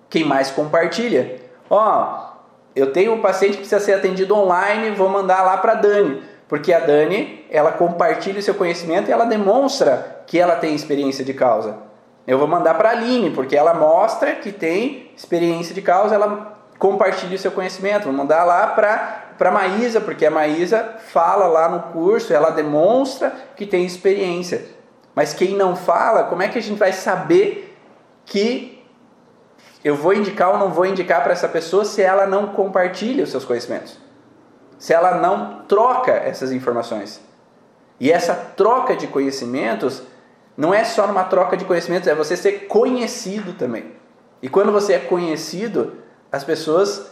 quem 0.09 0.25
mais 0.25 0.51
compartilha. 0.51 1.37
Ó, 1.69 2.33
eu 2.75 2.91
tenho 2.91 3.13
um 3.13 3.21
paciente 3.21 3.53
que 3.53 3.59
precisa 3.59 3.79
ser 3.79 3.93
atendido 3.93 4.35
online, 4.35 4.91
vou 4.91 5.07
mandar 5.07 5.43
lá 5.43 5.57
para 5.57 5.75
Dani, 5.75 6.21
porque 6.47 6.73
a 6.73 6.79
Dani, 6.79 7.45
ela 7.49 7.71
compartilha 7.71 8.39
o 8.39 8.43
seu 8.43 8.55
conhecimento 8.55 9.09
e 9.09 9.11
ela 9.11 9.25
demonstra 9.25 10.23
que 10.27 10.39
ela 10.39 10.55
tem 10.55 10.75
experiência 10.75 11.23
de 11.23 11.33
causa. 11.33 11.77
Eu 12.25 12.37
vou 12.37 12.47
mandar 12.47 12.75
para 12.75 12.89
a 12.89 12.91
Aline, 12.93 13.29
porque 13.31 13.55
ela 13.55 13.73
mostra 13.73 14.35
que 14.35 14.51
tem 14.51 15.11
experiência 15.15 15.75
de 15.75 15.81
causa, 15.81 16.15
ela 16.15 16.57
compartilha 16.83 17.37
o 17.37 17.39
seu 17.39 17.49
conhecimento. 17.49 18.03
Vou 18.03 18.11
mandar 18.11 18.43
lá 18.43 18.67
para 18.67 19.29
a 19.39 19.51
Maísa, 19.51 20.01
porque 20.01 20.25
a 20.25 20.29
Maísa 20.29 20.95
fala 21.13 21.47
lá 21.47 21.69
no 21.69 21.79
curso, 21.93 22.33
ela 22.33 22.49
demonstra 22.49 23.33
que 23.55 23.65
tem 23.65 23.85
experiência. 23.85 24.65
Mas 25.15 25.33
quem 25.33 25.55
não 25.55 25.77
fala, 25.77 26.25
como 26.25 26.43
é 26.43 26.49
que 26.49 26.57
a 26.57 26.61
gente 26.61 26.77
vai 26.77 26.91
saber 26.91 27.73
que 28.25 28.85
eu 29.81 29.95
vou 29.95 30.13
indicar 30.13 30.49
ou 30.49 30.57
não 30.57 30.71
vou 30.71 30.85
indicar 30.85 31.23
para 31.23 31.31
essa 31.31 31.47
pessoa 31.47 31.85
se 31.85 32.01
ela 32.01 32.25
não 32.25 32.47
compartilha 32.47 33.23
os 33.23 33.31
seus 33.31 33.45
conhecimentos? 33.45 33.97
Se 34.77 34.93
ela 34.93 35.21
não 35.21 35.59
troca 35.65 36.11
essas 36.11 36.51
informações? 36.51 37.21
E 37.97 38.11
essa 38.11 38.35
troca 38.35 38.93
de 38.93 39.07
conhecimentos 39.07 40.03
não 40.57 40.73
é 40.73 40.83
só 40.83 41.07
numa 41.07 41.23
troca 41.23 41.55
de 41.55 41.63
conhecimentos, 41.63 42.09
é 42.09 42.13
você 42.13 42.35
ser 42.35 42.67
conhecido 42.67 43.53
também. 43.53 43.93
E 44.41 44.49
quando 44.49 44.73
você 44.73 44.95
é 44.95 44.99
conhecido, 44.99 46.02
as 46.33 46.43
pessoas. 46.43 47.11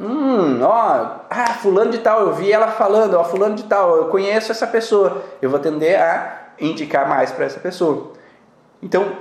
Hum, 0.00 0.62
ó, 0.62 1.16
ah, 1.28 1.54
fulano 1.60 1.90
de 1.90 1.98
tal, 1.98 2.20
eu 2.20 2.32
vi 2.32 2.50
ela 2.50 2.68
falando, 2.68 3.14
ó, 3.14 3.24
fulano 3.24 3.56
de 3.56 3.64
tal, 3.64 3.96
eu 3.96 4.04
conheço 4.06 4.52
essa 4.52 4.66
pessoa. 4.66 5.22
Eu 5.42 5.50
vou 5.50 5.58
tender 5.58 6.00
a 6.00 6.52
indicar 6.60 7.08
mais 7.08 7.32
para 7.32 7.44
essa 7.44 7.58
pessoa. 7.58 8.12
Então, 8.80 9.18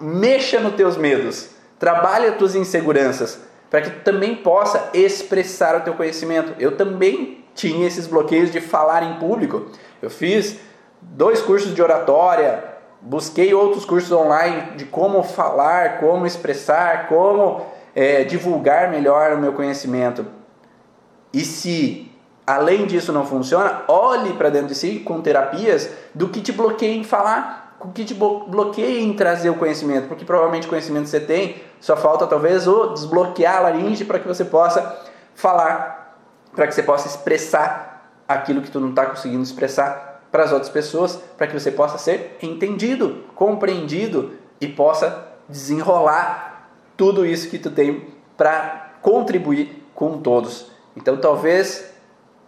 mexa 0.00 0.60
nos 0.60 0.74
teus 0.74 0.96
medos, 0.96 1.50
trabalhe 1.78 2.28
as 2.28 2.36
tuas 2.36 2.54
inseguranças, 2.54 3.40
para 3.68 3.82
que 3.82 3.90
tu 3.90 4.00
também 4.04 4.36
possa 4.36 4.90
expressar 4.94 5.76
o 5.76 5.80
teu 5.80 5.94
conhecimento. 5.94 6.54
Eu 6.58 6.76
também 6.76 7.44
tinha 7.54 7.86
esses 7.86 8.06
bloqueios 8.06 8.52
de 8.52 8.60
falar 8.60 9.02
em 9.02 9.18
público. 9.18 9.66
Eu 10.00 10.10
fiz 10.10 10.58
dois 11.00 11.42
cursos 11.42 11.74
de 11.74 11.82
oratória, 11.82 12.64
busquei 13.00 13.52
outros 13.52 13.84
cursos 13.84 14.10
online 14.12 14.76
de 14.76 14.84
como 14.84 15.22
falar, 15.22 15.98
como 15.98 16.26
expressar, 16.26 17.08
como 17.08 17.73
é, 17.94 18.24
divulgar 18.24 18.90
melhor 18.90 19.32
o 19.32 19.38
meu 19.38 19.52
conhecimento. 19.52 20.26
E 21.32 21.44
se 21.44 22.10
além 22.46 22.86
disso 22.86 23.12
não 23.12 23.26
funciona, 23.26 23.82
olhe 23.88 24.34
para 24.34 24.50
dentro 24.50 24.68
de 24.68 24.74
si 24.74 25.00
com 25.00 25.20
terapias 25.20 25.90
do 26.14 26.28
que 26.28 26.40
te 26.40 26.52
bloqueia 26.52 26.94
em 26.94 27.04
falar, 27.04 27.76
o 27.80 27.88
que 27.88 28.04
te 28.04 28.14
bloqueia 28.14 29.00
em 29.00 29.12
trazer 29.14 29.50
o 29.50 29.54
conhecimento, 29.54 30.08
porque 30.08 30.24
provavelmente 30.24 30.66
o 30.66 30.70
conhecimento 30.70 31.08
você 31.08 31.20
tem, 31.20 31.56
só 31.80 31.96
falta 31.96 32.26
talvez 32.26 32.66
o 32.66 32.88
desbloquear 32.88 33.56
a 33.56 33.60
laringe 33.60 34.04
para 34.04 34.18
que 34.18 34.26
você 34.26 34.44
possa 34.44 35.02
falar, 35.34 36.18
para 36.54 36.66
que 36.66 36.74
você 36.74 36.82
possa 36.82 37.08
expressar 37.08 38.10
aquilo 38.26 38.62
que 38.62 38.70
tu 38.70 38.80
não 38.80 38.90
está 38.90 39.06
conseguindo 39.06 39.42
expressar 39.42 40.22
para 40.30 40.44
as 40.44 40.52
outras 40.52 40.70
pessoas, 40.70 41.16
para 41.36 41.46
que 41.46 41.52
você 41.52 41.70
possa 41.70 41.98
ser 41.98 42.38
entendido, 42.42 43.24
compreendido 43.34 44.32
e 44.60 44.66
possa 44.66 45.28
desenrolar 45.48 46.53
tudo 46.96 47.26
isso 47.26 47.48
que 47.48 47.58
tu 47.58 47.70
tem 47.70 48.06
para 48.36 48.94
contribuir 49.02 49.84
com 49.94 50.18
todos. 50.18 50.66
Então 50.96 51.16
talvez 51.16 51.92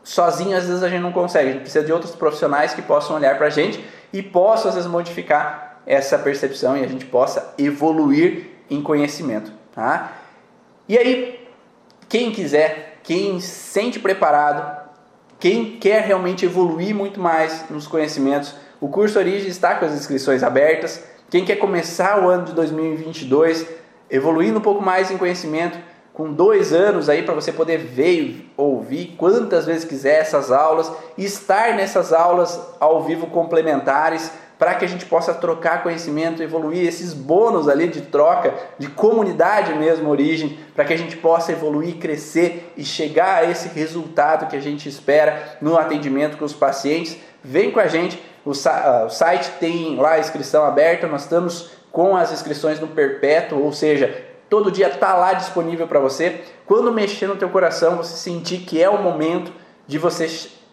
sozinho 0.03 0.57
às 0.57 0.67
vezes 0.67 0.83
a 0.83 0.89
gente 0.89 1.03
não 1.03 1.13
consegue, 1.13 1.49
a 1.49 1.53
gente 1.53 1.63
precisa 1.63 1.85
de 1.85 1.93
outros 1.93 2.15
profissionais 2.15 2.75
que 2.75 2.83
possam 2.83 3.17
olhar 3.17 3.37
para 3.37 3.47
a 3.47 3.51
gente 3.51 3.85
e 4.13 4.23
possam 4.23 4.69
às 4.69 4.75
vezes 4.77 4.91
modificar 4.91 5.81
essa 5.87 6.19
percepção 6.19 6.77
e 6.77 6.85
a 6.85 6.89
gente 6.89 7.05
possa 7.07 7.55
evoluir 7.59 8.51
em 8.71 8.83
conhecimento. 8.83 9.53
Tá? 9.73 10.13
E 10.89 10.97
aí, 10.97 11.49
quem 12.09 12.33
quiser, 12.33 12.99
quem 13.03 13.41
sente 13.41 13.99
preparado, 13.99 14.87
quem 15.39 15.79
quer 15.79 16.03
realmente 16.03 16.45
evoluir 16.45 16.95
muito 16.95 17.21
mais 17.21 17.69
nos 17.69 17.87
conhecimentos, 17.87 18.55
o 18.81 18.89
curso 18.89 19.19
Origem 19.19 19.49
está 19.49 19.75
com 19.75 19.85
as 19.85 19.93
inscrições 19.93 20.43
abertas. 20.43 21.03
Quem 21.31 21.45
quer 21.45 21.57
começar 21.57 22.23
o 22.23 22.29
ano 22.29 22.45
de 22.45 22.53
2022 22.53 23.67
evoluindo 24.11 24.59
um 24.59 24.63
pouco 24.63 24.83
mais 24.83 25.11
em 25.11 25.19
conhecimento, 25.19 25.79
com 26.13 26.33
dois 26.33 26.73
anos 26.73 27.11
aí 27.11 27.23
para 27.23 27.35
você 27.35 27.53
poder 27.53 27.77
ver 27.77 28.51
ouvir 28.57 29.15
quantas 29.19 29.67
vezes 29.67 29.85
quiser 29.85 30.21
essas 30.21 30.51
aulas 30.51 30.91
estar 31.19 31.75
nessas 31.75 32.11
aulas 32.11 32.59
ao 32.81 33.03
vivo 33.05 33.27
complementares 33.27 34.31
para 34.59 34.75
que 34.75 34.85
a 34.85 34.89
gente 34.89 35.05
possa 35.05 35.35
trocar 35.35 35.83
conhecimento, 35.83 36.43
evoluir 36.43 36.87
esses 36.87 37.13
bônus 37.13 37.69
ali 37.69 37.89
de 37.89 38.01
troca, 38.01 38.55
de 38.79 38.89
comunidade 38.89 39.75
mesmo, 39.75 40.09
origem, 40.09 40.59
para 40.75 40.85
que 40.85 40.95
a 40.95 40.97
gente 40.97 41.17
possa 41.17 41.53
evoluir, 41.53 41.97
crescer 41.97 42.73
e 42.77 42.85
chegar 42.85 43.43
a 43.43 43.51
esse 43.51 43.69
resultado 43.69 44.49
que 44.49 44.57
a 44.57 44.61
gente 44.61 44.89
espera 44.89 45.59
no 45.61 45.77
atendimento 45.77 46.39
com 46.39 46.45
os 46.45 46.55
pacientes. 46.55 47.19
Vem 47.45 47.71
com 47.71 47.81
a 47.81 47.87
gente, 47.87 48.23
o, 48.45 48.55
site 48.55 49.51
tem 49.61 49.97
lá 49.97 50.13
a 50.13 50.21
inscrição 50.21 50.65
aberta, 50.65 51.07
nós 51.07 51.23
estamos 51.23 51.71
com 51.97 52.15
as 52.15 52.31
inscrições 52.31 52.79
no 52.79 52.89
perpétuo, 52.89 53.63
ou 53.63 53.73
seja, 53.73 54.23
todo 54.51 54.71
dia 54.71 54.89
está 54.89 55.15
lá 55.15 55.33
disponível 55.33 55.89
para 55.89 55.99
você. 55.99 56.43
Quando 56.67 56.93
mexer 56.93 57.27
no 57.27 57.37
teu 57.37 57.49
coração, 57.49 57.97
você 57.97 58.19
sentir 58.19 58.59
que 58.59 58.83
é 58.83 58.91
o 58.91 59.03
momento 59.03 59.51
de 59.87 59.97
você 59.97 60.27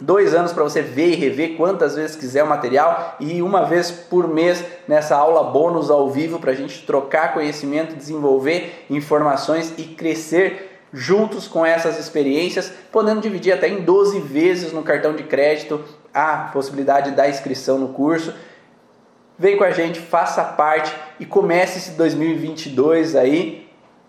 dois 0.00 0.34
anos 0.34 0.52
para 0.52 0.62
você 0.62 0.82
ver 0.82 1.12
e 1.12 1.14
rever 1.14 1.56
quantas 1.56 1.96
vezes 1.96 2.16
quiser 2.16 2.42
o 2.42 2.46
material 2.46 3.16
e 3.18 3.40
uma 3.40 3.64
vez 3.64 3.90
por 3.90 4.28
mês 4.28 4.62
nessa 4.86 5.16
aula 5.16 5.50
bônus 5.50 5.90
ao 5.90 6.10
vivo 6.10 6.38
para 6.38 6.52
a 6.52 6.54
gente 6.54 6.84
trocar 6.86 7.32
conhecimento, 7.32 7.96
desenvolver 7.96 8.84
informações 8.90 9.72
e 9.78 9.84
crescer 9.84 10.80
juntos 10.92 11.48
com 11.48 11.64
essas 11.64 11.98
experiências, 11.98 12.72
podendo 12.92 13.20
dividir 13.20 13.52
até 13.52 13.68
em 13.68 13.82
12 13.82 14.20
vezes 14.20 14.72
no 14.72 14.82
cartão 14.82 15.14
de 15.14 15.24
crédito 15.24 15.82
a 16.12 16.50
possibilidade 16.52 17.10
da 17.10 17.28
inscrição 17.28 17.78
no 17.78 17.88
curso. 17.88 18.34
Vem 19.38 19.56
com 19.56 19.64
a 19.64 19.70
gente, 19.70 20.00
faça 20.00 20.42
parte 20.42 20.94
e 21.20 21.26
comece 21.26 21.78
esse 21.78 21.90
2022 21.92 23.14
aí 23.16 23.68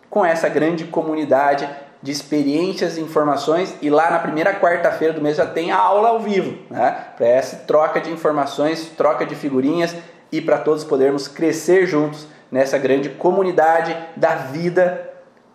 com 0.10 0.26
essa 0.26 0.48
grande 0.48 0.86
comunidade 0.86 1.68
de 2.02 2.12
experiências 2.12 2.98
e 2.98 3.02
informações 3.02 3.76
e 3.82 3.90
lá 3.90 4.12
na 4.12 4.20
primeira 4.20 4.54
quarta-feira 4.60 5.14
do 5.14 5.22
mês 5.22 5.38
já 5.38 5.46
tem 5.46 5.72
a 5.72 5.78
aula 5.78 6.10
ao 6.10 6.20
vivo, 6.20 6.58
né? 6.70 6.92
Para 7.18 7.28
essa 7.28 7.58
troca 7.58 8.00
de 8.00 8.12
informações, 8.12 8.92
troca 8.96 9.26
de 9.26 9.36
figurinhas 9.36 9.96
e 10.32 10.42
para 10.42 10.58
todos 10.58 10.84
podermos 10.84 11.28
crescer 11.28 11.88
juntos 11.88 12.28
nessa 12.52 12.78
grande 12.78 13.10
comunidade 13.10 13.98
da 14.16 14.36
vida, 14.36 15.10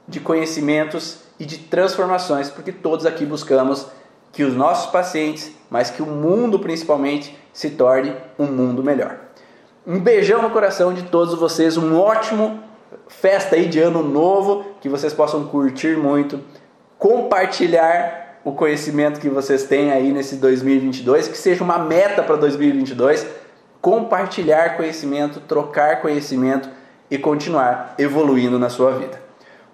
de 0.07 0.21
conhecimentos 0.21 1.21
e 1.39 1.45
de 1.45 1.59
transformações, 1.59 2.51
porque 2.51 2.73
todos 2.73 3.07
aqui 3.07 3.25
buscamos 3.25 3.87
que 4.33 4.43
os 4.43 4.55
nossos 4.55 4.91
pacientes, 4.91 5.53
mas 5.71 5.91
que 5.91 6.03
o 6.03 6.07
mundo 6.07 6.59
principalmente 6.59 7.39
se 7.53 7.71
torne 7.71 8.17
um 8.39 8.47
mundo 8.47 8.83
melhor. 8.83 9.17
Um 9.87 10.01
beijão 10.01 10.43
no 10.43 10.51
coração 10.51 10.93
de 10.93 11.03
todos 11.05 11.35
vocês, 11.35 11.77
um 11.77 11.99
ótimo 11.99 12.63
festa 13.21 13.57
aí 13.57 13.67
de 13.67 13.79
ano 13.79 14.03
novo, 14.03 14.65
que 14.81 14.89
vocês 14.89 15.13
possam 15.13 15.45
curtir 15.45 15.97
muito, 15.97 16.41
compartilhar 16.99 18.41
o 18.45 18.53
conhecimento 18.53 19.21
que 19.21 19.29
vocês 19.29 19.65
têm 19.65 19.93
aí 19.93 20.13
nesse 20.13 20.37
2022, 20.37 21.29
que 21.29 21.39
seja 21.39 21.63
uma 21.63 21.79
meta 21.79 22.23
para 22.23 22.37
2022, 22.37 23.27
compartilhar 23.81 24.77
conhecimento, 24.77 25.41
trocar 25.41 26.01
conhecimento 26.01 26.69
e 27.11 27.19
continuar 27.19 27.95
evoluindo 27.99 28.59
na 28.59 28.69
sua 28.69 28.93
vida. 28.93 29.21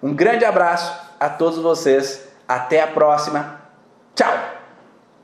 Um 0.01 0.13
grande 0.13 0.45
abraço 0.45 0.93
a 1.19 1.29
todos 1.29 1.57
vocês, 1.59 2.27
até 2.47 2.81
a 2.81 2.87
próxima. 2.87 3.61
Tchau. 4.15 4.58